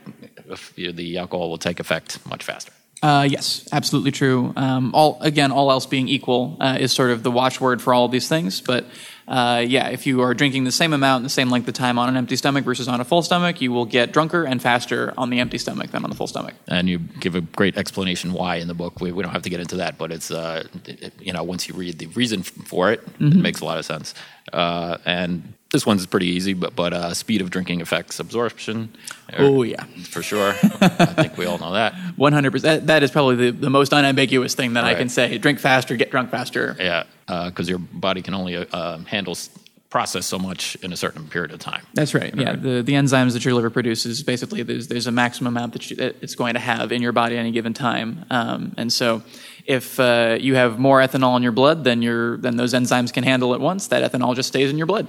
the 0.74 1.16
alcohol 1.18 1.48
will 1.50 1.58
take 1.58 1.78
effect 1.78 2.18
much 2.26 2.42
faster. 2.42 2.72
Uh, 3.02 3.26
yes, 3.28 3.68
absolutely 3.72 4.12
true. 4.12 4.52
Um, 4.56 4.94
all 4.94 5.18
again, 5.20 5.50
all 5.50 5.70
else 5.72 5.86
being 5.86 6.08
equal, 6.08 6.56
uh, 6.60 6.78
is 6.80 6.92
sort 6.92 7.10
of 7.10 7.22
the 7.24 7.30
watchword 7.32 7.82
for 7.82 7.92
all 7.92 8.04
of 8.04 8.12
these 8.12 8.28
things. 8.28 8.60
But 8.60 8.84
uh, 9.26 9.64
yeah, 9.66 9.88
if 9.88 10.06
you 10.06 10.20
are 10.22 10.34
drinking 10.34 10.64
the 10.64 10.70
same 10.72 10.92
amount 10.92 11.18
and 11.22 11.24
the 11.24 11.30
same 11.30 11.50
length 11.50 11.66
of 11.66 11.74
time 11.74 11.98
on 11.98 12.08
an 12.08 12.16
empty 12.16 12.36
stomach 12.36 12.64
versus 12.64 12.86
on 12.86 13.00
a 13.00 13.04
full 13.04 13.22
stomach, 13.22 13.60
you 13.60 13.72
will 13.72 13.86
get 13.86 14.12
drunker 14.12 14.44
and 14.44 14.62
faster 14.62 15.12
on 15.18 15.30
the 15.30 15.40
empty 15.40 15.58
stomach 15.58 15.90
than 15.90 16.04
on 16.04 16.10
the 16.10 16.16
full 16.16 16.26
stomach. 16.28 16.54
And 16.68 16.88
you 16.88 16.98
give 16.98 17.34
a 17.34 17.40
great 17.40 17.76
explanation 17.76 18.32
why 18.32 18.56
in 18.56 18.68
the 18.68 18.74
book. 18.74 19.00
We, 19.00 19.10
we 19.10 19.22
don't 19.22 19.32
have 19.32 19.42
to 19.42 19.50
get 19.50 19.58
into 19.60 19.76
that, 19.76 19.98
but 19.98 20.12
it's 20.12 20.30
uh, 20.30 20.64
it- 20.86 21.12
you 21.20 21.32
know 21.32 21.42
once 21.42 21.68
you 21.68 21.74
read 21.74 21.98
the 21.98 22.06
reason 22.08 22.42
for 22.44 22.92
it, 22.92 23.00
Mm-hmm. 23.18 23.38
it 23.38 23.42
makes 23.42 23.60
a 23.60 23.64
lot 23.64 23.78
of 23.78 23.84
sense. 23.84 24.14
Uh, 24.52 24.98
and 25.04 25.54
this 25.72 25.86
one's 25.86 26.06
pretty 26.06 26.26
easy, 26.26 26.52
but 26.52 26.76
but 26.76 26.92
uh, 26.92 27.14
speed 27.14 27.40
of 27.40 27.50
drinking 27.50 27.80
affects 27.80 28.20
absorption. 28.20 28.94
Oh, 29.38 29.62
yeah. 29.62 29.84
for 30.10 30.22
sure. 30.22 30.50
I 30.80 31.06
think 31.06 31.38
we 31.38 31.46
all 31.46 31.58
know 31.58 31.72
that. 31.72 31.94
One 32.16 32.32
hundred 32.32 32.52
percent. 32.52 32.86
That 32.86 33.02
is 33.02 33.10
probably 33.10 33.36
the, 33.36 33.50
the 33.50 33.70
most 33.70 33.92
unambiguous 33.92 34.54
thing 34.54 34.74
that 34.74 34.84
I 34.84 34.94
can 34.94 35.08
say. 35.08 35.38
Drink 35.38 35.58
faster, 35.58 35.96
get 35.96 36.10
drunk 36.10 36.30
faster. 36.30 36.76
Yeah, 36.78 37.04
because 37.26 37.68
your 37.68 37.78
body 37.78 38.20
can 38.22 38.34
only 38.34 38.56
uh, 38.56 38.98
handle 38.98 39.34
process 39.92 40.24
so 40.24 40.38
much 40.38 40.74
in 40.76 40.90
a 40.90 40.96
certain 40.96 41.28
period 41.28 41.52
of 41.52 41.58
time. 41.58 41.82
That's 41.92 42.14
right. 42.14 42.34
Yeah, 42.34 42.56
the, 42.56 42.82
the 42.82 42.94
enzymes 42.94 43.34
that 43.34 43.44
your 43.44 43.52
liver 43.52 43.68
produces 43.68 44.22
basically 44.22 44.62
there's 44.62 44.88
there's 44.88 45.06
a 45.06 45.12
maximum 45.12 45.54
amount 45.54 45.74
that, 45.74 45.90
you, 45.90 45.96
that 45.96 46.16
it's 46.22 46.34
going 46.34 46.54
to 46.54 46.60
have 46.60 46.92
in 46.92 47.02
your 47.02 47.12
body 47.12 47.36
at 47.36 47.40
any 47.40 47.52
given 47.52 47.74
time, 47.74 48.24
um, 48.30 48.74
and 48.78 48.92
so 48.92 49.22
if 49.66 49.98
uh, 50.00 50.36
you 50.40 50.54
have 50.54 50.78
more 50.78 51.00
ethanol 51.00 51.36
in 51.36 51.42
your 51.42 51.52
blood 51.52 51.84
than 51.84 52.02
your 52.02 52.36
than 52.36 52.56
those 52.56 52.74
enzymes 52.74 53.12
can 53.12 53.24
handle 53.24 53.54
at 53.54 53.60
once, 53.60 53.88
that 53.88 54.10
ethanol 54.10 54.34
just 54.34 54.48
stays 54.48 54.70
in 54.70 54.78
your 54.78 54.86
blood. 54.86 55.08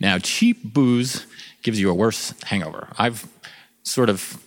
Now, 0.00 0.18
cheap 0.18 0.62
booze 0.62 1.26
gives 1.62 1.80
you 1.80 1.90
a 1.90 1.94
worse 1.94 2.32
hangover. 2.44 2.88
I've 2.98 3.26
sort 3.82 4.08
of, 4.08 4.42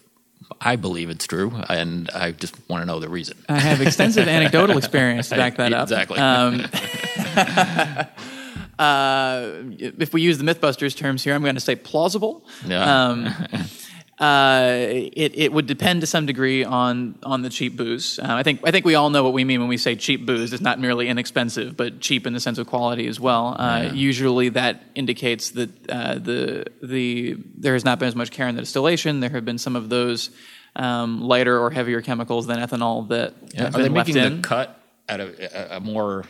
I 0.62 0.76
believe 0.76 1.10
it's 1.10 1.28
true, 1.28 1.52
and 1.68 2.10
I 2.12 2.32
just 2.32 2.56
want 2.70 2.84
to 2.84 2.86
know 2.86 3.00
the 3.00 3.10
reason. 3.10 3.38
I 3.50 3.60
have 3.60 3.82
extensive 3.82 4.28
anecdotal 4.38 4.78
experience 4.78 5.30
to 5.30 5.36
back 5.36 5.58
that 5.58 5.74
up. 5.74 5.84
Exactly. 5.84 6.20
Um, 6.20 6.62
uh, 8.80 9.52
if 9.78 10.14
we 10.14 10.22
use 10.22 10.38
the 10.38 10.44
MythBusters 10.44 10.96
terms 10.96 11.24
here, 11.24 11.34
I'm 11.34 11.42
going 11.42 11.56
to 11.56 11.62
say 11.62 11.76
plausible. 11.76 12.46
Yeah. 12.66 13.08
Um, 13.08 13.34
uh, 14.22 14.78
it, 15.14 15.34
it 15.36 15.52
would 15.52 15.66
depend 15.66 16.02
to 16.02 16.08
some 16.08 16.26
degree 16.28 16.64
on 16.64 17.16
on 17.24 17.42
the 17.42 17.50
cheap 17.50 17.76
booze. 17.76 18.20
Uh, 18.20 18.28
I 18.30 18.44
think 18.44 18.62
I 18.64 18.70
think 18.72 18.86
we 18.86 18.94
all 18.96 19.10
know 19.10 19.24
what 19.24 19.34
we 19.34 19.44
mean 19.44 19.60
when 19.62 19.68
we 19.70 19.78
say 19.78 19.96
cheap 19.96 20.26
booze. 20.28 20.54
It's 20.54 20.62
not 20.62 20.80
merely 20.80 21.08
inexpensive, 21.08 21.76
but 21.76 22.00
cheap 22.02 22.28
in 22.28 22.34
the 22.34 22.40
sense 22.40 22.60
of 22.60 22.68
quality 22.68 23.08
as 23.08 23.20
well. 23.20 23.56
Uh, 23.58 23.82
Yeah. 23.86 23.94
Usually, 23.94 24.50
that 24.50 24.84
indicates 24.96 25.52
that 25.52 25.70
uh, 25.90 26.16
the 26.16 26.66
the 26.84 27.36
there 27.58 27.74
has 27.74 27.84
not 27.84 27.98
been 28.00 28.08
as 28.10 28.16
much 28.16 28.30
care 28.32 28.48
in 28.48 28.56
the 28.56 28.62
distillation. 28.62 29.22
There 29.22 29.32
have 29.32 29.44
been 29.46 29.58
some 29.58 29.76
of 29.76 29.90
those 29.90 30.30
um, 30.76 31.22
lighter 31.22 31.60
or 31.60 31.72
heavier 31.72 32.02
chemicals 32.02 32.46
than 32.48 32.60
ethanol 32.60 33.08
that 33.10 33.34
Yeah, 33.54 33.64
have 33.64 33.76
Are 33.76 33.82
they 33.82 33.90
making 33.90 34.18
in. 34.18 34.42
the 34.42 34.48
cut 34.48 34.80
at 35.10 35.20
a, 35.20 35.78
a 35.78 35.80
more, 35.80 36.24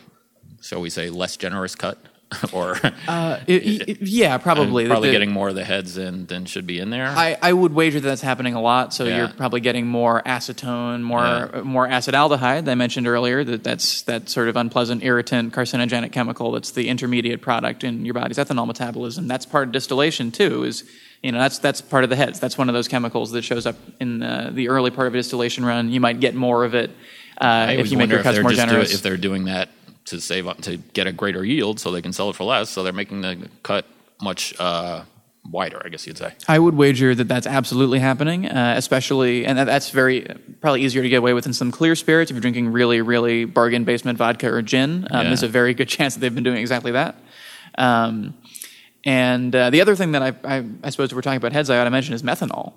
shall 0.62 0.80
we 0.80 0.88
say, 0.90 1.10
less 1.10 1.36
generous 1.36 1.74
cut? 1.74 1.98
or 2.52 2.78
Uh, 3.08 3.38
it- 3.46 3.88
it- 3.88 3.98
yeah, 4.02 4.38
probably. 4.38 4.86
probably 4.86 5.08
The- 5.08 5.12
getting 5.12 5.30
more 5.32 5.48
of 5.50 5.54
the 5.54 5.64
heads 5.64 5.96
in 5.98 6.26
than 6.26 6.44
should 6.46 6.66
be 6.66 6.78
in 6.78 6.90
there? 6.90 7.06
I, 7.08 7.36
I 7.42 7.52
would 7.52 7.72
wager 7.74 8.00
that 8.00 8.08
that's 8.08 8.22
happening 8.22 8.54
a 8.54 8.60
lot. 8.60 8.92
So 8.94 9.04
Yeah. 9.04 9.16
you're 9.18 9.28
probably 9.28 9.60
getting 9.60 9.86
more 9.86 10.22
acetone, 10.24 11.02
more 11.02 11.20
Yeah. 11.54 11.60
more 11.62 11.88
acetaldehyde. 11.88 12.68
I 12.68 12.74
mentioned 12.74 13.06
earlier 13.06 13.44
that 13.44 13.64
that's 13.64 14.02
that 14.02 14.28
sort 14.28 14.48
of 14.48 14.56
unpleasant, 14.56 15.02
irritant, 15.04 15.52
carcinogenic 15.52 16.12
chemical. 16.12 16.52
That's 16.52 16.70
the 16.72 16.88
intermediate 16.88 17.40
product 17.42 17.84
in 17.84 18.04
your 18.04 18.14
body's 18.14 18.38
ethanol 18.38 18.66
metabolism. 18.66 19.28
That's 19.28 19.46
part 19.46 19.68
of 19.68 19.72
distillation 19.72 20.30
too. 20.30 20.64
Is 20.64 20.84
you 21.22 21.32
know 21.32 21.38
that's 21.38 21.58
that's 21.58 21.80
part 21.80 22.04
of 22.04 22.10
the 22.10 22.16
heads. 22.16 22.40
That's 22.40 22.58
one 22.58 22.68
of 22.68 22.74
those 22.74 22.88
chemicals 22.88 23.30
that 23.32 23.42
shows 23.42 23.66
up 23.66 23.76
in 24.00 24.18
the, 24.18 24.50
the 24.52 24.68
early 24.68 24.90
part 24.90 25.06
of 25.06 25.14
a 25.14 25.16
distillation 25.18 25.64
run. 25.64 25.90
You 25.90 26.00
might 26.00 26.20
get 26.20 26.34
more 26.34 26.64
of 26.64 26.74
it 26.74 26.90
uh, 27.38 27.68
if 27.78 27.90
you 27.90 27.98
make 27.98 28.10
your 28.10 28.22
cuts 28.22 28.38
more 28.40 28.50
just 28.50 28.62
do- 28.62 28.68
generous. 28.70 28.94
if 28.94 29.02
they're 29.02 29.16
doing 29.16 29.44
that 29.46 29.68
to 30.06 30.20
save 30.20 30.46
up 30.48 30.60
to 30.62 30.76
get 30.78 31.06
a 31.06 31.12
greater 31.12 31.44
yield, 31.44 31.78
so 31.80 31.90
they 31.90 32.02
can 32.02 32.12
sell 32.12 32.28
it 32.30 32.36
for 32.36 32.44
less. 32.44 32.70
So 32.70 32.82
they're 32.82 32.92
making 32.92 33.20
the 33.22 33.48
cut 33.62 33.86
much 34.20 34.54
uh, 34.60 35.04
wider, 35.50 35.80
I 35.84 35.88
guess 35.88 36.06
you'd 36.06 36.18
say. 36.18 36.34
I 36.48 36.58
would 36.58 36.74
wager 36.74 37.14
that 37.14 37.28
that's 37.28 37.46
absolutely 37.46 37.98
happening, 37.98 38.46
uh, 38.46 38.74
especially, 38.76 39.44
and 39.46 39.58
that's 39.58 39.90
very 39.90 40.26
probably 40.60 40.82
easier 40.82 41.02
to 41.02 41.08
get 41.08 41.16
away 41.16 41.32
with 41.34 41.46
in 41.46 41.52
some 41.52 41.70
clear 41.72 41.94
spirits. 41.96 42.30
If 42.30 42.36
you're 42.36 42.40
drinking 42.40 42.70
really, 42.72 43.00
really 43.00 43.44
bargain 43.44 43.84
basement 43.84 44.18
vodka 44.18 44.48
or 44.52 44.62
gin, 44.62 45.06
um, 45.10 45.22
Yeah. 45.22 45.28
there's 45.28 45.42
a 45.42 45.48
very 45.48 45.74
good 45.74 45.88
chance 45.96 46.14
that 46.14 46.20
they've 46.20 46.34
been 46.34 46.44
doing 46.44 46.58
exactly 46.58 46.92
that. 46.92 47.16
Um, 47.78 48.34
and 49.04 49.52
uh, 49.54 49.70
the 49.70 49.80
other 49.80 49.96
thing 49.96 50.12
that 50.12 50.22
I, 50.22 50.58
I, 50.58 50.64
I 50.84 50.90
suppose 50.90 51.12
we're 51.12 51.22
talking 51.22 51.38
about 51.38 51.52
heads, 51.52 51.70
I 51.70 51.78
ought 51.78 51.84
to 51.84 51.90
mention 51.90 52.14
is 52.14 52.22
methanol, 52.22 52.72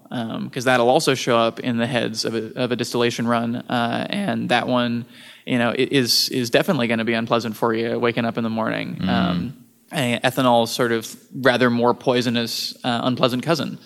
because 0.46 0.66
that'll 0.66 0.90
also 0.90 1.14
show 1.14 1.38
up 1.38 1.60
in 1.60 1.78
the 1.78 1.86
heads 1.86 2.26
of 2.26 2.34
a, 2.34 2.52
of 2.56 2.72
a 2.72 2.76
distillation 2.76 3.28
run, 3.28 3.58
uh, 3.58 4.08
and 4.10 4.50
that 4.50 4.68
one, 4.68 5.06
you 5.46 5.58
know, 5.58 5.74
is 5.78 6.30
is 6.30 6.50
definitely 6.50 6.88
going 6.88 7.00
to 7.00 7.06
be 7.06 7.14
unpleasant 7.14 7.56
for 7.56 7.74
you 7.74 8.00
waking 8.00 8.26
up 8.26 8.38
in 8.38 8.44
the 8.44 8.50
morning. 8.50 8.98
Um, 9.08 9.66
ethanol 9.92 10.64
is 10.64 10.72
sort 10.72 10.92
of 10.92 11.16
rather 11.34 11.70
more 11.70 11.94
poisonous, 11.94 12.76
uh, 12.84 13.02
unpleasant 13.04 13.44
cousin. 13.44 13.78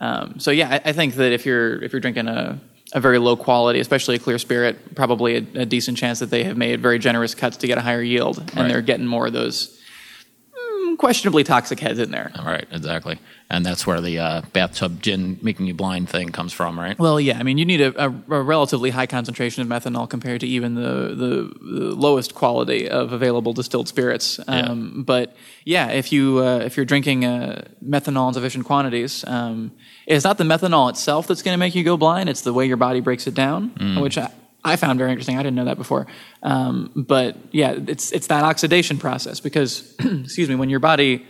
Um, 0.00 0.38
so 0.38 0.50
yeah, 0.50 0.68
I, 0.84 0.90
I 0.90 0.92
think 0.92 1.14
that 1.16 1.32
if 1.32 1.44
you're 1.44 1.82
if 1.82 1.92
you're 1.92 2.00
drinking 2.00 2.28
a 2.28 2.58
a 2.92 3.00
very 3.00 3.18
low 3.18 3.36
quality, 3.36 3.78
especially 3.80 4.16
a 4.16 4.18
clear 4.18 4.38
spirit, 4.38 4.94
probably 4.96 5.36
a, 5.36 5.60
a 5.62 5.66
decent 5.66 5.96
chance 5.96 6.18
that 6.18 6.30
they 6.30 6.42
have 6.44 6.56
made 6.56 6.80
very 6.80 6.98
generous 6.98 7.34
cuts 7.36 7.56
to 7.58 7.66
get 7.68 7.78
a 7.78 7.80
higher 7.80 8.02
yield, 8.02 8.38
and 8.38 8.56
Right. 8.56 8.68
they're 8.68 8.82
getting 8.82 9.06
more 9.06 9.26
of 9.28 9.32
those 9.32 9.79
mm, 10.92 10.98
questionably 10.98 11.44
toxic 11.44 11.80
heads 11.80 11.98
in 11.98 12.10
there. 12.10 12.32
All 12.38 12.44
right, 12.44 12.66
exactly. 12.70 13.18
And 13.48 13.66
that's 13.66 13.84
where 13.86 14.00
the 14.00 14.18
uh, 14.18 14.42
bathtub 14.52 15.02
gin 15.02 15.38
making 15.42 15.66
you 15.66 15.74
blind 15.74 16.08
thing 16.08 16.30
comes 16.30 16.52
from, 16.52 16.78
right? 16.78 16.96
Well, 16.98 17.20
yeah, 17.20 17.38
I 17.38 17.42
mean, 17.42 17.58
you 17.58 17.64
need 17.64 17.80
a, 17.80 18.04
a, 18.04 18.08
a 18.08 18.42
relatively 18.42 18.90
high 18.90 19.06
concentration 19.06 19.60
of 19.62 19.68
methanol 19.68 20.08
compared 20.08 20.40
to 20.42 20.46
even 20.46 20.74
the, 20.76 21.14
the, 21.14 21.52
the 21.60 21.94
lowest 21.96 22.34
quality 22.34 22.88
of 22.88 23.12
available 23.12 23.52
distilled 23.52 23.88
spirits. 23.88 24.38
Um, 24.46 25.02
But 25.04 25.34
yeah, 25.64 25.88
if 25.90 26.12
you 26.12 26.38
uh, 26.38 26.58
if 26.58 26.76
you're 26.76 26.86
drinking 26.86 27.24
uh, 27.24 27.68
methanol 27.84 28.28
in 28.28 28.34
sufficient 28.34 28.64
quantities, 28.66 29.24
um, 29.26 29.72
it's 30.06 30.24
not 30.24 30.38
the 30.38 30.44
methanol 30.44 30.88
itself 30.88 31.26
that's 31.26 31.42
going 31.42 31.54
to 31.54 31.58
make 31.58 31.74
you 31.74 31.82
go 31.82 31.96
blind. 31.96 32.28
It's 32.28 32.42
the 32.42 32.52
way 32.52 32.66
your 32.66 32.76
body 32.76 33.00
breaks 33.00 33.26
it 33.26 33.34
down, 33.34 33.70
which 34.00 34.16
I, 34.18 34.30
I 34.64 34.76
found 34.76 34.98
very 34.98 35.10
interesting. 35.10 35.38
I 35.38 35.42
didn't 35.42 35.56
know 35.56 35.64
that 35.64 35.78
before. 35.78 36.06
Um, 36.42 36.92
but 36.94 37.36
yeah, 37.52 37.74
it's 37.86 38.12
it's 38.12 38.26
that 38.28 38.44
oxidation 38.44 38.98
process 38.98 39.40
because, 39.40 39.94
excuse 40.00 40.48
me, 40.48 40.54
when 40.54 40.70
your 40.70 40.80
body 40.80 41.26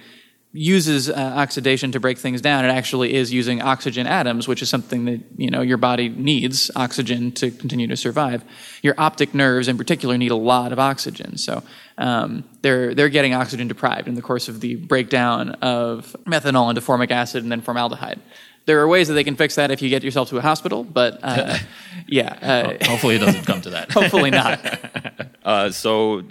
uses 0.53 1.09
uh, 1.09 1.15
oxidation 1.15 1.93
to 1.93 2.01
break 2.01 2.19
things 2.19 2.41
down, 2.41 2.65
it 2.65 2.69
actually 2.69 3.15
is 3.15 3.33
using 3.33 3.63
oxygen 3.63 4.05
atoms, 4.07 4.49
which 4.49 4.63
is 4.63 4.69
something 4.69 5.05
that 5.05 5.21
you 5.37 5.49
know 5.49 5.61
your 5.61 5.77
body 5.77 6.09
needs 6.09 6.71
oxygen 6.75 7.31
to 7.33 7.51
continue 7.53 7.87
to 7.87 7.97
survive. 7.97 8.43
Your 8.83 8.95
optic 8.99 9.33
nerves, 9.33 9.69
in 9.69 9.79
particular, 9.79 10.19
need 10.19 10.33
a 10.33 10.37
lot 10.37 10.73
of 10.73 10.79
oxygen, 10.79 11.37
so 11.39 11.63
um, 11.99 12.45
they're 12.63 12.95
they're 12.95 13.09
getting 13.09 13.33
oxygen 13.33 13.69
deprived 13.69 14.09
in 14.09 14.15
the 14.15 14.23
course 14.23 14.49
of 14.49 14.61
the 14.61 14.75
breakdown 14.75 15.51
of 15.63 16.17
methanol 16.25 16.69
into 16.69 16.81
formic 16.81 17.13
acid 17.13 17.45
and 17.45 17.53
then 17.53 17.61
formaldehyde. 17.61 18.21
There 18.67 18.81
are 18.81 18.87
ways 18.89 19.09
that 19.09 19.15
they 19.15 19.25
can 19.25 19.37
fix 19.37 19.55
that 19.57 19.71
if 19.71 19.83
you 19.83 19.89
get 19.89 20.05
yourself 20.05 20.29
to 20.31 20.39
a 20.39 20.43
hospital, 20.43 20.85
but 20.85 21.19
uh, 21.23 21.59
yeah, 22.07 22.77
uh, 22.81 22.85
Hopefully, 22.87 23.17
it 23.17 23.21
doesn't 23.21 23.45
come 23.45 23.61
to 23.63 23.71
that. 23.71 23.91
hopefully 23.99 24.31
not. 24.31 24.61
Uh, 25.43 25.71
so, 25.71 26.23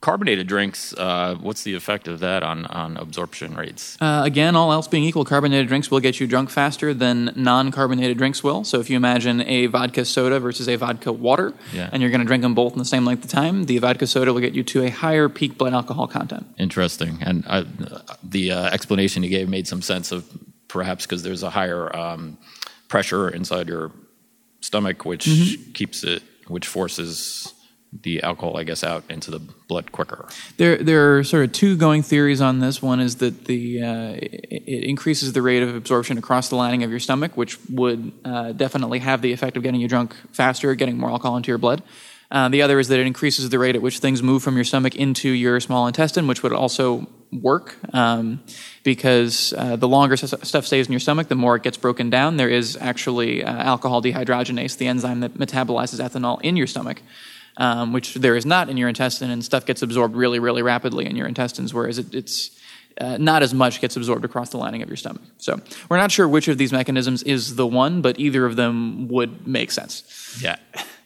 carbonated 0.00 0.46
drinks. 0.46 0.94
Uh, 0.94 1.34
what's 1.40 1.64
the 1.64 1.74
effect 1.74 2.06
of 2.06 2.20
that 2.20 2.44
on 2.44 2.64
on 2.66 2.96
absorption 2.96 3.54
rates? 3.56 3.98
Uh, 4.00 4.22
again, 4.24 4.54
all 4.54 4.72
else 4.72 4.86
being 4.86 5.02
equal, 5.02 5.24
carbonated 5.24 5.66
drinks 5.66 5.90
will 5.90 5.98
get 5.98 6.20
you 6.20 6.28
drunk 6.28 6.48
faster 6.48 6.94
than 6.94 7.32
non-carbonated 7.34 8.16
drinks 8.16 8.44
will. 8.44 8.62
So 8.62 8.78
if 8.78 8.88
you 8.88 8.96
imagine 8.96 9.40
a 9.42 9.66
vodka 9.66 10.04
soda 10.04 10.38
versus 10.38 10.68
a 10.68 10.76
vodka 10.76 11.12
water, 11.12 11.54
Yeah. 11.72 11.90
and 11.92 12.00
you're 12.00 12.10
going 12.12 12.20
to 12.20 12.26
drink 12.26 12.42
them 12.42 12.54
both 12.54 12.72
in 12.72 12.78
the 12.78 12.84
same 12.84 13.04
length 13.04 13.24
of 13.24 13.30
time, 13.32 13.64
the 13.64 13.78
vodka 13.78 14.06
soda 14.06 14.32
will 14.32 14.40
get 14.40 14.54
you 14.54 14.62
to 14.62 14.84
a 14.84 14.90
higher 14.90 15.28
peak 15.28 15.58
blood 15.58 15.74
alcohol 15.74 16.06
content. 16.06 16.46
Interesting. 16.56 17.18
And 17.20 17.44
uh, 17.48 17.64
the 18.22 18.52
uh, 18.52 18.66
explanation 18.66 19.24
you 19.24 19.28
gave 19.28 19.48
made 19.48 19.66
some 19.66 19.82
sense 19.82 20.12
of 20.12 20.24
perhaps 20.76 21.06
because 21.06 21.22
there's 21.22 21.42
a 21.42 21.50
higher 21.50 21.84
um, 21.96 22.36
pressure 22.88 23.28
inside 23.38 23.66
your 23.68 23.90
stomach, 24.60 24.98
which 25.04 25.26
Mm-hmm. 25.26 25.72
keeps 25.72 26.04
it, 26.04 26.22
which 26.48 26.66
forces 26.66 27.52
the 28.02 28.22
alcohol, 28.22 28.58
I 28.58 28.64
guess, 28.64 28.84
out 28.84 29.04
into 29.08 29.30
the 29.30 29.38
blood 29.68 29.90
quicker. 29.90 30.28
There, 30.58 30.76
there 30.76 31.16
are 31.16 31.24
sort 31.24 31.44
of 31.46 31.52
two 31.52 31.76
going 31.78 32.02
theories 32.02 32.40
on 32.42 32.58
this. 32.60 32.82
One 32.82 33.00
is 33.00 33.16
that 33.16 33.46
the 33.46 33.62
uh, 33.82 34.12
it, 34.20 34.84
increases 34.92 35.32
the 35.32 35.40
rate 35.40 35.62
of 35.62 35.74
absorption 35.74 36.18
across 36.18 36.50
the 36.50 36.56
lining 36.56 36.82
of 36.84 36.90
your 36.90 37.00
stomach, 37.00 37.36
which 37.36 37.58
would 37.70 38.12
uh, 38.24 38.52
definitely 38.52 38.98
have 38.98 39.22
the 39.22 39.32
effect 39.32 39.56
of 39.56 39.62
getting 39.62 39.80
you 39.80 39.88
drunk 39.88 40.14
faster, 40.32 40.74
getting 40.74 40.98
more 40.98 41.10
alcohol 41.10 41.36
into 41.38 41.48
your 41.48 41.58
blood. 41.58 41.82
Uh, 42.30 42.48
the 42.48 42.62
other 42.62 42.78
is 42.78 42.88
that 42.88 42.98
it 42.98 43.06
increases 43.06 43.48
the 43.50 43.58
rate 43.58 43.76
at 43.76 43.82
which 43.82 43.98
things 43.98 44.22
move 44.22 44.42
from 44.42 44.56
your 44.56 44.64
stomach 44.64 44.96
into 44.96 45.30
your 45.30 45.60
small 45.60 45.86
intestine, 45.86 46.26
which 46.26 46.42
would 46.42 46.52
also 46.52 47.06
work 47.32 47.76
um, 47.94 48.40
because 48.82 49.52
uh, 49.56 49.76
the 49.76 49.88
longer 49.88 50.16
stuff 50.16 50.66
stays 50.66 50.86
in 50.86 50.92
your 50.92 51.00
stomach, 51.00 51.28
the 51.28 51.34
more 51.34 51.56
it 51.56 51.62
gets 51.62 51.76
broken 51.76 52.10
down. 52.10 52.36
There 52.36 52.48
is 52.48 52.76
actually 52.80 53.44
uh, 53.44 53.50
alcohol 53.50 54.02
dehydrogenase, 54.02 54.78
the 54.78 54.86
enzyme 54.86 55.20
that 55.20 55.34
metabolizes 55.34 56.00
ethanol 56.00 56.40
in 56.42 56.56
your 56.56 56.66
stomach 56.66 57.02
um, 57.56 57.92
which 57.92 58.14
there 58.14 58.36
is 58.36 58.44
not 58.44 58.68
in 58.68 58.76
your 58.76 58.88
intestine, 58.88 59.30
and 59.30 59.44
stuff 59.44 59.64
gets 59.66 59.82
absorbed 59.82 60.14
really, 60.14 60.38
really 60.38 60.62
rapidly 60.62 61.06
in 61.06 61.16
your 61.16 61.26
intestines, 61.26 61.72
whereas 61.72 61.98
it, 61.98 62.14
it's 62.14 62.50
uh, 63.00 63.16
not 63.18 63.42
as 63.42 63.54
much 63.54 63.80
gets 63.80 63.96
absorbed 63.96 64.24
across 64.24 64.50
the 64.50 64.56
lining 64.56 64.82
of 64.82 64.88
your 64.88 64.96
stomach. 64.96 65.22
So 65.38 65.60
we're 65.88 65.96
not 65.98 66.10
sure 66.10 66.28
which 66.28 66.48
of 66.48 66.58
these 66.58 66.72
mechanisms 66.72 67.22
is 67.22 67.56
the 67.56 67.66
one, 67.66 68.02
but 68.02 68.18
either 68.18 68.44
of 68.46 68.56
them 68.56 69.08
would 69.08 69.46
make 69.46 69.70
sense. 69.70 70.38
Yeah. 70.40 70.56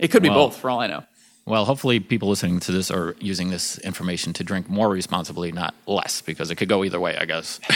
It 0.00 0.10
could 0.10 0.22
be 0.22 0.30
Well- 0.30 0.48
both, 0.48 0.56
for 0.56 0.70
all 0.70 0.80
I 0.80 0.88
know. 0.88 1.04
Well, 1.46 1.64
hopefully, 1.64 1.98
people 2.00 2.28
listening 2.28 2.60
to 2.60 2.70
this 2.70 2.90
are 2.92 3.16
using 3.18 3.50
this 3.50 3.78
information 3.78 4.32
to 4.34 4.44
drink 4.44 4.68
more 4.68 4.88
responsibly, 4.88 5.50
not 5.50 5.74
less, 5.86 6.20
because 6.20 6.50
it 6.50 6.56
could 6.56 6.68
go 6.68 6.84
either 6.84 7.00
way, 7.00 7.16
I 7.16 7.24
guess. 7.24 7.58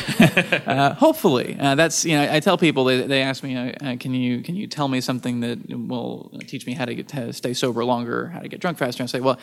Uh, 0.67 0.95
hopefully, 0.95 1.57
uh, 1.59 1.75
that's 1.75 2.05
you 2.05 2.17
know. 2.17 2.31
I 2.31 2.41
tell 2.41 2.57
people 2.57 2.85
they, 2.85 3.07
they 3.07 3.23
ask 3.23 3.43
me, 3.43 3.57
uh, 3.57 3.73
uh, 3.81 3.97
"Can 3.99 4.15
you 4.15 4.43
can 4.43 4.55
you 4.55 4.67
tell 4.67 4.89
me 4.89 5.01
something 5.01 5.41
that 5.41 5.59
will 5.69 6.31
teach 6.47 6.67
me 6.67 6.75
how 6.75 6.85
to 6.85 6.95
get 6.95 7.09
to 7.09 7.33
stay 7.33 7.53
sober 7.53 7.85
longer, 7.85 8.29
how 8.29 8.41
to 8.41 8.49
get 8.49 8.61
drunk 8.61 8.79
faster?" 8.79 9.03
And 9.03 9.09
I 9.09 9.11
say, 9.11 9.21
"Well, 9.21 9.39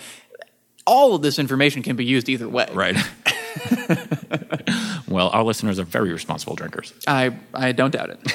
all 0.85 1.15
of 1.15 1.21
this 1.21 1.39
information 1.39 1.83
can 1.83 1.95
be 1.95 2.05
used 2.05 2.29
either 2.29 2.47
way." 2.47 2.69
right. 2.73 2.95
well, 5.07 5.29
our 5.29 5.43
listeners 5.43 5.79
are 5.79 5.83
very 5.83 6.13
responsible 6.13 6.55
drinkers. 6.55 6.93
I 7.07 7.35
I 7.53 7.71
don't 7.73 7.91
doubt 7.91 8.11
it. 8.11 8.33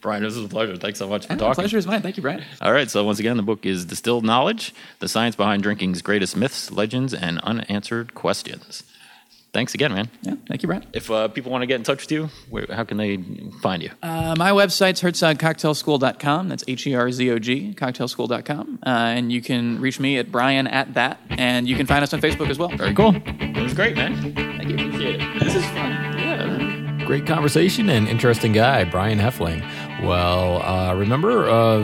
Brian, 0.00 0.22
this 0.22 0.36
was 0.36 0.44
a 0.44 0.48
pleasure. 0.48 0.76
Thanks 0.76 0.98
so 0.98 1.08
much 1.08 1.26
for 1.26 1.34
The 1.34 1.40
talking. 1.40 1.54
pleasure 1.54 1.78
is 1.78 1.86
mine. 1.86 2.02
Thank 2.02 2.16
you, 2.16 2.22
Brian. 2.22 2.44
All 2.60 2.72
right, 2.72 2.88
so 2.90 3.02
once 3.04 3.18
again, 3.18 3.36
the 3.36 3.42
book 3.42 3.66
is 3.66 3.84
Distilled 3.84 4.24
Knowledge 4.24 4.74
The 5.00 5.08
Science 5.08 5.34
Behind 5.36 5.62
Drinking's 5.62 6.02
Greatest 6.02 6.36
Myths, 6.36 6.70
Legends, 6.70 7.12
and 7.12 7.40
Unanswered 7.40 8.14
Questions. 8.14 8.84
Thanks 9.50 9.72
again, 9.74 9.92
man. 9.94 10.10
Yeah, 10.22 10.34
thank 10.46 10.62
you, 10.62 10.66
Brian. 10.66 10.84
If 10.92 11.10
uh, 11.10 11.28
people 11.28 11.50
want 11.50 11.62
to 11.62 11.66
get 11.66 11.76
in 11.76 11.82
touch 11.82 12.02
with 12.02 12.12
you, 12.12 12.28
where, 12.50 12.66
how 12.70 12.84
can 12.84 12.98
they 12.98 13.16
find 13.62 13.82
you? 13.82 13.90
Uh, 14.02 14.34
my 14.36 14.50
website's 14.50 15.00
herzogcocktailschool.com. 15.00 16.48
That's 16.50 16.62
H 16.68 16.86
E 16.86 16.94
R 16.94 17.10
Z 17.10 17.30
O 17.30 17.38
G, 17.38 17.74
cocktailschool.com. 17.74 18.78
Uh, 18.84 18.88
and 18.88 19.32
you 19.32 19.40
can 19.40 19.80
reach 19.80 19.98
me 19.98 20.18
at 20.18 20.30
Brian 20.30 20.66
at 20.66 20.92
that. 20.94 21.18
And 21.30 21.66
you 21.66 21.76
can 21.76 21.86
find 21.86 22.02
us 22.02 22.12
on 22.12 22.20
Facebook 22.20 22.50
as 22.50 22.58
well. 22.58 22.68
Very 22.68 22.94
cool. 22.94 23.14
It 23.26 23.56
was 23.62 23.72
great, 23.72 23.96
man. 23.96 24.34
Thank 24.34 24.68
you. 24.68 24.74
Appreciate 24.86 25.20
it. 25.22 25.40
This 25.42 25.54
is 25.54 25.64
fun. 25.64 25.92
Yeah. 26.18 27.04
Great 27.06 27.26
conversation 27.26 27.88
and 27.88 28.06
interesting 28.06 28.52
guy, 28.52 28.84
Brian 28.84 29.18
Hoefling. 29.18 29.62
Well, 30.02 30.62
uh, 30.62 30.94
remember, 30.94 31.48
uh, 31.48 31.80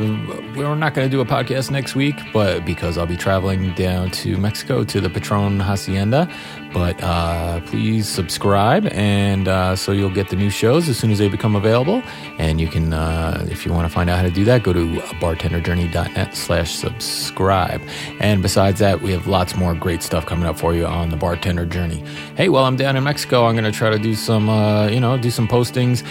we're 0.55 0.77
not 0.77 0.95
going 0.95 1.05
to 1.05 1.11
do 1.11 1.21
a 1.21 1.25
podcast 1.25 1.73
next 1.73 1.97
week, 1.97 2.15
but 2.33 2.65
because 2.65 2.97
I'll 2.97 3.07
be 3.07 3.17
traveling 3.17 3.75
down 3.75 4.13
to 4.13 4.37
Mexico 4.37 4.85
to 4.85 5.01
the 5.01 5.11
Patron 5.11 5.59
Hacienda. 5.59 6.33
But 6.73 7.01
uh, 7.03 7.61
please 7.67 8.09
subscribe, 8.09 8.87
and 8.87 9.47
uh, 9.47 9.77
so 9.77 9.93
you'll 9.93 10.11
get 10.11 10.29
the 10.29 10.35
new 10.37 10.51
shows 10.51 10.89
as 10.89 10.99
soon 10.99 11.13
as 11.13 11.19
they 11.19 11.29
become 11.29 11.55
available. 11.55 12.03
And 12.39 12.61
you 12.61 12.67
can, 12.67 12.93
uh, 12.93 13.47
if 13.49 13.65
you 13.65 13.73
want 13.73 13.87
to 13.87 13.93
find 13.93 14.11
out 14.11 14.17
how 14.17 14.23
to 14.23 14.31
do 14.31 14.45
that, 14.45 14.65
go 14.65 14.73
to 14.73 14.97
bartenderjourney.net 15.21 16.37
slash 16.37 16.75
subscribe. 16.75 17.81
And 18.19 18.43
besides 18.43 18.81
that, 18.81 19.03
we 19.03 19.13
have 19.13 19.29
lots 19.29 19.55
more 19.55 19.75
great 19.75 20.03
stuff 20.03 20.27
coming 20.27 20.47
up 20.47 20.59
for 20.59 20.75
you 20.75 20.85
on 20.85 21.11
the 21.11 21.17
bartender 21.17 21.65
journey. 21.65 22.05
Hey, 22.37 22.49
while 22.49 22.65
I'm 22.65 22.75
down 22.75 22.97
in 22.97 23.05
Mexico, 23.05 23.47
I'm 23.47 23.55
going 23.55 23.71
to 23.71 23.77
try 23.77 23.91
to 23.91 23.99
do 23.99 24.17
some, 24.17 24.49
uh, 24.49 24.89
you 24.89 24.99
know, 24.99 25.17
do 25.17 25.31
some 25.31 25.47
postings. 25.47 26.05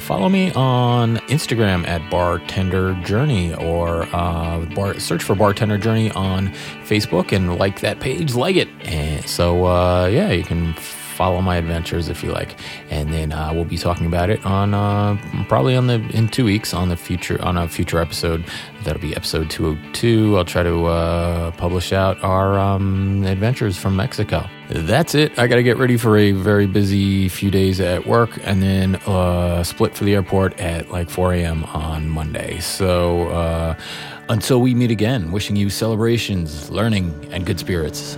Follow 0.00 0.30
me 0.30 0.50
on 0.52 1.20
Instagram 1.30 1.86
at 1.86 2.08
bartender 2.10 2.94
journey 3.02 3.54
or 3.54 4.02
uh, 4.12 4.60
bar, 4.74 4.98
search 4.98 5.22
for 5.22 5.34
bartender 5.34 5.78
journey 5.78 6.10
on 6.10 6.48
Facebook 6.84 7.32
and 7.32 7.56
like 7.56 7.80
that 7.80 8.00
page, 8.00 8.34
like 8.34 8.56
it. 8.56 8.68
And 8.84 9.24
so, 9.26 9.66
uh, 9.66 10.06
yeah, 10.06 10.30
you 10.30 10.44
can 10.44 10.74
follow 11.20 11.42
my 11.42 11.56
adventures 11.56 12.08
if 12.08 12.24
you 12.24 12.32
like. 12.32 12.56
And 12.88 13.12
then 13.12 13.30
uh, 13.30 13.52
we'll 13.52 13.66
be 13.66 13.76
talking 13.76 14.06
about 14.06 14.30
it 14.30 14.42
on 14.46 14.72
uh, 14.72 15.18
probably 15.48 15.76
on 15.76 15.86
the 15.86 15.96
in 16.14 16.28
two 16.28 16.46
weeks 16.46 16.72
on 16.72 16.88
the 16.88 16.96
future 16.96 17.38
on 17.44 17.58
a 17.58 17.68
future 17.68 18.00
episode. 18.00 18.42
That'll 18.84 19.02
be 19.02 19.14
episode 19.14 19.50
202. 19.50 20.38
I'll 20.38 20.46
try 20.46 20.62
to 20.62 20.86
uh, 20.86 21.50
publish 21.58 21.92
out 21.92 22.16
our 22.24 22.58
um, 22.58 23.22
adventures 23.24 23.76
from 23.76 23.96
Mexico. 23.96 24.48
That's 24.70 25.14
it. 25.14 25.38
I 25.38 25.46
got 25.46 25.56
to 25.56 25.62
get 25.62 25.76
ready 25.76 25.98
for 25.98 26.16
a 26.16 26.32
very 26.32 26.66
busy 26.66 27.28
few 27.28 27.50
days 27.50 27.80
at 27.80 28.06
work 28.06 28.30
and 28.42 28.62
then 28.62 28.96
uh, 29.06 29.62
split 29.62 29.94
for 29.94 30.04
the 30.04 30.14
airport 30.14 30.58
at 30.58 30.90
like 30.90 31.10
4 31.10 31.34
a.m. 31.34 31.64
on 31.64 32.08
Monday. 32.08 32.60
So 32.60 33.28
uh, 33.28 33.74
until 34.30 34.62
we 34.62 34.74
meet 34.74 34.90
again, 34.90 35.32
wishing 35.32 35.56
you 35.56 35.68
celebrations, 35.68 36.70
learning, 36.70 37.28
and 37.30 37.44
good 37.44 37.60
spirits. 37.60 38.16